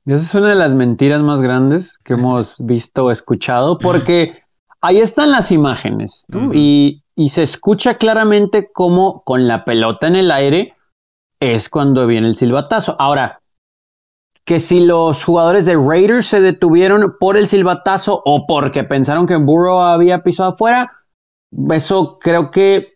Esa 0.07 0.17
es 0.17 0.35
una 0.37 0.51
de 0.51 0.55
las 0.55 0.73
mentiras 0.73 1.21
más 1.21 1.43
grandes 1.43 1.99
que 1.99 2.13
hemos 2.13 2.65
visto 2.65 3.07
o 3.07 3.11
escuchado, 3.11 3.77
porque 3.77 4.41
ahí 4.81 4.99
están 4.99 5.33
las 5.33 5.51
imágenes 5.51 6.27
y, 6.53 7.03
y, 7.17 7.29
se 7.31 7.43
escucha 7.43 7.95
claramente 7.99 8.71
cómo 8.73 9.23
con 9.25 9.49
la 9.49 9.65
pelota 9.65 10.07
en 10.07 10.15
el 10.15 10.31
aire 10.31 10.77
es 11.41 11.69
cuando 11.69 12.07
viene 12.07 12.29
el 12.29 12.37
silbatazo. 12.37 12.95
Ahora, 13.01 13.41
que 14.45 14.61
si 14.61 14.87
los 14.87 15.25
jugadores 15.25 15.65
de 15.67 15.75
Raiders 15.75 16.27
se 16.27 16.41
detuvieron 16.41 17.17
por 17.19 17.37
el 17.37 17.49
silbatazo 17.49 18.23
o 18.25 18.47
porque 18.47 18.85
pensaron 18.85 19.27
que 19.27 19.35
Burrow 19.35 19.81
había 19.81 20.23
pisado 20.23 20.51
afuera, 20.51 20.93
eso 21.71 22.21
creo 22.21 22.53
que 22.53 22.95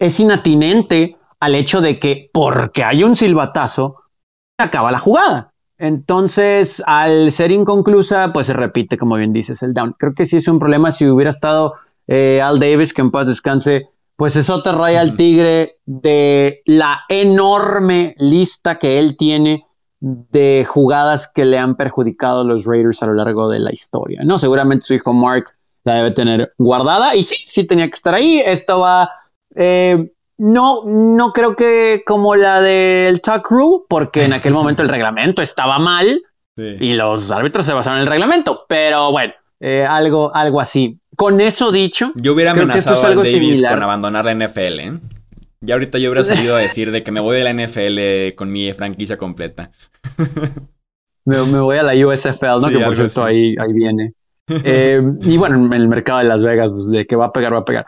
es 0.00 0.18
inatinente 0.18 1.16
al 1.38 1.54
hecho 1.54 1.80
de 1.80 2.00
que 2.00 2.28
porque 2.32 2.82
hay 2.82 3.04
un 3.04 3.14
silbatazo, 3.14 4.02
acaba 4.58 4.90
la 4.90 4.98
jugada. 4.98 5.53
Entonces, 5.78 6.82
al 6.86 7.32
ser 7.32 7.50
inconclusa, 7.50 8.32
pues 8.32 8.46
se 8.46 8.52
repite, 8.52 8.96
como 8.96 9.16
bien 9.16 9.32
dices, 9.32 9.62
el 9.62 9.74
down. 9.74 9.94
Creo 9.98 10.14
que 10.14 10.24
sí 10.24 10.36
es 10.36 10.48
un 10.48 10.58
problema 10.58 10.92
si 10.92 11.06
hubiera 11.06 11.30
estado 11.30 11.74
eh, 12.06 12.40
Al 12.40 12.58
Davis, 12.58 12.92
que 12.92 13.02
en 13.02 13.10
paz 13.10 13.26
descanse, 13.26 13.88
pues 14.16 14.36
eso 14.36 14.62
te 14.62 14.70
raya 14.70 15.00
al 15.00 15.16
tigre 15.16 15.78
de 15.84 16.62
la 16.66 17.00
enorme 17.08 18.14
lista 18.18 18.78
que 18.78 18.98
él 18.98 19.16
tiene 19.16 19.66
de 20.00 20.66
jugadas 20.68 21.30
que 21.32 21.44
le 21.44 21.58
han 21.58 21.76
perjudicado 21.76 22.42
a 22.42 22.44
los 22.44 22.66
Raiders 22.66 23.02
a 23.02 23.06
lo 23.06 23.14
largo 23.14 23.48
de 23.48 23.58
la 23.58 23.72
historia. 23.72 24.20
No, 24.24 24.38
seguramente 24.38 24.86
su 24.86 24.94
hijo 24.94 25.12
Mark 25.12 25.46
la 25.84 25.96
debe 25.96 26.10
tener 26.12 26.52
guardada 26.58 27.14
y 27.16 27.22
sí, 27.22 27.36
sí 27.48 27.64
tenía 27.64 27.86
que 27.86 27.94
estar 27.94 28.14
ahí. 28.14 28.40
Esto 28.44 28.80
va 28.80 29.10
eh, 29.54 30.12
no, 30.38 30.82
no 30.84 31.32
creo 31.32 31.54
que 31.56 32.02
como 32.06 32.34
la 32.36 32.60
del 32.60 33.20
Tuck 33.20 33.50
Rule, 33.50 33.84
porque 33.88 34.24
en 34.24 34.32
aquel 34.32 34.52
momento 34.52 34.82
el 34.82 34.88
reglamento 34.88 35.42
estaba 35.42 35.78
mal 35.78 36.22
y 36.56 36.94
los 36.94 37.30
árbitros 37.30 37.66
se 37.66 37.72
basaron 37.72 37.98
en 37.98 38.02
el 38.02 38.08
reglamento. 38.08 38.64
Pero 38.68 39.10
bueno, 39.12 39.32
eh, 39.60 39.84
algo, 39.88 40.34
algo 40.34 40.60
así. 40.60 40.98
Con 41.16 41.40
eso 41.40 41.70
dicho, 41.70 42.12
yo 42.16 42.32
hubiera 42.32 42.50
amenazado 42.50 43.04
a 43.04 43.14
Davis 43.14 43.62
con 43.62 43.82
abandonar 43.82 44.24
la 44.24 44.34
NFL. 44.34 44.80
¿eh? 44.80 44.98
Ya 45.60 45.74
ahorita 45.74 45.98
yo 45.98 46.10
hubiera 46.10 46.24
salido 46.24 46.56
a 46.56 46.58
decir 46.58 46.90
de 46.90 47.02
que 47.02 47.12
me 47.12 47.20
voy 47.20 47.36
de 47.36 47.44
la 47.44 47.52
NFL 47.52 48.34
con 48.36 48.50
mi 48.52 48.72
franquicia 48.72 49.16
completa. 49.16 49.70
me, 51.24 51.38
voy 51.40 51.78
a 51.78 51.82
la 51.82 51.94
USFL, 51.94 52.60
¿no? 52.60 52.68
que 52.68 52.78
por 52.80 52.96
cierto 52.96 53.24
ahí, 53.24 53.54
ahí 53.58 53.72
viene. 53.72 54.14
Eh, 54.48 55.00
y 55.22 55.36
bueno, 55.38 55.56
en 55.56 55.72
el 55.72 55.88
mercado 55.88 56.18
de 56.18 56.26
Las 56.26 56.42
Vegas, 56.42 56.72
pues, 56.72 56.86
de 56.88 57.06
que 57.06 57.16
va 57.16 57.26
a 57.26 57.32
pegar, 57.32 57.54
va 57.54 57.58
a 57.58 57.64
pegar. 57.64 57.86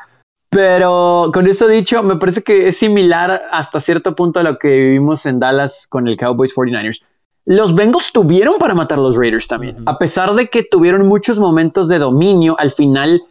Pero 0.50 1.30
con 1.34 1.46
eso 1.46 1.66
dicho, 1.66 2.02
me 2.02 2.16
parece 2.16 2.42
que 2.42 2.68
es 2.68 2.76
similar 2.76 3.42
hasta 3.50 3.80
cierto 3.80 4.14
punto 4.14 4.40
a 4.40 4.42
lo 4.42 4.58
que 4.58 4.68
vivimos 4.68 5.26
en 5.26 5.40
Dallas 5.40 5.86
con 5.88 6.08
el 6.08 6.16
Cowboys 6.16 6.54
49ers. 6.54 7.02
Los 7.44 7.74
Bengals 7.74 8.12
tuvieron 8.12 8.58
para 8.58 8.74
matar 8.74 8.98
a 8.98 9.02
los 9.02 9.16
Raiders 9.16 9.46
también. 9.46 9.76
A 9.86 9.98
pesar 9.98 10.34
de 10.34 10.48
que 10.48 10.64
tuvieron 10.64 11.06
muchos 11.06 11.38
momentos 11.38 11.88
de 11.88 11.98
dominio, 11.98 12.56
al 12.58 12.70
final 12.70 13.22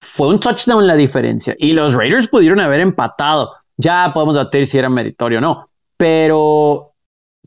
fue 0.00 0.28
un 0.28 0.40
touchdown 0.40 0.86
la 0.86 0.94
diferencia. 0.94 1.54
Y 1.58 1.72
los 1.72 1.94
Raiders 1.94 2.28
pudieron 2.28 2.60
haber 2.60 2.80
empatado. 2.80 3.52
Ya 3.76 4.10
podemos 4.12 4.34
debatir 4.34 4.66
si 4.66 4.78
era 4.78 4.88
meritorio 4.88 5.38
o 5.38 5.40
no. 5.40 5.68
Pero 5.96 6.94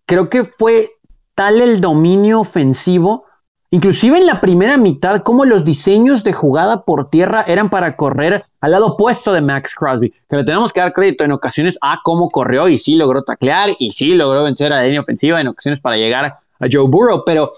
creo 0.05 0.29
que 0.29 0.43
fue 0.43 0.91
tal 1.35 1.61
el 1.61 1.81
dominio 1.81 2.39
ofensivo 2.39 3.27
Inclusive 3.69 4.17
en 4.17 4.25
la 4.25 4.39
primera 4.39 4.77
mitad, 4.77 5.23
como 5.23 5.43
los 5.43 5.65
diseños 5.65 6.23
de 6.23 6.31
jugada 6.31 6.85
por 6.85 7.09
tierra 7.09 7.43
eran 7.45 7.69
para 7.69 7.97
correr 7.97 8.45
al 8.61 8.71
lado 8.71 8.87
opuesto 8.87 9.33
de 9.33 9.41
Max 9.41 9.75
Crosby, 9.75 10.13
que 10.29 10.35
le 10.35 10.43
tenemos 10.43 10.73
que 10.73 10.79
dar 10.79 10.93
crédito 10.93 11.23
en 11.23 11.31
ocasiones 11.31 11.77
a 11.81 11.99
cómo 12.03 12.29
corrió 12.29 12.67
y 12.67 12.77
sí 12.77 12.95
logró 12.95 13.23
taclear 13.23 13.71
y 13.79 13.91
sí 13.91 14.15
logró 14.15 14.43
vencer 14.43 14.73
a 14.73 14.83
la 14.83 14.99
ofensiva 14.99 15.39
en 15.39 15.47
ocasiones 15.47 15.79
para 15.79 15.97
llegar 15.97 16.25
a 16.25 16.67
Joe 16.71 16.87
Burrow, 16.87 17.23
pero 17.25 17.53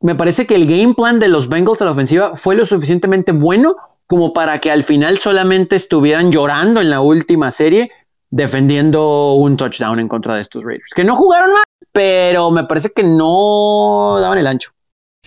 me 0.00 0.14
parece 0.14 0.46
que 0.46 0.54
el 0.54 0.66
game 0.66 0.94
plan 0.94 1.18
de 1.18 1.28
los 1.28 1.48
Bengals 1.48 1.82
a 1.82 1.86
la 1.86 1.90
ofensiva 1.90 2.34
fue 2.34 2.54
lo 2.54 2.64
suficientemente 2.64 3.32
bueno 3.32 3.76
como 4.06 4.32
para 4.32 4.60
que 4.60 4.70
al 4.70 4.84
final 4.84 5.18
solamente 5.18 5.76
estuvieran 5.76 6.30
llorando 6.30 6.80
en 6.80 6.90
la 6.90 7.00
última 7.00 7.50
serie 7.50 7.90
defendiendo 8.30 9.32
un 9.34 9.56
touchdown 9.56 10.00
en 10.00 10.08
contra 10.08 10.36
de 10.36 10.42
estos 10.42 10.64
Raiders, 10.64 10.92
que 10.94 11.04
no 11.04 11.16
jugaron 11.16 11.52
mal, 11.52 11.64
pero 11.92 12.50
me 12.50 12.64
parece 12.64 12.90
que 12.90 13.02
no 13.02 14.18
daban 14.20 14.38
el 14.38 14.46
ancho. 14.46 14.70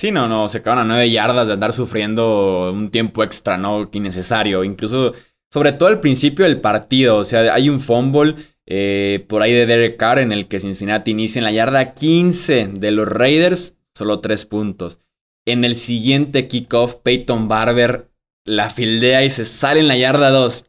Sí, 0.01 0.09
no, 0.09 0.27
no, 0.27 0.47
se 0.47 0.63
quedaron 0.63 0.85
a 0.85 0.87
nueve 0.87 1.11
yardas 1.11 1.45
de 1.45 1.53
andar 1.53 1.73
sufriendo 1.73 2.71
un 2.73 2.89
tiempo 2.89 3.23
extra, 3.23 3.59
¿no? 3.59 3.87
Innecesario. 3.91 4.63
Incluso, 4.63 5.13
sobre 5.53 5.73
todo 5.73 5.89
al 5.89 5.99
principio 5.99 6.45
del 6.45 6.59
partido, 6.59 7.17
o 7.17 7.23
sea, 7.23 7.53
hay 7.53 7.69
un 7.69 7.79
fumble 7.79 8.33
eh, 8.65 9.23
por 9.29 9.43
ahí 9.43 9.53
de 9.53 9.67
Derek 9.67 9.97
Carr 9.97 10.17
en 10.17 10.31
el 10.31 10.47
que 10.47 10.57
Cincinnati 10.57 11.11
inicia 11.11 11.39
en 11.39 11.43
la 11.43 11.51
yarda 11.51 11.93
15 11.93 12.69
de 12.73 12.89
los 12.89 13.07
Raiders, 13.07 13.77
solo 13.93 14.21
tres 14.21 14.47
puntos. 14.47 14.97
En 15.45 15.63
el 15.63 15.75
siguiente 15.75 16.47
kickoff, 16.47 16.95
Peyton 16.95 17.47
Barber 17.47 18.09
la 18.43 18.71
fildea 18.71 19.23
y 19.23 19.29
se 19.29 19.45
sale 19.45 19.81
en 19.81 19.87
la 19.87 19.97
yarda 19.97 20.31
2. 20.31 20.65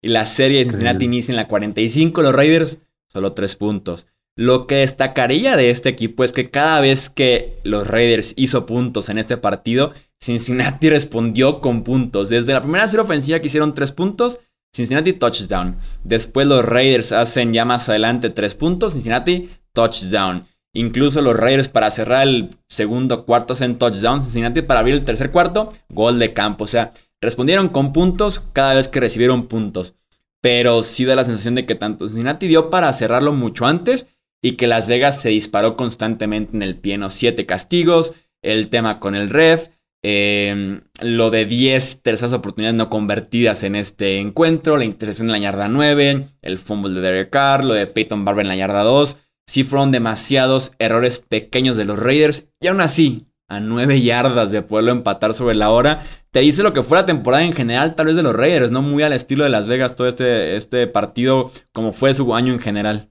Y 0.00 0.08
la 0.10 0.24
serie 0.26 0.58
de 0.58 0.66
Cincinnati 0.66 1.06
inicia 1.06 1.32
en 1.32 1.38
la 1.38 1.48
45, 1.48 2.22
los 2.22 2.32
Raiders, 2.36 2.78
solo 3.08 3.32
tres 3.32 3.56
puntos. 3.56 4.06
Lo 4.36 4.66
que 4.66 4.76
destacaría 4.76 5.56
de 5.56 5.70
este 5.70 5.88
equipo 5.88 6.24
es 6.24 6.32
que 6.32 6.50
cada 6.50 6.80
vez 6.80 7.10
que 7.10 7.58
los 7.64 7.86
Raiders 7.86 8.32
hizo 8.36 8.64
puntos 8.64 9.08
en 9.08 9.18
este 9.18 9.36
partido, 9.36 9.92
Cincinnati 10.20 10.88
respondió 10.90 11.60
con 11.60 11.82
puntos. 11.82 12.28
Desde 12.28 12.52
la 12.52 12.62
primera 12.62 12.86
serie 12.88 13.04
ofensiva 13.04 13.40
que 13.40 13.48
hicieron 13.48 13.74
tres 13.74 13.92
puntos, 13.92 14.40
Cincinnati 14.74 15.12
touchdown. 15.14 15.76
Después 16.04 16.46
los 16.46 16.64
Raiders 16.64 17.12
hacen 17.12 17.52
ya 17.52 17.64
más 17.64 17.88
adelante 17.88 18.30
tres 18.30 18.54
puntos, 18.54 18.92
Cincinnati 18.92 19.50
touchdown. 19.72 20.44
Incluso 20.72 21.20
los 21.20 21.36
Raiders 21.36 21.68
para 21.68 21.90
cerrar 21.90 22.22
el 22.22 22.50
segundo 22.68 23.26
cuarto 23.26 23.54
hacen 23.54 23.76
touchdown, 23.76 24.22
Cincinnati 24.22 24.62
para 24.62 24.80
abrir 24.80 24.94
el 24.94 25.04
tercer 25.04 25.32
cuarto, 25.32 25.72
gol 25.88 26.20
de 26.20 26.32
campo. 26.32 26.64
O 26.64 26.68
sea, 26.68 26.92
respondieron 27.20 27.68
con 27.68 27.92
puntos 27.92 28.38
cada 28.52 28.74
vez 28.74 28.86
que 28.86 29.00
recibieron 29.00 29.48
puntos. 29.48 29.94
Pero 30.40 30.84
sí 30.84 31.04
da 31.04 31.16
la 31.16 31.24
sensación 31.24 31.56
de 31.56 31.66
que 31.66 31.74
tanto 31.74 32.06
Cincinnati 32.06 32.46
dio 32.46 32.70
para 32.70 32.92
cerrarlo 32.92 33.32
mucho 33.32 33.66
antes 33.66 34.06
y 34.42 34.52
que 34.52 34.66
Las 34.66 34.88
Vegas 34.88 35.20
se 35.20 35.28
disparó 35.30 35.76
constantemente 35.76 36.56
en 36.56 36.62
el 36.62 36.76
pie, 36.76 36.98
¿no? 36.98 37.10
Siete 37.10 37.46
castigos, 37.46 38.14
el 38.42 38.68
tema 38.68 39.00
con 39.00 39.14
el 39.14 39.28
ref, 39.28 39.68
em, 40.02 40.80
lo 41.02 41.30
de 41.30 41.44
10 41.44 42.00
terceras 42.02 42.32
oportunidades 42.32 42.76
no 42.76 42.88
convertidas 42.88 43.62
en 43.64 43.76
este 43.76 44.18
encuentro, 44.18 44.76
la 44.76 44.86
intercepción 44.86 45.28
en 45.28 45.32
la 45.32 45.38
yarda 45.38 45.68
9, 45.68 46.26
el 46.42 46.58
fumble 46.58 46.94
de 46.94 47.00
Derek 47.00 47.30
Carr, 47.30 47.64
lo 47.64 47.74
de 47.74 47.86
Peyton 47.86 48.24
Barber 48.24 48.44
en 48.44 48.48
la 48.48 48.56
yarda 48.56 48.82
2. 48.82 49.18
Sí 49.46 49.64
fueron 49.64 49.90
demasiados 49.90 50.72
errores 50.78 51.18
pequeños 51.18 51.76
de 51.76 51.84
los 51.84 51.98
Raiders 51.98 52.48
y 52.60 52.68
aún 52.68 52.80
así, 52.80 53.26
a 53.48 53.60
9 53.60 54.00
yardas 54.00 54.52
de 54.52 54.62
poderlo 54.62 54.92
empatar 54.92 55.34
sobre 55.34 55.56
la 55.56 55.70
hora, 55.70 56.04
te 56.30 56.40
dice 56.40 56.62
lo 56.62 56.72
que 56.72 56.84
fue 56.84 56.98
la 56.98 57.04
temporada 57.04 57.44
en 57.44 57.52
general, 57.52 57.96
tal 57.96 58.06
vez 58.06 58.14
de 58.14 58.22
los 58.22 58.34
Raiders, 58.34 58.70
no 58.70 58.80
muy 58.80 59.02
al 59.02 59.12
estilo 59.12 59.42
de 59.42 59.50
Las 59.50 59.68
Vegas 59.68 59.96
todo 59.96 60.06
este, 60.06 60.54
este 60.56 60.86
partido 60.86 61.50
como 61.72 61.92
fue 61.92 62.14
su 62.14 62.34
año 62.34 62.52
en 62.52 62.60
general. 62.60 63.10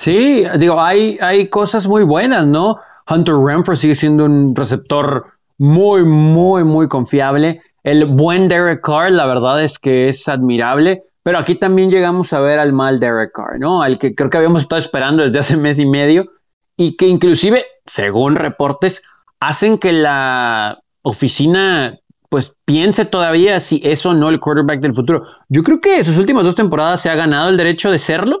Sí, 0.00 0.44
digo, 0.56 0.80
hay, 0.80 1.18
hay 1.20 1.48
cosas 1.48 1.86
muy 1.86 2.04
buenas, 2.04 2.46
¿no? 2.46 2.78
Hunter 3.06 3.34
Renfro 3.34 3.76
sigue 3.76 3.94
siendo 3.94 4.24
un 4.24 4.56
receptor 4.56 5.26
muy, 5.58 6.04
muy, 6.04 6.64
muy 6.64 6.88
confiable. 6.88 7.60
El 7.82 8.06
buen 8.06 8.48
Derek 8.48 8.80
Carr, 8.80 9.10
la 9.10 9.26
verdad 9.26 9.62
es 9.62 9.78
que 9.78 10.08
es 10.08 10.26
admirable. 10.26 11.02
Pero 11.22 11.36
aquí 11.36 11.54
también 11.54 11.90
llegamos 11.90 12.32
a 12.32 12.40
ver 12.40 12.58
al 12.58 12.72
mal 12.72 12.98
Derek 12.98 13.32
Carr, 13.34 13.58
¿no? 13.60 13.82
Al 13.82 13.98
que 13.98 14.14
creo 14.14 14.30
que 14.30 14.38
habíamos 14.38 14.62
estado 14.62 14.80
esperando 14.80 15.22
desde 15.22 15.38
hace 15.38 15.58
mes 15.58 15.78
y 15.78 15.84
medio 15.84 16.30
y 16.78 16.96
que 16.96 17.06
inclusive, 17.06 17.66
según 17.84 18.36
reportes, 18.36 19.02
hacen 19.38 19.76
que 19.76 19.92
la 19.92 20.80
oficina 21.02 21.98
pues 22.30 22.54
piense 22.64 23.04
todavía 23.04 23.60
si 23.60 23.82
es 23.84 24.06
o 24.06 24.14
no 24.14 24.30
el 24.30 24.40
quarterback 24.40 24.80
del 24.80 24.94
futuro. 24.94 25.24
Yo 25.50 25.62
creo 25.62 25.82
que 25.82 26.02
sus 26.04 26.16
últimas 26.16 26.44
dos 26.44 26.54
temporadas 26.54 27.02
se 27.02 27.10
ha 27.10 27.16
ganado 27.16 27.50
el 27.50 27.58
derecho 27.58 27.90
de 27.90 27.98
serlo 27.98 28.40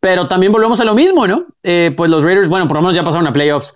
pero 0.00 0.28
también 0.28 0.52
volvemos 0.52 0.80
a 0.80 0.84
lo 0.84 0.94
mismo, 0.94 1.26
¿no? 1.26 1.46
Eh, 1.62 1.92
pues 1.96 2.10
los 2.10 2.24
Raiders, 2.24 2.48
bueno, 2.48 2.68
por 2.68 2.76
lo 2.76 2.82
menos 2.82 2.96
ya 2.96 3.04
pasaron 3.04 3.26
a 3.26 3.32
playoffs, 3.32 3.74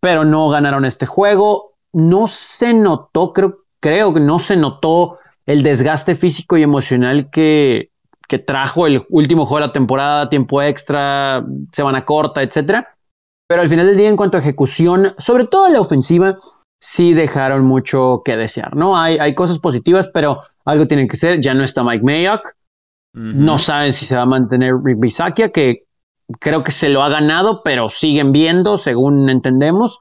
pero 0.00 0.24
no 0.24 0.48
ganaron 0.48 0.84
este 0.84 1.06
juego. 1.06 1.74
No 1.92 2.26
se 2.26 2.74
notó, 2.74 3.32
creo, 3.32 3.64
creo 3.80 4.12
que 4.12 4.20
no 4.20 4.38
se 4.38 4.56
notó 4.56 5.18
el 5.46 5.62
desgaste 5.62 6.14
físico 6.14 6.56
y 6.56 6.62
emocional 6.62 7.30
que, 7.30 7.90
trajo 8.46 8.88
el 8.88 9.06
último 9.10 9.46
juego 9.46 9.60
de 9.60 9.66
la 9.68 9.72
temporada, 9.72 10.28
tiempo 10.28 10.60
extra, 10.60 11.46
semana 11.72 12.04
corta, 12.04 12.42
etcétera. 12.42 12.96
Pero 13.46 13.62
al 13.62 13.68
final 13.68 13.86
del 13.86 13.96
día, 13.96 14.08
en 14.08 14.16
cuanto 14.16 14.36
a 14.36 14.40
ejecución, 14.40 15.14
sobre 15.18 15.44
todo 15.44 15.68
la 15.68 15.80
ofensiva, 15.80 16.38
sí 16.82 17.14
dejaron 17.14 17.64
mucho 17.64 18.22
que 18.24 18.36
desear, 18.36 18.74
¿no? 18.74 18.98
Hay, 18.98 19.18
hay 19.18 19.36
cosas 19.36 19.60
positivas, 19.60 20.10
pero 20.12 20.40
algo 20.64 20.88
tiene 20.88 21.06
que 21.06 21.16
ser. 21.16 21.40
Ya 21.40 21.54
no 21.54 21.62
está 21.62 21.84
Mike 21.84 22.04
Mayock, 22.04 22.56
no 23.14 23.58
saben 23.58 23.92
si 23.92 24.06
se 24.06 24.16
va 24.16 24.22
a 24.22 24.26
mantener 24.26 24.74
Rick 24.82 24.98
Bisakia, 24.98 25.50
que 25.50 25.84
creo 26.40 26.64
que 26.64 26.72
se 26.72 26.88
lo 26.88 27.02
ha 27.02 27.08
ganado, 27.08 27.62
pero 27.62 27.88
siguen 27.88 28.32
viendo, 28.32 28.76
según 28.76 29.30
entendemos. 29.30 30.00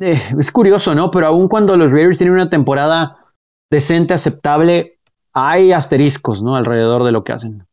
Eh, 0.00 0.20
es 0.38 0.50
curioso, 0.50 0.94
¿no? 0.94 1.10
Pero 1.10 1.26
aun 1.26 1.48
cuando 1.48 1.76
los 1.76 1.92
Raiders 1.92 2.18
tienen 2.18 2.34
una 2.34 2.48
temporada 2.48 3.16
decente, 3.70 4.14
aceptable, 4.14 4.98
hay 5.32 5.72
asteriscos, 5.72 6.42
¿no? 6.42 6.56
Alrededor 6.56 7.04
de 7.04 7.12
lo 7.12 7.22
que 7.24 7.32
hacen. 7.32 7.66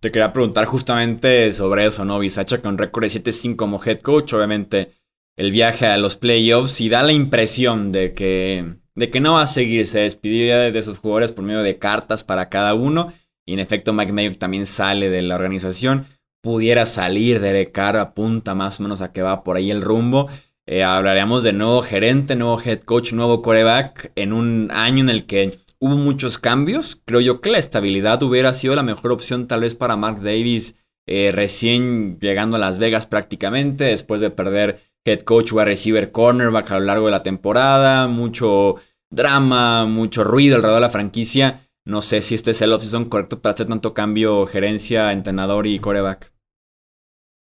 Te 0.00 0.10
quería 0.10 0.32
preguntar 0.32 0.66
justamente 0.66 1.52
sobre 1.52 1.86
eso, 1.86 2.04
¿no? 2.04 2.18
Bisacha 2.18 2.60
con 2.60 2.78
récord 2.78 3.04
de 3.04 3.10
7-5 3.10 3.56
como 3.56 3.82
head 3.82 4.00
coach, 4.00 4.32
obviamente 4.34 4.92
el 5.36 5.50
viaje 5.50 5.86
a 5.86 5.98
los 5.98 6.16
playoffs 6.16 6.80
y 6.80 6.88
da 6.88 7.02
la 7.02 7.12
impresión 7.12 7.92
de 7.92 8.14
que, 8.14 8.76
de 8.94 9.10
que 9.10 9.20
no 9.20 9.34
va 9.34 9.42
a 9.42 9.46
seguir. 9.46 9.86
Se 9.86 10.00
despidió 10.00 10.58
de, 10.58 10.82
sus 10.82 10.98
jugadores 10.98 11.32
por 11.32 11.44
medio 11.44 11.62
de 11.62 11.78
cartas 11.78 12.24
para 12.24 12.48
cada 12.48 12.74
uno. 12.74 13.12
Y 13.46 13.54
en 13.54 13.60
efecto, 13.60 13.92
Mike 13.92 14.12
Mayock 14.12 14.38
también 14.38 14.66
sale 14.66 15.10
de 15.10 15.22
la 15.22 15.34
organización. 15.34 16.06
Pudiera 16.42 16.86
salir 16.86 17.40
de 17.40 17.72
Carr, 17.72 17.96
apunta 17.96 18.54
más 18.54 18.80
o 18.80 18.82
menos 18.82 19.00
a 19.00 19.12
que 19.12 19.22
va 19.22 19.44
por 19.44 19.56
ahí 19.56 19.70
el 19.70 19.82
rumbo. 19.82 20.28
Eh, 20.66 20.82
hablaremos 20.82 21.42
de 21.42 21.52
nuevo 21.52 21.82
gerente, 21.82 22.36
nuevo 22.36 22.60
head 22.60 22.80
coach, 22.80 23.12
nuevo 23.12 23.42
coreback 23.42 24.12
en 24.14 24.32
un 24.32 24.70
año 24.72 25.02
en 25.02 25.10
el 25.10 25.26
que 25.26 25.58
hubo 25.78 25.96
muchos 25.96 26.38
cambios. 26.38 27.00
Creo 27.04 27.20
yo 27.20 27.40
que 27.40 27.50
la 27.50 27.58
estabilidad 27.58 28.22
hubiera 28.22 28.52
sido 28.52 28.74
la 28.74 28.82
mejor 28.82 29.12
opción 29.12 29.46
tal 29.46 29.60
vez 29.60 29.74
para 29.74 29.96
Mark 29.96 30.22
Davis 30.22 30.76
eh, 31.06 31.32
recién 31.32 32.18
llegando 32.18 32.56
a 32.56 32.60
Las 32.60 32.78
Vegas 32.78 33.06
prácticamente, 33.06 33.84
después 33.84 34.22
de 34.22 34.30
perder 34.30 34.80
head 35.04 35.20
coach 35.20 35.52
o 35.52 35.62
receiver 35.62 36.10
cornerback 36.10 36.70
a 36.70 36.78
lo 36.78 36.86
largo 36.86 37.06
de 37.06 37.12
la 37.12 37.22
temporada, 37.22 38.08
mucho 38.08 38.76
drama, 39.10 39.84
mucho 39.84 40.24
ruido 40.24 40.56
alrededor 40.56 40.78
de 40.78 40.86
la 40.86 40.90
franquicia. 40.90 41.60
No 41.86 42.00
sé 42.00 42.22
si 42.22 42.34
este 42.34 42.52
es 42.52 42.62
el 42.62 42.72
offseason 42.72 43.10
correcto 43.10 43.40
para 43.40 43.52
hacer 43.52 43.66
tanto 43.66 43.92
cambio 43.92 44.46
gerencia, 44.46 45.12
entrenador 45.12 45.66
y 45.66 45.78
coreback. 45.78 46.32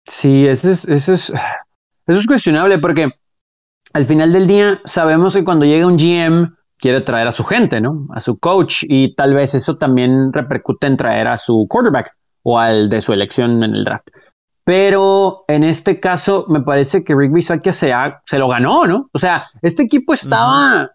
Sí, 0.07 0.47
eso 0.47 0.71
es, 0.71 0.89
eso 0.89 1.13
es, 1.13 1.31
eso 2.07 2.19
es 2.19 2.27
cuestionable 2.27 2.79
porque 2.79 3.13
al 3.93 4.05
final 4.07 4.33
del 4.33 4.47
día 4.47 4.81
sabemos 4.85 5.35
que 5.35 5.45
cuando 5.45 5.67
llega 5.67 5.87
un 5.87 5.99
GM 5.99 6.57
quiere 6.79 7.03
traer 7.03 7.29
a 7.29 7.33
su 7.33 7.45
gente, 7.45 7.81
¿no? 7.81 8.09
A 8.15 8.21
su 8.21 8.39
coach 8.39 8.85
y 8.89 9.15
tal 9.15 9.35
vez 9.35 9.55
eso 9.55 9.77
también 9.77 10.33
repercute 10.33 10.87
en 10.87 10.97
traer 10.97 11.29
a 11.29 11.37
su 11.37 11.67
quarterback 11.69 12.17
o 12.43 12.59
al 12.59 12.89
de 12.89 13.01
su 13.01 13.13
elección 13.13 13.63
en 13.63 13.75
el 13.75 13.85
draft. 13.85 14.09
Pero 14.65 15.45
en 15.47 15.63
este 15.63 16.01
caso 16.01 16.47
me 16.49 16.63
parece 16.63 17.05
que 17.05 17.15
Rick 17.15 17.33
Bisaccia 17.33 17.73
se, 17.73 17.93
se 18.27 18.39
lo 18.39 18.49
ganó, 18.49 18.87
¿no? 18.87 19.11
O 19.13 19.19
sea, 19.19 19.45
este 19.61 19.83
equipo 19.83 20.15
estaba 20.15 20.91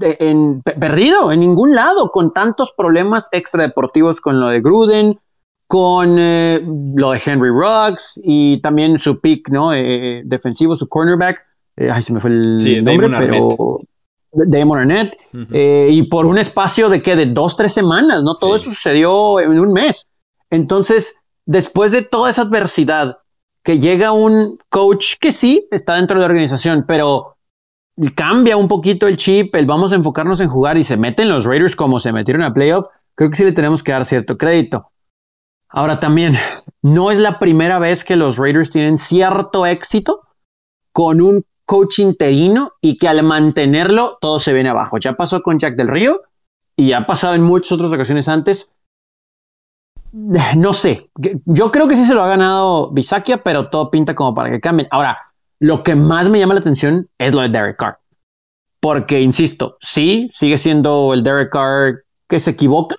en, 0.00 0.62
perdido 0.62 1.32
en 1.32 1.40
ningún 1.40 1.74
lado, 1.74 2.10
con 2.10 2.32
tantos 2.32 2.72
problemas 2.76 3.28
extradeportivos 3.32 4.20
con 4.20 4.40
lo 4.40 4.48
de 4.48 4.60
Gruden, 4.60 5.18
con 5.66 6.16
eh, 6.18 6.60
lo 6.94 7.10
de 7.10 7.20
Henry 7.24 7.50
Ruggs 7.50 8.20
y 8.22 8.60
también 8.60 8.98
su 8.98 9.20
pick, 9.20 9.50
¿no? 9.50 9.72
Eh, 9.74 10.22
defensivo, 10.24 10.76
su 10.76 10.88
cornerback. 10.88 11.44
Eh, 11.76 11.90
ay, 11.92 12.02
se 12.02 12.12
me 12.12 12.20
fue 12.20 12.30
el 12.30 12.58
sí, 12.58 12.80
nombre, 12.82 13.08
Damon 13.08 13.26
pero... 13.26 13.80
Damon 14.32 14.78
Arnett. 14.78 15.16
y 15.54 16.02
por 16.04 16.26
un 16.26 16.36
espacio 16.36 16.90
de 16.90 17.00
que 17.00 17.16
de 17.16 17.26
dos, 17.26 17.56
tres 17.56 17.72
semanas, 17.72 18.22
¿no? 18.22 18.34
Todo 18.34 18.56
eso 18.56 18.64
sucedió 18.64 19.40
en 19.40 19.58
un 19.58 19.72
mes. 19.72 20.08
Entonces, 20.50 21.16
después 21.46 21.90
de 21.90 22.02
toda 22.02 22.28
esa 22.28 22.42
adversidad, 22.42 23.18
que 23.62 23.78
llega 23.78 24.12
un 24.12 24.58
coach 24.68 25.14
que 25.20 25.32
sí 25.32 25.66
está 25.70 25.94
dentro 25.94 26.16
de 26.16 26.20
la 26.20 26.26
organización, 26.26 26.84
pero 26.86 27.35
cambia 28.14 28.56
un 28.56 28.68
poquito 28.68 29.06
el 29.06 29.16
chip, 29.16 29.54
el 29.54 29.66
vamos 29.66 29.92
a 29.92 29.96
enfocarnos 29.96 30.40
en 30.40 30.48
jugar 30.48 30.76
y 30.76 30.84
se 30.84 30.96
meten 30.96 31.28
los 31.28 31.44
Raiders 31.44 31.76
como 31.76 32.00
se 32.00 32.12
metieron 32.12 32.42
a 32.42 32.52
playoff, 32.52 32.86
creo 33.14 33.30
que 33.30 33.36
sí 33.36 33.44
le 33.44 33.52
tenemos 33.52 33.82
que 33.82 33.92
dar 33.92 34.04
cierto 34.04 34.36
crédito. 34.36 34.90
Ahora 35.68 35.98
también, 36.00 36.38
no 36.82 37.10
es 37.10 37.18
la 37.18 37.38
primera 37.38 37.78
vez 37.78 38.04
que 38.04 38.16
los 38.16 38.38
Raiders 38.38 38.70
tienen 38.70 38.98
cierto 38.98 39.66
éxito 39.66 40.22
con 40.92 41.20
un 41.20 41.44
coach 41.64 41.98
interino 41.98 42.72
y 42.80 42.96
que 42.98 43.08
al 43.08 43.22
mantenerlo 43.22 44.18
todo 44.20 44.38
se 44.38 44.52
viene 44.52 44.68
abajo. 44.68 44.98
Ya 44.98 45.14
pasó 45.14 45.42
con 45.42 45.58
Jack 45.58 45.74
del 45.76 45.88
Río 45.88 46.22
y 46.76 46.92
ha 46.92 47.06
pasado 47.06 47.34
en 47.34 47.42
muchas 47.42 47.72
otras 47.72 47.92
ocasiones 47.92 48.28
antes 48.28 48.70
no 50.56 50.72
sé, 50.72 51.10
yo 51.44 51.70
creo 51.70 51.88
que 51.88 51.96
sí 51.96 52.04
se 52.04 52.14
lo 52.14 52.22
ha 52.22 52.28
ganado 52.28 52.90
Bisakia, 52.90 53.42
pero 53.42 53.70
todo 53.70 53.90
pinta 53.90 54.14
como 54.14 54.34
para 54.34 54.50
que 54.50 54.60
cambien. 54.60 54.88
Ahora, 54.90 55.18
lo 55.58 55.82
que 55.82 55.94
más 55.94 56.28
me 56.28 56.38
llama 56.38 56.54
la 56.54 56.60
atención 56.60 57.08
es 57.18 57.34
lo 57.34 57.42
de 57.42 57.48
Derek 57.48 57.76
Carr. 57.76 57.98
Porque, 58.80 59.20
insisto, 59.20 59.76
sí, 59.80 60.28
sigue 60.32 60.58
siendo 60.58 61.12
el 61.14 61.22
Derek 61.22 61.50
Carr 61.50 62.04
que 62.28 62.40
se 62.40 62.52
equivoca, 62.52 62.96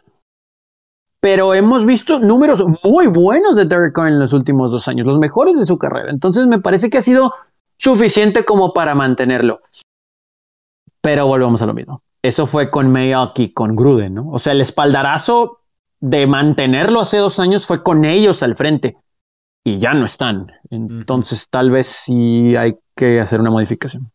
pero 1.19 1.53
hemos 1.53 1.85
visto 1.85 2.19
números 2.19 2.63
muy 2.83 3.07
buenos 3.07 3.55
de 3.55 3.65
Derek 3.65 3.93
Carr 3.93 4.07
en 4.07 4.19
los 4.19 4.33
últimos 4.33 4.71
dos 4.71 4.87
años, 4.87 5.07
los 5.07 5.19
mejores 5.19 5.59
de 5.59 5.65
su 5.65 5.77
carrera. 5.77 6.11
Entonces 6.11 6.47
me 6.47 6.59
parece 6.59 6.89
que 6.89 6.97
ha 6.97 7.01
sido 7.01 7.33
suficiente 7.77 8.45
como 8.45 8.73
para 8.73 8.95
mantenerlo. 8.95 9.61
Pero 11.01 11.27
volvemos 11.27 11.61
a 11.61 11.67
lo 11.67 11.73
mismo. 11.73 12.01
Eso 12.21 12.47
fue 12.47 12.69
con 12.69 12.91
Mayock 12.91 13.39
y 13.39 13.53
con 13.53 13.75
Gruden, 13.75 14.15
¿no? 14.15 14.29
O 14.29 14.39
sea, 14.39 14.53
el 14.53 14.61
espaldarazo 14.61 15.59
de 15.99 16.27
mantenerlo 16.27 17.01
hace 17.01 17.17
dos 17.17 17.39
años 17.39 17.65
fue 17.65 17.83
con 17.83 18.05
ellos 18.05 18.43
al 18.43 18.55
frente 18.55 18.97
y 19.67 19.79
ya 19.79 19.93
no 19.93 20.05
están. 20.05 20.53
Entonces 20.69 21.49
tal 21.49 21.71
vez 21.71 21.87
sí 21.87 22.55
hay 22.55 22.77
que 22.95 23.19
hacer 23.19 23.41
una 23.41 23.51
modificación. 23.51 24.13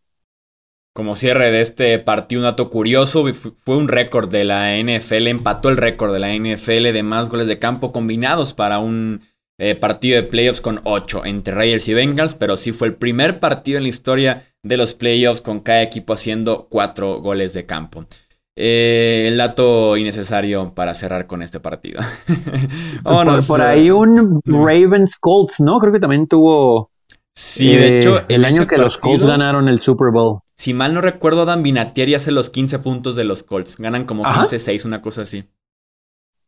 Como 0.95 1.15
cierre 1.15 1.51
de 1.51 1.61
este 1.61 1.99
partido, 1.99 2.41
un 2.41 2.45
dato 2.45 2.71
curioso, 2.71 3.25
fue 3.35 3.77
un 3.77 3.89
récord 3.89 4.31
de 4.31 4.45
la 4.45 4.79
NFL, 4.79 5.27
empató 5.27 5.69
el 5.69 5.77
récord 5.77 6.13
de 6.13 6.21
la 6.21 6.35
NFL 6.35 6.93
de 6.93 7.03
más 7.03 7.29
goles 7.29 7.49
de 7.49 7.59
campo 7.59 7.93
combinados 7.93 8.55
para 8.55 8.79
un 8.79 9.21
eh, 9.59 9.75
partido 9.75 10.17
de 10.17 10.29
playoffs 10.29 10.63
con 10.63 10.81
8 10.85 11.27
entre 11.27 11.55
Raiders 11.55 11.89
y 11.89 11.95
Bengals, 11.95 12.35
pero 12.35 12.57
sí 12.57 12.73
fue 12.73 12.89
el 12.89 12.95
primer 12.95 13.39
partido 13.39 13.77
en 13.77 13.85
la 13.85 13.91
historia 13.91 14.45
de 14.63 14.79
los 14.79 14.95
playoffs 14.95 15.43
con 15.43 15.61
cada 15.61 15.83
equipo 15.83 16.15
haciendo 16.15 16.67
4 16.71 17.21
goles 17.21 17.53
de 17.53 17.67
campo. 17.67 18.07
Eh, 18.55 19.25
el 19.29 19.39
dato 19.39 19.97
innecesario 19.97 20.75
para 20.75 20.93
cerrar 20.93 21.27
con 21.27 21.43
este 21.43 21.61
partido. 21.61 22.01
por, 23.47 23.63
ahí 23.63 23.91
un 23.91 24.43
Ravens 24.45 25.17
Colts, 25.17 25.61
¿no? 25.61 25.79
Creo 25.79 25.93
que 25.93 26.01
también 26.01 26.27
tuvo. 26.27 26.91
Sí, 27.35 27.75
de 27.75 27.89
eh, 27.89 27.99
hecho, 27.99 28.23
el 28.29 28.45
año 28.45 28.67
que 28.67 28.77
los 28.77 28.99
Colts 28.99 29.25
ganaron 29.25 29.69
el 29.69 29.81
Super 29.81 30.11
Bowl. 30.13 30.41
Si 30.55 30.75
mal 30.75 30.93
no 30.93 31.01
recuerdo, 31.01 31.47
Dan 31.47 31.63
Vinatieri 31.63 32.15
hace 32.15 32.31
los 32.31 32.51
15 32.51 32.79
puntos 32.81 33.17
de 33.17 33.25
los 33.25 33.43
Colts. 33.43 33.79
Ganan 33.79 34.05
como 34.05 34.25
15-6, 34.25 34.85
una 34.85 35.01
cosa 35.01 35.23
así. 35.23 35.45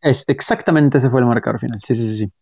Es, 0.02 0.24
exactamente 0.28 0.98
ese 0.98 1.08
fue 1.08 1.20
el 1.20 1.26
marcador 1.26 1.58
final. 1.58 1.80
Sí, 1.82 1.94
sí, 1.94 2.06
sí. 2.08 2.18
sí. 2.18 2.32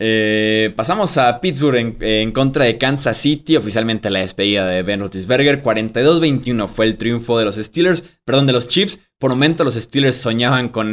Eh, 0.00 0.72
pasamos 0.76 1.18
a 1.18 1.40
Pittsburgh 1.40 1.96
en, 2.00 2.30
contra 2.30 2.64
de 2.64 2.78
Kansas 2.78 3.16
City, 3.16 3.56
oficialmente 3.56 4.10
la 4.10 4.20
despedida 4.20 4.64
de 4.64 4.84
Ben 4.84 5.00
Roethlisberger, 5.00 5.60
42-21 5.60 6.68
fue 6.68 6.86
el 6.86 6.96
triunfo 6.96 7.36
de 7.36 7.44
los 7.44 7.56
Steelers, 7.56 8.04
perdón, 8.24 8.46
de 8.46 8.52
los 8.52 8.68
Chiefs. 8.68 9.00
Por 9.18 9.32
un 9.32 9.38
momento 9.38 9.64
los 9.64 9.74
Steelers 9.74 10.16
soñaban 10.16 10.68
con 10.68 10.92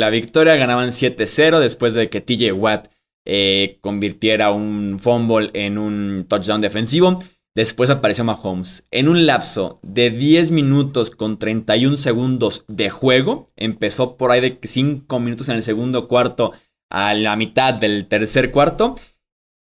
la 0.00 0.10
victoria, 0.10 0.56
ganaban 0.56 0.90
7-0 0.90 1.58
después 1.60 1.94
de 1.94 2.08
que 2.08 2.22
TJ 2.22 2.52
Watt 2.52 2.88
eh, 3.26 3.78
convirtiera 3.82 4.50
un 4.50 4.98
fumble 4.98 5.50
en 5.52 5.76
un 5.76 6.26
touchdown 6.28 6.60
defensivo. 6.60 7.18
Después 7.54 7.90
apareció 7.90 8.24
Mahomes. 8.24 8.86
En 8.90 9.08
un 9.08 9.26
lapso 9.26 9.78
de 9.82 10.10
10 10.10 10.50
minutos 10.50 11.10
con 11.10 11.38
31 11.38 11.96
segundos 11.96 12.64
de 12.68 12.90
juego, 12.90 13.50
empezó 13.56 14.16
por 14.16 14.30
ahí 14.30 14.40
de 14.40 14.58
5 14.62 15.20
minutos 15.20 15.48
en 15.48 15.56
el 15.56 15.62
segundo 15.62 16.08
cuarto 16.08 16.52
a 16.90 17.14
la 17.14 17.36
mitad 17.36 17.74
del 17.74 18.06
tercer 18.06 18.50
cuarto, 18.50 18.94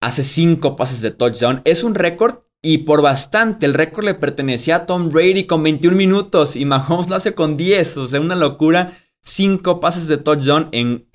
hace 0.00 0.22
cinco 0.22 0.76
pases 0.76 1.00
de 1.00 1.10
touchdown. 1.10 1.62
Es 1.64 1.82
un 1.82 1.94
récord 1.94 2.40
y 2.62 2.78
por 2.78 3.02
bastante. 3.02 3.66
El 3.66 3.74
récord 3.74 4.04
le 4.04 4.14
pertenecía 4.14 4.76
a 4.76 4.86
Tom 4.86 5.10
Brady 5.10 5.44
con 5.44 5.62
21 5.62 5.96
minutos 5.96 6.56
y 6.56 6.64
Mahomes 6.64 7.08
lo 7.08 7.16
hace 7.16 7.34
con 7.34 7.56
10. 7.56 7.96
O 7.96 8.08
sea, 8.08 8.20
una 8.20 8.36
locura. 8.36 8.92
Cinco 9.22 9.80
pases 9.80 10.08
de 10.08 10.16
touchdown 10.16 10.68
en 10.72 11.06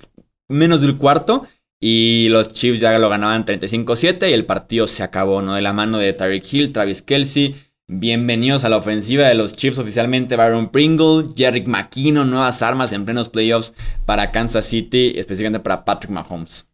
menos 0.48 0.80
del 0.80 0.96
cuarto. 0.96 1.46
Y 1.80 2.28
los 2.30 2.52
Chiefs 2.52 2.80
ya 2.80 2.98
lo 2.98 3.08
ganaban 3.08 3.44
35-7 3.44 4.30
y 4.30 4.32
el 4.32 4.46
partido 4.46 4.86
se 4.86 5.02
acabó, 5.02 5.42
¿no? 5.42 5.54
De 5.54 5.60
la 5.60 5.74
mano 5.74 5.98
de 5.98 6.12
Tyreek 6.12 6.52
Hill, 6.52 6.72
Travis 6.72 7.02
Kelsey. 7.02 7.54
Bienvenidos 7.86 8.64
a 8.64 8.68
la 8.68 8.78
ofensiva 8.78 9.28
de 9.28 9.34
los 9.34 9.54
Chiefs 9.54 9.78
oficialmente. 9.78 10.36
Byron 10.36 10.70
Pringle, 10.70 11.26
Jerry 11.36 11.64
McKinnon, 11.66 12.30
nuevas 12.30 12.62
armas 12.62 12.92
en 12.92 13.04
plenos 13.04 13.28
playoffs 13.28 13.74
para 14.06 14.32
Kansas 14.32 14.64
City, 14.64 15.12
específicamente 15.16 15.60
para 15.60 15.84
Patrick 15.84 16.10
Mahomes. 16.10 16.66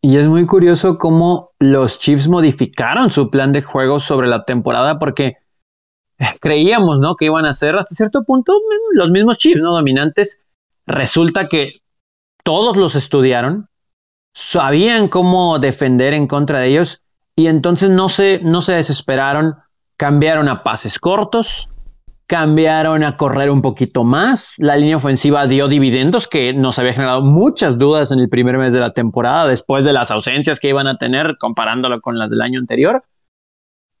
Y 0.00 0.16
es 0.16 0.26
muy 0.28 0.46
curioso 0.46 0.96
cómo 0.96 1.50
los 1.58 1.98
Chiefs 1.98 2.28
modificaron 2.28 3.10
su 3.10 3.30
plan 3.30 3.52
de 3.52 3.62
juego 3.62 3.98
sobre 3.98 4.28
la 4.28 4.44
temporada 4.44 4.98
porque 4.98 5.38
creíamos, 6.40 7.00
¿no? 7.00 7.16
Que 7.16 7.26
iban 7.26 7.46
a 7.46 7.54
ser 7.54 7.76
hasta 7.76 7.94
cierto 7.94 8.24
punto 8.24 8.52
los 8.92 9.10
mismos 9.10 9.38
Chiefs, 9.38 9.60
¿no? 9.60 9.72
Dominantes. 9.72 10.46
Resulta 10.86 11.48
que 11.48 11.82
todos 12.44 12.76
los 12.76 12.94
estudiaron, 12.94 13.68
sabían 14.34 15.08
cómo 15.08 15.58
defender 15.58 16.14
en 16.14 16.26
contra 16.26 16.60
de 16.60 16.68
ellos 16.68 17.04
y 17.36 17.48
entonces 17.48 17.90
no 17.90 18.08
se, 18.08 18.40
no 18.42 18.62
se 18.62 18.72
desesperaron 18.72 19.56
cambiaron 19.98 20.48
a 20.48 20.62
pases 20.62 20.98
cortos, 20.98 21.68
cambiaron 22.28 23.02
a 23.04 23.16
correr 23.16 23.50
un 23.50 23.62
poquito 23.62 24.04
más. 24.04 24.54
La 24.58 24.76
línea 24.76 24.98
ofensiva 24.98 25.46
dio 25.46 25.66
dividendos 25.66 26.28
que 26.28 26.52
nos 26.52 26.78
había 26.78 26.92
generado 26.92 27.22
muchas 27.22 27.78
dudas 27.78 28.12
en 28.12 28.20
el 28.20 28.28
primer 28.28 28.58
mes 28.58 28.74
de 28.74 28.80
la 28.80 28.92
temporada, 28.92 29.48
después 29.48 29.84
de 29.84 29.94
las 29.94 30.10
ausencias 30.10 30.60
que 30.60 30.68
iban 30.68 30.86
a 30.86 30.98
tener 30.98 31.38
comparándolo 31.38 32.02
con 32.02 32.18
las 32.18 32.28
del 32.28 32.42
año 32.42 32.60
anterior. 32.60 33.02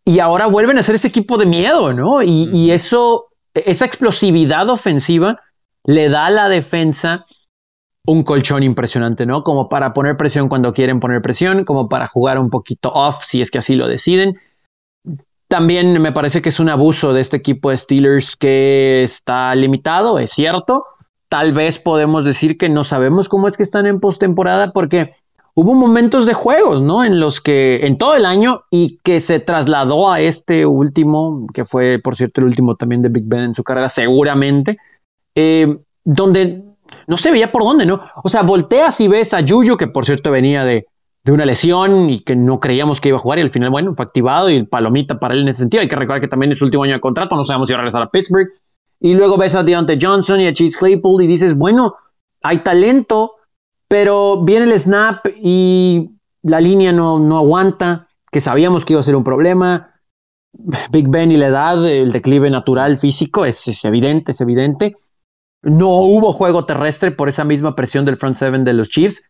Y 0.04 0.20
ahora 0.20 0.46
vuelven 0.46 0.76
a 0.76 0.82
ser 0.82 0.94
ese 0.94 1.08
equipo 1.08 1.38
de 1.38 1.46
miedo, 1.46 1.94
¿no? 1.94 2.22
Y, 2.22 2.70
eso, 2.70 3.28
esa 3.54 3.86
explosividad 3.86 4.68
ofensiva 4.68 5.40
le 5.84 6.10
da 6.10 6.26
a 6.26 6.30
la 6.30 6.48
defensa 6.50 7.24
un 8.06 8.24
colchón 8.24 8.62
impresionante, 8.62 9.24
¿no? 9.24 9.42
Como 9.42 9.70
para 9.70 9.94
poner 9.94 10.18
presión 10.18 10.50
cuando 10.50 10.74
quieren 10.74 11.00
poner 11.00 11.22
presión, 11.22 11.64
como 11.64 11.88
para 11.88 12.06
jugar 12.06 12.38
un 12.38 12.50
poquito 12.50 12.92
off 12.92 13.24
si 13.24 13.40
es 13.40 13.50
que 13.50 13.58
así 13.58 13.74
lo 13.74 13.88
deciden. 13.88 14.38
También 15.48 16.00
me 16.02 16.12
parece 16.12 16.42
que 16.42 16.50
es 16.50 16.60
un 16.60 16.68
abuso 16.68 17.14
de 17.14 17.22
este 17.22 17.38
equipo 17.38 17.70
de 17.70 17.78
Steelers 17.78 18.36
que 18.36 19.02
está 19.02 19.54
limitado, 19.54 20.18
es 20.18 20.30
cierto. 20.30 20.84
Tal 21.30 21.54
vez 21.54 21.78
podemos 21.78 22.24
decir 22.24 22.58
que 22.58 22.68
no 22.68 22.84
sabemos 22.84 23.30
cómo 23.30 23.48
es 23.48 23.56
que 23.56 23.62
están 23.62 23.86
en 23.86 23.98
postemporada 23.98 24.72
porque 24.72 25.14
hubo 25.54 25.74
momentos 25.74 26.26
de 26.26 26.34
juegos, 26.34 26.82
¿no? 26.82 27.02
En 27.02 27.18
los 27.18 27.40
que, 27.40 27.86
en 27.86 27.96
todo 27.96 28.14
el 28.14 28.26
año 28.26 28.62
y 28.70 28.98
que 29.02 29.20
se 29.20 29.40
trasladó 29.40 30.12
a 30.12 30.20
este 30.20 30.66
último, 30.66 31.46
que 31.54 31.64
fue, 31.64 31.98
por 31.98 32.14
cierto, 32.14 32.42
el 32.42 32.48
último 32.48 32.76
también 32.76 33.00
de 33.00 33.08
Big 33.08 33.24
Ben 33.26 33.44
en 33.44 33.54
su 33.54 33.64
carrera, 33.64 33.88
seguramente, 33.88 34.76
eh, 35.34 35.78
donde 36.04 36.62
no 37.06 37.16
se 37.16 37.30
veía 37.30 37.50
por 37.50 37.64
dónde, 37.64 37.86
¿no? 37.86 38.02
O 38.22 38.28
sea, 38.28 38.42
volteas 38.42 39.00
y 39.00 39.08
ves 39.08 39.32
a 39.32 39.40
Yuyu, 39.40 39.78
que 39.78 39.86
por 39.86 40.04
cierto 40.04 40.30
venía 40.30 40.64
de, 40.64 40.86
de 41.28 41.34
una 41.34 41.44
lesión 41.44 42.08
y 42.08 42.20
que 42.20 42.34
no 42.34 42.58
creíamos 42.58 43.02
que 43.02 43.10
iba 43.10 43.18
a 43.18 43.20
jugar 43.20 43.38
y 43.38 43.42
al 43.42 43.50
final, 43.50 43.68
bueno, 43.68 43.94
fue 43.94 44.02
activado 44.02 44.48
y 44.48 44.62
palomita 44.62 45.20
para 45.20 45.34
él 45.34 45.42
en 45.42 45.48
ese 45.48 45.58
sentido. 45.58 45.82
Hay 45.82 45.88
que 45.88 45.94
recordar 45.94 46.22
que 46.22 46.28
también 46.28 46.52
es 46.52 46.58
su 46.58 46.64
último 46.64 46.84
año 46.84 46.94
de 46.94 47.00
contrato, 47.00 47.36
no 47.36 47.44
sabemos 47.44 47.68
si 47.68 47.74
va 47.74 47.80
a 47.80 47.82
regresar 47.82 48.00
a 48.00 48.08
Pittsburgh. 48.08 48.48
Y 48.98 49.12
luego 49.12 49.36
ves 49.36 49.54
a 49.54 49.62
Deontay 49.62 49.98
Johnson 50.00 50.40
y 50.40 50.46
a 50.46 50.54
Chase 50.54 50.78
Claypool 50.78 51.22
y 51.22 51.26
dices, 51.26 51.54
bueno, 51.54 51.96
hay 52.42 52.60
talento, 52.60 53.34
pero 53.88 54.42
viene 54.42 54.72
el 54.72 54.80
snap 54.80 55.26
y 55.36 56.12
la 56.44 56.62
línea 56.62 56.94
no, 56.94 57.18
no 57.18 57.36
aguanta, 57.36 58.08
que 58.32 58.40
sabíamos 58.40 58.86
que 58.86 58.94
iba 58.94 59.00
a 59.00 59.02
ser 59.04 59.14
un 59.14 59.24
problema. 59.24 59.96
Big 60.90 61.10
Ben 61.10 61.30
y 61.30 61.36
la 61.36 61.48
edad, 61.48 61.86
el 61.86 62.10
declive 62.10 62.50
natural 62.50 62.96
físico 62.96 63.44
es, 63.44 63.68
es 63.68 63.84
evidente, 63.84 64.30
es 64.30 64.40
evidente. 64.40 64.94
No 65.60 65.90
hubo 65.90 66.32
juego 66.32 66.64
terrestre 66.64 67.10
por 67.10 67.28
esa 67.28 67.44
misma 67.44 67.74
presión 67.74 68.06
del 68.06 68.16
front 68.16 68.36
seven 68.36 68.64
de 68.64 68.72
los 68.72 68.88
Chiefs. 68.88 69.22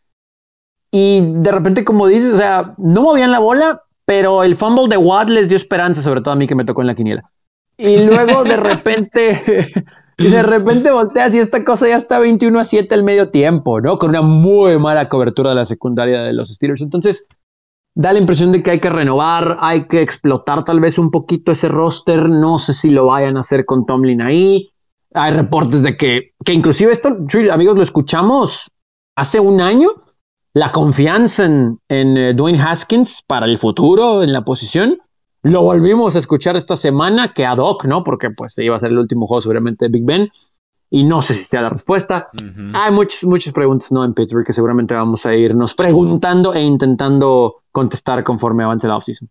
Y 0.90 1.20
de 1.20 1.52
repente, 1.52 1.84
como 1.84 2.06
dices, 2.06 2.34
o 2.34 2.36
sea, 2.36 2.74
no 2.78 3.02
movían 3.02 3.30
la 3.30 3.38
bola, 3.38 3.82
pero 4.04 4.42
el 4.42 4.56
fumble 4.56 4.88
de 4.88 4.96
Watt 4.96 5.28
les 5.28 5.48
dio 5.48 5.56
esperanza, 5.56 6.00
sobre 6.00 6.22
todo 6.22 6.32
a 6.32 6.36
mí 6.36 6.46
que 6.46 6.54
me 6.54 6.64
tocó 6.64 6.80
en 6.80 6.86
la 6.86 6.94
quiniela. 6.94 7.30
Y 7.76 7.98
luego 8.04 8.42
de 8.44 8.56
repente, 8.56 9.70
y 10.18 10.28
de 10.28 10.42
repente 10.42 10.90
volteas 10.90 11.34
y 11.34 11.38
esta 11.38 11.64
cosa 11.64 11.88
ya 11.88 11.96
está 11.96 12.18
21 12.18 12.58
a 12.58 12.64
7 12.64 12.94
al 12.94 13.02
medio 13.02 13.30
tiempo, 13.30 13.80
¿no? 13.80 13.98
Con 13.98 14.10
una 14.10 14.22
muy 14.22 14.78
mala 14.78 15.08
cobertura 15.08 15.50
de 15.50 15.56
la 15.56 15.64
secundaria 15.64 16.22
de 16.22 16.32
los 16.32 16.48
Steelers. 16.48 16.80
Entonces, 16.80 17.28
da 17.94 18.12
la 18.12 18.18
impresión 18.18 18.52
de 18.52 18.62
que 18.62 18.70
hay 18.70 18.80
que 18.80 18.90
renovar, 18.90 19.58
hay 19.60 19.86
que 19.88 20.00
explotar 20.00 20.64
tal 20.64 20.80
vez 20.80 20.98
un 20.98 21.10
poquito 21.10 21.52
ese 21.52 21.68
roster. 21.68 22.28
No 22.28 22.58
sé 22.58 22.72
si 22.72 22.90
lo 22.90 23.06
vayan 23.06 23.36
a 23.36 23.40
hacer 23.40 23.66
con 23.66 23.84
Tomlin 23.84 24.22
ahí. 24.22 24.70
Hay 25.12 25.32
reportes 25.32 25.82
de 25.82 25.96
que, 25.96 26.32
que 26.44 26.52
inclusive 26.52 26.92
esto, 26.92 27.16
amigos, 27.50 27.76
lo 27.76 27.82
escuchamos 27.82 28.70
hace 29.16 29.40
un 29.40 29.60
año 29.60 29.90
la 30.54 30.72
confianza 30.72 31.44
en, 31.44 31.78
eh, 31.88 32.34
Dwayne 32.34 32.60
Haskins 32.60 33.22
para 33.26 33.46
el 33.46 33.58
futuro 33.58 34.22
en 34.22 34.32
la 34.32 34.44
posición. 34.44 34.98
Lo 35.42 35.62
volvimos 35.62 36.16
a 36.16 36.18
escuchar 36.18 36.56
esta 36.56 36.76
semana 36.76 37.32
que 37.32 37.46
ad 37.46 37.58
hoc, 37.58 37.84
¿no? 37.84 38.02
Porque 38.02 38.30
pues 38.30 38.56
iba 38.58 38.76
a 38.76 38.80
ser 38.80 38.90
el 38.90 38.98
último 38.98 39.26
juego 39.26 39.40
seguramente 39.40 39.84
de 39.84 39.90
Big 39.90 40.04
Ben. 40.04 40.28
Y 40.90 41.04
no 41.04 41.20
sé 41.20 41.34
si 41.34 41.44
sea 41.44 41.60
la 41.60 41.68
respuesta. 41.68 42.30
Hay 42.72 42.92
muchas, 42.92 43.22
muchas 43.24 43.52
preguntas, 43.52 43.92
¿no? 43.92 44.04
En 44.04 44.14
Pittsburgh 44.14 44.46
que 44.46 44.54
seguramente 44.54 44.94
vamos 44.94 45.26
a 45.26 45.34
irnos 45.36 45.74
preguntando 45.74 46.54
e 46.54 46.62
intentando 46.62 47.56
contestar 47.70 48.24
conforme 48.24 48.64
avance 48.64 48.88
la 48.88 48.96
offseason. 48.96 49.28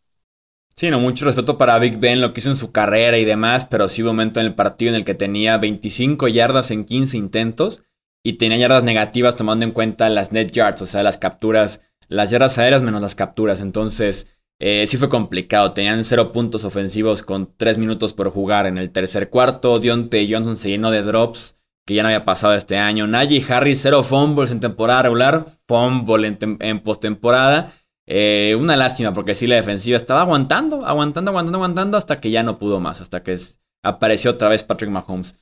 Sí, 0.75 0.91
no, 0.91 0.99
mucho 0.99 1.25
respeto 1.25 1.57
para 1.57 1.79
Big 1.79 1.97
Ben, 1.97 2.21
lo 2.21 2.31
que 2.31 2.39
hizo 2.39 2.51
en 2.51 2.55
su 2.55 2.71
carrera 2.71 3.17
y 3.17 3.25
demás, 3.25 3.65
pero 3.65 3.89
sí 3.89 4.03
hubo 4.03 4.11
un 4.11 4.17
momento 4.17 4.39
en 4.39 4.45
el 4.45 4.53
partido 4.53 4.89
en 4.89 4.97
el 4.97 5.05
que 5.05 5.15
tenía 5.15 5.57
25 5.57 6.27
yardas 6.27 6.69
en 6.69 6.85
15 6.85 7.17
intentos 7.17 7.81
y 8.23 8.33
tenía 8.33 8.57
yardas 8.57 8.83
negativas 8.83 9.35
tomando 9.35 9.65
en 9.65 9.71
cuenta 9.71 10.09
las 10.09 10.31
net 10.31 10.51
yards, 10.51 10.81
o 10.81 10.87
sea, 10.87 11.03
las 11.03 11.17
capturas, 11.17 11.81
las 12.07 12.29
yardas 12.29 12.57
aéreas 12.57 12.81
menos 12.81 13.01
las 13.01 13.15
capturas. 13.15 13.61
Entonces, 13.61 14.27
eh, 14.59 14.85
sí 14.87 14.97
fue 14.97 15.09
complicado. 15.09 15.73
Tenían 15.73 16.03
cero 16.03 16.31
puntos 16.31 16.65
ofensivos 16.65 17.23
con 17.23 17.53
tres 17.57 17.77
minutos 17.77 18.13
por 18.13 18.29
jugar 18.29 18.65
en 18.65 18.77
el 18.77 18.91
tercer 18.91 19.29
cuarto. 19.29 19.79
Dionte 19.79 20.27
Johnson 20.29 20.57
se 20.57 20.69
llenó 20.69 20.91
de 20.91 21.03
drops 21.03 21.55
que 21.85 21.93
ya 21.93 22.03
no 22.03 22.09
había 22.09 22.25
pasado 22.25 22.53
este 22.53 22.77
año. 22.77 23.07
Najee 23.07 23.45
Harris, 23.47 23.79
cero 23.81 24.03
fumbles 24.03 24.51
en 24.51 24.59
temporada 24.59 25.03
regular, 25.03 25.45
fumble 25.67 26.27
en, 26.27 26.57
en 26.59 26.79
postemporada. 26.81 27.71
Eh, 28.05 28.57
una 28.59 28.75
lástima 28.75 29.13
porque 29.13 29.35
sí 29.35 29.47
la 29.47 29.55
defensiva 29.55 29.97
estaba 29.97 30.21
aguantando, 30.21 30.85
aguantando, 30.85 31.31
aguantando, 31.31 31.57
aguantando 31.57 31.97
hasta 31.97 32.19
que 32.19 32.31
ya 32.31 32.41
no 32.41 32.57
pudo 32.57 32.79
más, 32.79 33.01
hasta 33.01 33.21
que 33.21 33.37
apareció 33.83 34.31
otra 34.31 34.49
vez 34.49 34.63
Patrick 34.63 34.89
Mahomes. 34.89 35.35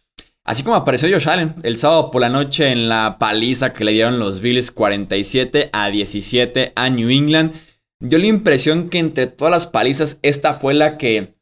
Así 0.46 0.62
como 0.62 0.76
apareció 0.76 1.10
Josh 1.12 1.28
Allen 1.28 1.56
el 1.64 1.78
sábado 1.78 2.12
por 2.12 2.22
la 2.22 2.30
noche 2.30 2.72
en 2.72 2.88
la 2.88 3.18
paliza 3.18 3.74
que 3.74 3.84
le 3.84 3.94
dieron 3.94 4.20
los 4.20 4.42
Bills 4.42 4.70
47 4.70 5.72
a 5.74 5.90
17 5.90 6.72
a 6.76 6.90
New 6.92 7.10
England. 7.10 7.52
Dio 8.00 8.20
la 8.20 8.28
impresión 8.28 8.90
que 8.90 9.00
entre 9.00 9.26
todas 9.26 9.52
las 9.52 9.66
palizas 9.66 10.20
esta 10.22 10.54
fue 10.54 10.76
la 10.76 10.98
que 10.98 11.34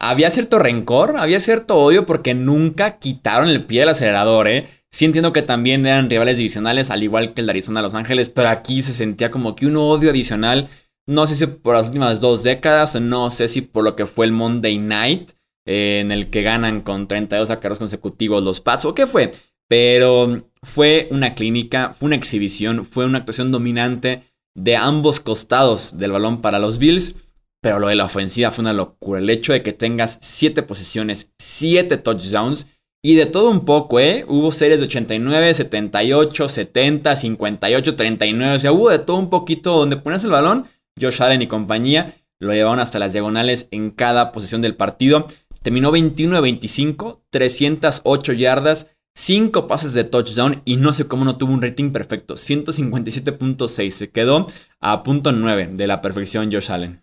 había 0.00 0.30
cierto 0.30 0.60
rencor, 0.60 1.16
había 1.16 1.40
cierto 1.40 1.76
odio 1.76 2.06
porque 2.06 2.34
nunca 2.34 2.98
quitaron 2.98 3.48
el 3.48 3.64
pie 3.64 3.80
del 3.80 3.88
acelerador, 3.90 4.46
¿eh? 4.46 4.68
Sí 4.92 5.06
entiendo 5.06 5.32
que 5.32 5.42
también 5.42 5.84
eran 5.86 6.10
rivales 6.10 6.36
divisionales, 6.36 6.90
al 6.90 7.02
igual 7.02 7.34
que 7.34 7.40
el 7.40 7.46
de 7.46 7.52
Arizona 7.52 7.82
Los 7.82 7.94
Ángeles, 7.94 8.28
pero 8.28 8.48
aquí 8.48 8.82
se 8.82 8.92
sentía 8.92 9.30
como 9.30 9.56
que 9.56 9.66
un 9.66 9.76
odio 9.76 10.10
adicional. 10.10 10.68
No 11.06 11.26
sé 11.26 11.34
si 11.34 11.46
por 11.46 11.74
las 11.74 11.86
últimas 11.86 12.20
dos 12.20 12.42
décadas, 12.42 13.00
no 13.00 13.30
sé 13.30 13.48
si 13.48 13.62
por 13.62 13.82
lo 13.82 13.96
que 13.96 14.06
fue 14.06 14.26
el 14.26 14.32
Monday 14.32 14.78
Night, 14.78 15.32
en 15.66 16.10
el 16.10 16.30
que 16.30 16.42
ganan 16.42 16.80
con 16.80 17.08
32 17.08 17.48
sacaros 17.48 17.78
consecutivos 17.78 18.42
los 18.42 18.60
Pats, 18.60 18.84
o 18.84 18.94
qué 18.94 19.06
fue. 19.06 19.32
Pero 19.68 20.48
fue 20.62 21.08
una 21.10 21.34
clínica, 21.34 21.92
fue 21.92 22.08
una 22.08 22.16
exhibición, 22.16 22.84
fue 22.84 23.06
una 23.06 23.18
actuación 23.18 23.52
dominante 23.52 24.24
de 24.54 24.76
ambos 24.76 25.20
costados 25.20 25.98
del 25.98 26.12
balón 26.12 26.40
para 26.40 26.58
los 26.58 26.78
Bills. 26.78 27.14
Pero 27.62 27.78
lo 27.78 27.88
de 27.88 27.94
la 27.94 28.06
ofensiva 28.06 28.50
fue 28.50 28.62
una 28.62 28.72
locura. 28.72 29.20
El 29.20 29.30
hecho 29.30 29.52
de 29.52 29.62
que 29.62 29.72
tengas 29.72 30.18
7 30.20 30.64
posiciones, 30.64 31.30
7 31.38 31.96
touchdowns 31.98 32.66
y 33.04 33.14
de 33.14 33.26
todo 33.26 33.50
un 33.50 33.64
poco, 33.64 34.00
¿eh? 34.00 34.24
Hubo 34.28 34.50
series 34.50 34.80
de 34.80 34.86
89, 34.86 35.54
78, 35.54 36.48
70, 36.48 37.16
58, 37.16 37.96
39. 37.96 38.54
O 38.54 38.58
sea, 38.58 38.72
hubo 38.72 38.90
de 38.90 38.98
todo 38.98 39.16
un 39.16 39.30
poquito 39.30 39.76
donde 39.76 39.96
pones 39.96 40.24
el 40.24 40.30
balón. 40.30 40.66
Josh 41.00 41.22
Allen 41.22 41.42
y 41.42 41.46
compañía 41.46 42.14
lo 42.40 42.52
llevaron 42.52 42.80
hasta 42.80 42.98
las 42.98 43.12
diagonales 43.12 43.68
en 43.70 43.90
cada 43.90 44.32
posición 44.32 44.62
del 44.62 44.74
partido. 44.74 45.24
Terminó 45.62 45.92
21 45.92 46.34
de 46.36 46.40
25, 46.40 47.22
308 47.30 48.32
yardas, 48.32 48.88
5 49.14 49.66
pases 49.66 49.94
de 49.94 50.04
touchdown 50.04 50.62
y 50.64 50.76
no 50.76 50.92
sé 50.92 51.06
cómo 51.06 51.24
no 51.24 51.36
tuvo 51.36 51.52
un 51.52 51.62
rating 51.62 51.92
perfecto. 51.92 52.34
157.6. 52.34 53.90
Se 53.90 54.10
quedó 54.10 54.46
a 54.80 55.02
punto 55.02 55.32
9 55.32 55.70
de 55.72 55.86
la 55.86 56.00
perfección 56.00 56.50
Josh 56.52 56.70
Allen. 56.70 57.02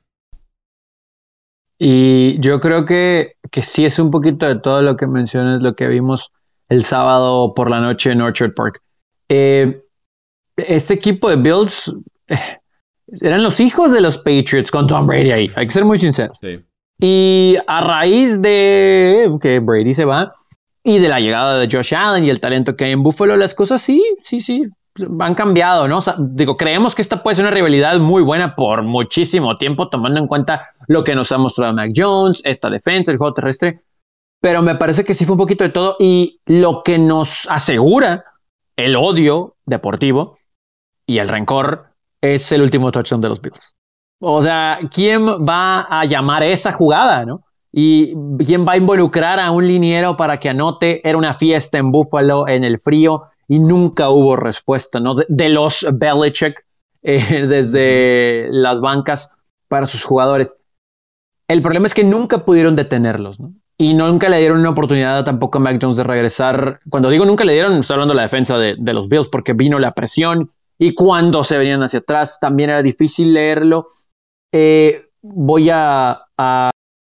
Y 1.77 2.39
yo 2.41 2.59
creo 2.59 2.85
que, 2.85 3.37
que 3.51 3.63
sí 3.63 3.85
es 3.85 3.99
un 3.99 4.11
poquito 4.11 4.45
de 4.45 4.59
todo 4.59 4.81
lo 4.81 4.97
que 4.97 5.07
mencionas, 5.07 5.61
lo 5.61 5.75
que 5.75 5.87
vimos 5.87 6.31
el 6.67 6.83
sábado 6.83 7.53
por 7.53 7.69
la 7.69 7.79
noche 7.79 8.11
en 8.11 8.21
Orchard 8.21 8.53
Park. 8.53 8.81
Eh, 9.29 9.81
este 10.57 10.95
equipo 10.95 11.29
de 11.29 11.37
Bills 11.37 11.93
eh, 12.27 12.59
eran 13.21 13.43
los 13.43 13.59
hijos 13.61 13.93
de 13.93 14.01
los 14.01 14.17
Patriots 14.17 14.71
con 14.71 14.87
Tom 14.87 15.07
Brady 15.07 15.31
ahí. 15.31 15.51
Hay 15.55 15.67
que 15.67 15.73
ser 15.73 15.85
muy 15.85 15.99
sinceros. 15.99 16.37
Sí. 16.41 16.59
Y 16.99 17.55
a 17.67 17.81
raíz 17.81 18.41
de 18.41 19.31
que 19.41 19.59
Brady 19.59 19.93
se 19.93 20.05
va 20.05 20.33
y 20.83 20.99
de 20.99 21.07
la 21.07 21.19
llegada 21.19 21.57
de 21.57 21.69
Josh 21.71 21.95
Allen 21.95 22.25
y 22.25 22.29
el 22.29 22.39
talento 22.39 22.75
que 22.75 22.85
hay 22.85 22.91
en 22.91 23.03
Buffalo, 23.03 23.37
las 23.37 23.55
cosas 23.55 23.81
sí, 23.81 24.03
sí, 24.23 24.41
sí, 24.41 24.65
han 25.19 25.35
cambiado, 25.35 25.87
¿no? 25.87 25.99
digo, 26.19 26.57
creemos 26.57 26.95
que 26.95 27.01
esta 27.01 27.23
puede 27.23 27.35
ser 27.35 27.45
una 27.45 27.53
rivalidad 27.53 27.99
muy 27.99 28.21
buena 28.21 28.55
por 28.55 28.83
muchísimo 28.83 29.57
tiempo, 29.57 29.89
tomando 29.89 30.19
en 30.19 30.27
cuenta 30.27 30.67
lo 30.87 31.03
que 31.03 31.15
nos 31.15 31.31
ha 31.31 31.37
mostrado 31.37 31.73
Mac 31.73 31.91
Jones, 31.95 32.41
esta 32.43 32.69
defensa, 32.69 33.11
el 33.11 33.17
juego 33.17 33.33
terrestre, 33.33 33.81
pero 34.41 34.61
me 34.61 34.75
parece 34.75 35.03
que 35.03 35.13
sí 35.13 35.25
fue 35.25 35.33
un 35.33 35.39
poquito 35.39 35.63
de 35.63 35.69
todo 35.69 35.95
y 35.99 36.41
lo 36.45 36.83
que 36.83 36.97
nos 36.97 37.47
asegura 37.49 38.25
el 38.75 38.95
odio 38.95 39.55
deportivo 39.65 40.37
y 41.05 41.19
el 41.19 41.27
rencor 41.27 41.89
es 42.21 42.51
el 42.51 42.61
último 42.61 42.91
touchdown 42.91 43.21
de 43.21 43.29
los 43.29 43.41
Bills. 43.41 43.75
O 44.19 44.41
sea, 44.41 44.79
¿quién 44.93 45.25
va 45.25 45.81
a 45.81 46.05
llamar 46.05 46.43
esa 46.43 46.71
jugada, 46.71 47.25
no? 47.25 47.43
¿Y 47.71 48.13
quién 48.43 48.67
va 48.67 48.73
a 48.73 48.77
involucrar 48.77 49.39
a 49.39 49.51
un 49.51 49.67
liniero 49.67 50.17
para 50.17 50.39
que 50.39 50.49
anote? 50.49 51.07
Era 51.07 51.17
una 51.17 51.33
fiesta 51.33 51.77
en 51.77 51.91
Buffalo 51.91 52.47
en 52.47 52.63
el 52.63 52.79
frío 52.79 53.23
y 53.47 53.59
nunca 53.59 54.09
hubo 54.09 54.35
respuesta, 54.35 54.99
¿no? 54.99 55.15
De, 55.15 55.49
los 55.49 55.85
Belichick 55.93 56.65
eh, 57.03 57.45
desde 57.47 58.47
las 58.51 58.81
bancas 58.81 59.35
para 59.67 59.85
sus 59.85 60.03
jugadores. 60.03 60.57
El 61.47 61.61
problema 61.61 61.87
es 61.87 61.93
que 61.93 62.03
nunca 62.03 62.45
pudieron 62.45 62.75
detenerlos, 62.75 63.39
¿no? 63.39 63.53
y 63.81 63.93
nunca 63.93 64.27
le 64.27 64.39
dieron 64.39 64.59
una 64.59 64.71
oportunidad 64.71 65.23
tampoco 65.23 65.57
a 65.57 65.61
Mac 65.61 65.79
Jones 65.81 65.95
de 65.95 66.03
regresar. 66.03 66.81
Cuando 66.89 67.09
digo 67.09 67.23
nunca 67.23 67.45
le 67.45 67.53
dieron, 67.53 67.79
estoy 67.79 67.93
hablando 67.93 68.13
de 68.13 68.17
la 68.17 68.23
defensa 68.23 68.57
de, 68.57 68.93
los 68.93 69.07
Bills, 69.07 69.29
porque 69.31 69.53
vino 69.53 69.79
la 69.79 69.93
presión 69.93 70.51
y 70.77 70.93
cuando 70.93 71.45
se 71.45 71.57
venían 71.57 71.81
hacia 71.81 71.99
atrás 71.99 72.39
también 72.41 72.71
era 72.71 72.83
difícil 72.83 73.33
leerlo. 73.33 73.87
Eh, 74.51 75.05
voy 75.21 75.69
a, 75.71 76.25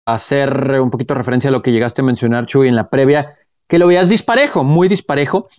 hacer 0.07 0.79
un 0.79 0.91
poquito 0.91 1.13
de 1.13 1.17
referencia 1.17 1.49
a 1.49 1.51
lo 1.51 1.63
que 1.63 1.71
llegaste 1.71 2.01
a 2.01 2.05
mencionar, 2.05 2.45
Chuy, 2.45 2.67
en 2.67 2.75
la 2.75 2.89
previa, 2.89 3.33
que 3.67 3.79
lo 3.79 3.87
veías 3.87 4.07
disparejo, 4.07 4.63
muy 4.63 4.87
disparejo. 4.87 5.49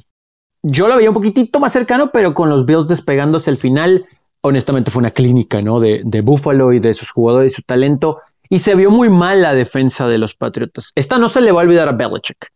Yo 0.62 0.88
lo 0.88 0.96
veía 0.96 1.10
un 1.10 1.14
poquitito 1.14 1.58
más 1.58 1.72
cercano, 1.72 2.10
pero 2.12 2.32
con 2.32 2.48
los 2.48 2.64
Bills 2.64 2.86
despegándose 2.86 3.50
al 3.50 3.56
final, 3.56 4.06
honestamente 4.42 4.90
fue 4.90 5.00
una 5.00 5.10
clínica, 5.10 5.62
¿no? 5.62 5.80
De, 5.80 6.02
de 6.04 6.20
Buffalo 6.20 6.72
y 6.72 6.78
de 6.78 6.94
sus 6.94 7.10
jugadores 7.10 7.52
y 7.52 7.56
su 7.56 7.62
talento. 7.62 8.18
Y 8.48 8.60
se 8.60 8.76
vio 8.76 8.92
muy 8.92 9.10
mal 9.10 9.42
la 9.42 9.54
defensa 9.54 10.06
de 10.06 10.18
los 10.18 10.34
Patriotas. 10.34 10.92
Esta 10.94 11.18
no 11.18 11.28
se 11.28 11.40
le 11.40 11.50
va 11.50 11.62
a 11.62 11.64
olvidar 11.64 11.88
a 11.88 11.92
Belichick. 11.92 12.52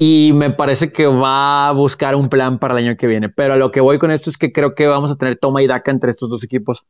Y 0.00 0.32
me 0.34 0.50
parece 0.50 0.92
que 0.92 1.06
va 1.06 1.68
a 1.68 1.72
buscar 1.72 2.16
un 2.16 2.28
plan 2.28 2.58
para 2.58 2.74
el 2.76 2.84
año 2.84 2.96
que 2.96 3.06
viene. 3.06 3.28
Pero 3.28 3.54
a 3.54 3.56
lo 3.56 3.70
que 3.70 3.80
voy 3.80 3.98
con 3.98 4.10
esto 4.10 4.30
es 4.30 4.36
que 4.36 4.52
creo 4.52 4.74
que 4.74 4.88
vamos 4.88 5.12
a 5.12 5.16
tener 5.16 5.38
toma 5.38 5.62
y 5.62 5.68
daca 5.68 5.92
entre 5.92 6.10
estos 6.10 6.28
dos 6.28 6.42
equipos 6.42 6.84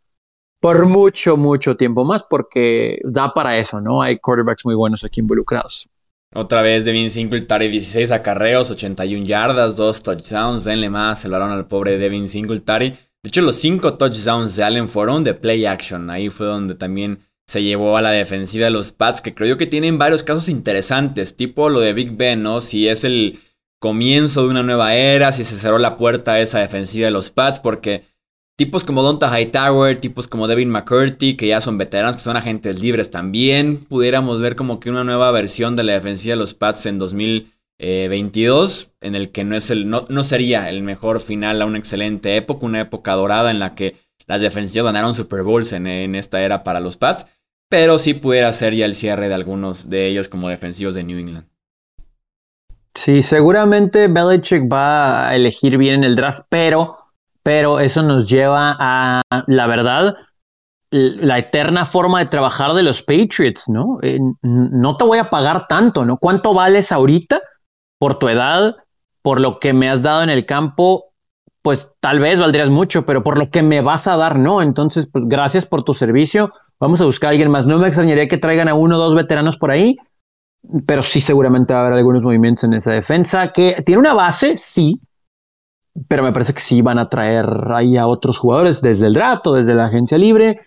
por 0.61 0.87
mucho, 0.87 1.37
mucho 1.37 1.77
tiempo 1.77 2.05
más, 2.05 2.25
porque 2.25 3.01
da 3.05 3.33
para 3.33 3.59
eso, 3.59 3.81
¿no? 3.81 4.03
Hay 4.03 4.19
quarterbacks 4.19 4.65
muy 4.65 4.75
buenos 4.75 5.05
aquí 5.05 5.21
involucrados. 5.21 5.89
Otra 6.35 6.63
vez 6.63 6.85
Devin 6.85 7.11
Singletary, 7.11 7.69
16 7.69 8.11
acarreos, 8.11 8.71
81 8.71 9.25
yardas, 9.25 9.77
2 9.77 10.03
touchdowns. 10.03 10.65
Denle 10.65 10.91
más 10.91 11.25
el 11.25 11.31
balón 11.31 11.53
al 11.53 11.67
pobre 11.67 11.97
Devin 11.97 12.29
Singletary. 12.29 12.91
De 12.91 13.29
hecho, 13.29 13.41
los 13.41 13.57
5 13.57 13.95
touchdowns 13.95 14.57
de 14.57 14.65
Allen 14.65 14.89
fueron 14.89 15.25
de 15.25 15.35
play 15.35 15.65
action. 15.65 16.11
Ahí 16.11 16.29
fue 16.29 16.47
donde 16.47 16.75
también 16.75 17.21
se 17.47 17.63
llevó 17.63 17.97
a 17.97 18.03
la 18.03 18.11
defensiva 18.11 18.67
de 18.67 18.71
los 18.71 18.93
Pats, 18.93 19.23
que 19.23 19.35
creo 19.35 19.49
yo 19.49 19.59
que 19.59 19.67
tienen 19.67 19.97
varios 19.97 20.23
casos 20.23 20.51
interesantes, 20.51 21.35
tipo 21.35 21.71
lo 21.71 21.81
de 21.81 21.95
Big 21.95 22.15
Ben, 22.15 22.43
¿no? 22.43 22.61
Si 22.61 22.87
es 22.87 23.05
el 23.05 23.39
comienzo 23.81 24.43
de 24.43 24.49
una 24.51 24.63
nueva 24.63 24.95
era, 24.95 25.33
si 25.33 25.45
se 25.45 25.57
cerró 25.57 25.79
la 25.79 25.97
puerta 25.97 26.33
a 26.33 26.41
esa 26.41 26.59
defensiva 26.59 27.07
de 27.07 27.11
los 27.11 27.31
Pats, 27.31 27.59
porque 27.59 28.05
tipos 28.59 28.85
como 28.85 29.03
Donta 29.03 29.29
Hightower, 29.31 29.97
tipos 29.97 30.29
como 30.29 30.49
Devin 30.49 30.69
McCurdy, 30.69 31.37
que 31.37 31.47
ya 31.47 31.61
son 31.61 31.79
veteranos, 31.79 32.17
que 32.17 32.23
son 32.23 32.37
agentes 32.37 32.83
libres 32.83 33.11
también, 33.11 33.79
pudiéramos 33.79 34.41
ver 34.41 34.57
como 34.57 34.81
que 34.81 34.91
una 34.91 35.05
nueva 35.05 35.31
versión 35.31 35.77
de 35.77 35.85
la 35.85 35.93
defensiva 35.95 36.35
de 36.35 36.41
los 36.41 36.53
Pats 36.53 36.85
en 36.87 36.99
2022, 36.99 38.91
en 39.01 39.15
el 39.15 39.31
que 39.31 39.45
no, 39.45 39.57
es 39.57 39.71
el, 39.71 39.89
no, 39.89 40.05
no 40.09 40.23
sería 40.23 40.69
el 40.69 40.83
mejor 40.83 41.21
final 41.21 41.63
a 41.63 41.67
una 41.67 41.79
excelente 41.79 42.37
época, 42.37 42.67
una 42.67 42.81
época 42.81 43.13
dorada 43.15 43.51
en 43.51 43.61
la 43.61 43.75
que 43.75 43.95
las 44.27 44.41
defensivas 44.41 44.87
ganaron 44.87 45.15
Super 45.15 45.43
Bowls 45.43 45.73
en, 45.73 45.87
en 45.87 46.15
esta 46.15 46.43
era 46.43 46.65
para 46.65 46.81
los 46.81 46.97
Pats 46.97 47.27
pero 47.69 47.99
sí 47.99 48.15
pudiera 48.15 48.51
ser 48.53 48.75
ya 48.75 48.87
el 48.87 48.95
cierre 48.95 49.29
de 49.29 49.35
algunos 49.35 49.91
de 49.91 50.07
ellos 50.07 50.29
como 50.29 50.49
defensivos 50.49 50.95
de 50.95 51.05
New 51.05 51.19
England. 51.19 51.47
Sí, 52.95 53.23
seguramente 53.23 54.09
Belichick 54.09 54.71
va 54.71 55.29
a 55.29 55.37
elegir 55.37 55.79
bien 55.79 55.97
en 55.97 56.05
el 56.05 56.17
draft, 56.17 56.47
pero, 56.49 56.97
pero 57.43 57.81
eso 57.81 58.03
nos 58.03 58.29
lleva 58.29 58.77
a, 58.79 59.23
la 59.47 59.67
verdad, 59.67 60.17
la 60.91 61.39
eterna 61.39 61.87
forma 61.87 62.21
de 62.21 62.27
trabajar 62.27 62.75
de 62.75 62.83
los 62.83 63.03
Patriots, 63.03 63.65
¿no? 63.69 63.99
Eh, 64.03 64.19
no 64.43 64.97
te 64.97 65.05
voy 65.05 65.19
a 65.19 65.31
pagar 65.31 65.67
tanto, 65.67 66.05
¿no? 66.05 66.17
¿Cuánto 66.17 66.55
vales 66.55 66.93
ahorita 66.93 67.41
por 67.99 68.19
tu 68.19 68.29
edad, 68.29 68.77
por 69.23 69.41
lo 69.41 69.59
que 69.59 69.73
me 69.73 69.91
has 69.91 70.03
dado 70.03 70.23
en 70.23 70.31
el 70.31 70.47
campo? 70.47 71.07
Pues 71.63 71.89
tal 72.01 72.21
vez 72.21 72.41
valdrías 72.41 72.71
mucho, 72.71 73.05
pero 73.05 73.23
por 73.23 73.37
lo 73.37 73.51
que 73.51 73.63
me 73.63 73.81
vas 73.83 74.07
a 74.07 74.17
dar, 74.17 74.39
no. 74.39 74.63
Entonces, 74.63 75.09
pues 75.13 75.25
gracias 75.27 75.67
por 75.67 75.83
tu 75.83 75.93
servicio 75.93 76.51
Vamos 76.81 77.01
a 77.01 77.05
buscar 77.05 77.29
a 77.29 77.31
alguien 77.33 77.51
más. 77.51 77.67
No 77.67 77.79
me 77.79 77.89
extrañaría 77.89 78.29
que 78.29 78.39
traigan 78.39 78.69
a 78.69 78.75
uno 78.75 78.97
o 78.97 78.99
dos 78.99 79.15
veteranos 79.15 79.57
por 79.57 79.71
ahí, 79.71 79.97
pero 80.87 81.03
sí 81.03 81.21
seguramente 81.21 81.75
va 81.75 81.81
a 81.81 81.87
haber 81.87 81.99
algunos 81.99 82.23
movimientos 82.23 82.65
en 82.65 82.75
esa 82.75 82.93
defensa 82.93 83.53
que 83.53 83.83
tiene 83.85 84.01
una 84.01 84.15
base, 84.15 84.55
sí, 84.57 85.01
pero 86.07 86.23
me 86.23 86.33
parece 86.33 86.55
que 86.55 86.61
sí 86.61 86.83
van 86.83 86.99
a 86.99 87.09
traer 87.09 87.47
ahí 87.75 87.97
a 87.97 88.07
otros 88.07 88.39
jugadores 88.39 88.81
desde 88.83 89.07
el 89.07 89.15
draft 89.15 89.47
o 89.47 89.55
desde 89.55 89.75
la 89.75 89.87
agencia 89.87 90.19
libre. 90.19 90.61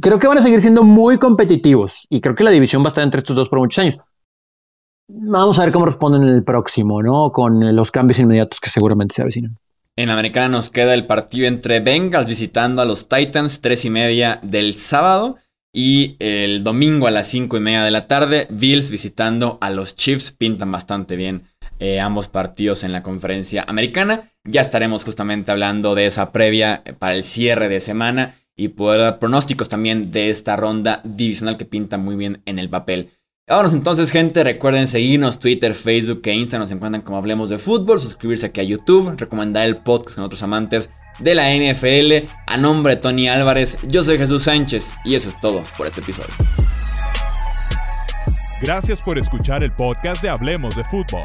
Creo 0.00 0.18
que 0.18 0.26
van 0.26 0.38
a 0.38 0.42
seguir 0.42 0.60
siendo 0.60 0.82
muy 0.82 1.18
competitivos 1.18 2.06
y 2.10 2.20
creo 2.20 2.34
que 2.34 2.44
la 2.44 2.50
división 2.50 2.82
va 2.82 2.86
a 2.86 2.88
estar 2.88 3.04
entre 3.04 3.20
estos 3.20 3.36
dos 3.36 3.48
por 3.48 3.58
muchos 3.58 3.78
años. 3.78 3.98
Vamos 5.08 5.58
a 5.58 5.62
ver 5.64 5.72
cómo 5.72 5.86
responden 5.86 6.22
en 6.22 6.30
el 6.30 6.42
próximo, 6.42 7.02
¿no? 7.02 7.30
Con 7.30 7.74
los 7.76 7.90
cambios 7.90 8.18
inmediatos 8.18 8.58
que 8.60 8.70
seguramente 8.70 9.14
se 9.14 9.22
avecinan. 9.22 9.56
En 9.94 10.08
la 10.08 10.14
americana 10.14 10.48
nos 10.48 10.68
queda 10.68 10.94
el 10.94 11.06
partido 11.06 11.46
entre 11.46 11.80
Bengals 11.80 12.28
visitando 12.28 12.82
a 12.82 12.84
los 12.84 13.08
Titans, 13.08 13.60
3 13.60 13.84
y 13.84 13.90
media 13.90 14.40
del 14.42 14.74
sábado. 14.74 15.36
Y 15.72 16.16
el 16.18 16.64
domingo 16.64 17.06
a 17.06 17.10
las 17.10 17.26
5 17.26 17.56
y 17.58 17.60
media 17.60 17.84
de 17.84 17.90
la 17.90 18.06
tarde, 18.06 18.46
Bills 18.50 18.90
visitando 18.90 19.58
a 19.60 19.70
los 19.70 19.94
Chiefs. 19.94 20.32
Pintan 20.32 20.72
bastante 20.72 21.16
bien 21.16 21.44
eh, 21.78 22.00
ambos 22.00 22.28
partidos 22.28 22.84
en 22.84 22.92
la 22.92 23.02
conferencia 23.02 23.64
americana. 23.66 24.30
Ya 24.44 24.60
estaremos 24.60 25.04
justamente 25.04 25.50
hablando 25.50 25.94
de 25.94 26.06
esa 26.06 26.32
previa 26.32 26.82
para 26.98 27.14
el 27.14 27.24
cierre 27.24 27.68
de 27.68 27.80
semana 27.80 28.34
y 28.56 28.68
poder 28.68 29.00
dar 29.00 29.18
pronósticos 29.18 29.68
también 29.68 30.10
de 30.10 30.30
esta 30.30 30.56
ronda 30.56 31.00
divisional 31.04 31.56
que 31.56 31.64
pinta 31.64 31.98
muy 31.98 32.16
bien 32.16 32.40
en 32.46 32.58
el 32.58 32.70
papel. 32.70 33.10
Vámonos 33.48 33.74
entonces, 33.74 34.10
gente. 34.10 34.42
Recuerden 34.42 34.88
seguirnos 34.88 35.38
Twitter, 35.38 35.74
Facebook 35.74 36.22
e 36.24 36.32
Insta. 36.32 36.58
Nos 36.58 36.72
encuentran 36.72 37.02
como 37.02 37.16
Hablemos 37.16 37.48
de 37.48 37.58
Fútbol. 37.58 38.00
Suscribirse 38.00 38.46
aquí 38.46 38.60
a 38.60 38.64
YouTube. 38.64 39.14
Recomendar 39.16 39.66
el 39.66 39.76
podcast 39.76 40.16
con 40.16 40.24
otros 40.24 40.42
amantes 40.42 40.90
de 41.20 41.34
la 41.36 41.54
NFL. 41.54 42.28
A 42.46 42.56
nombre 42.56 42.96
de 42.96 43.02
Tony 43.02 43.28
Álvarez, 43.28 43.78
yo 43.86 44.02
soy 44.02 44.18
Jesús 44.18 44.42
Sánchez. 44.42 44.94
Y 45.04 45.14
eso 45.14 45.28
es 45.28 45.40
todo 45.40 45.62
por 45.76 45.86
este 45.86 46.00
episodio. 46.00 46.34
Gracias 48.60 49.00
por 49.00 49.16
escuchar 49.16 49.62
el 49.62 49.70
podcast 49.72 50.22
de 50.22 50.30
Hablemos 50.30 50.74
de 50.74 50.82
Fútbol. 50.84 51.24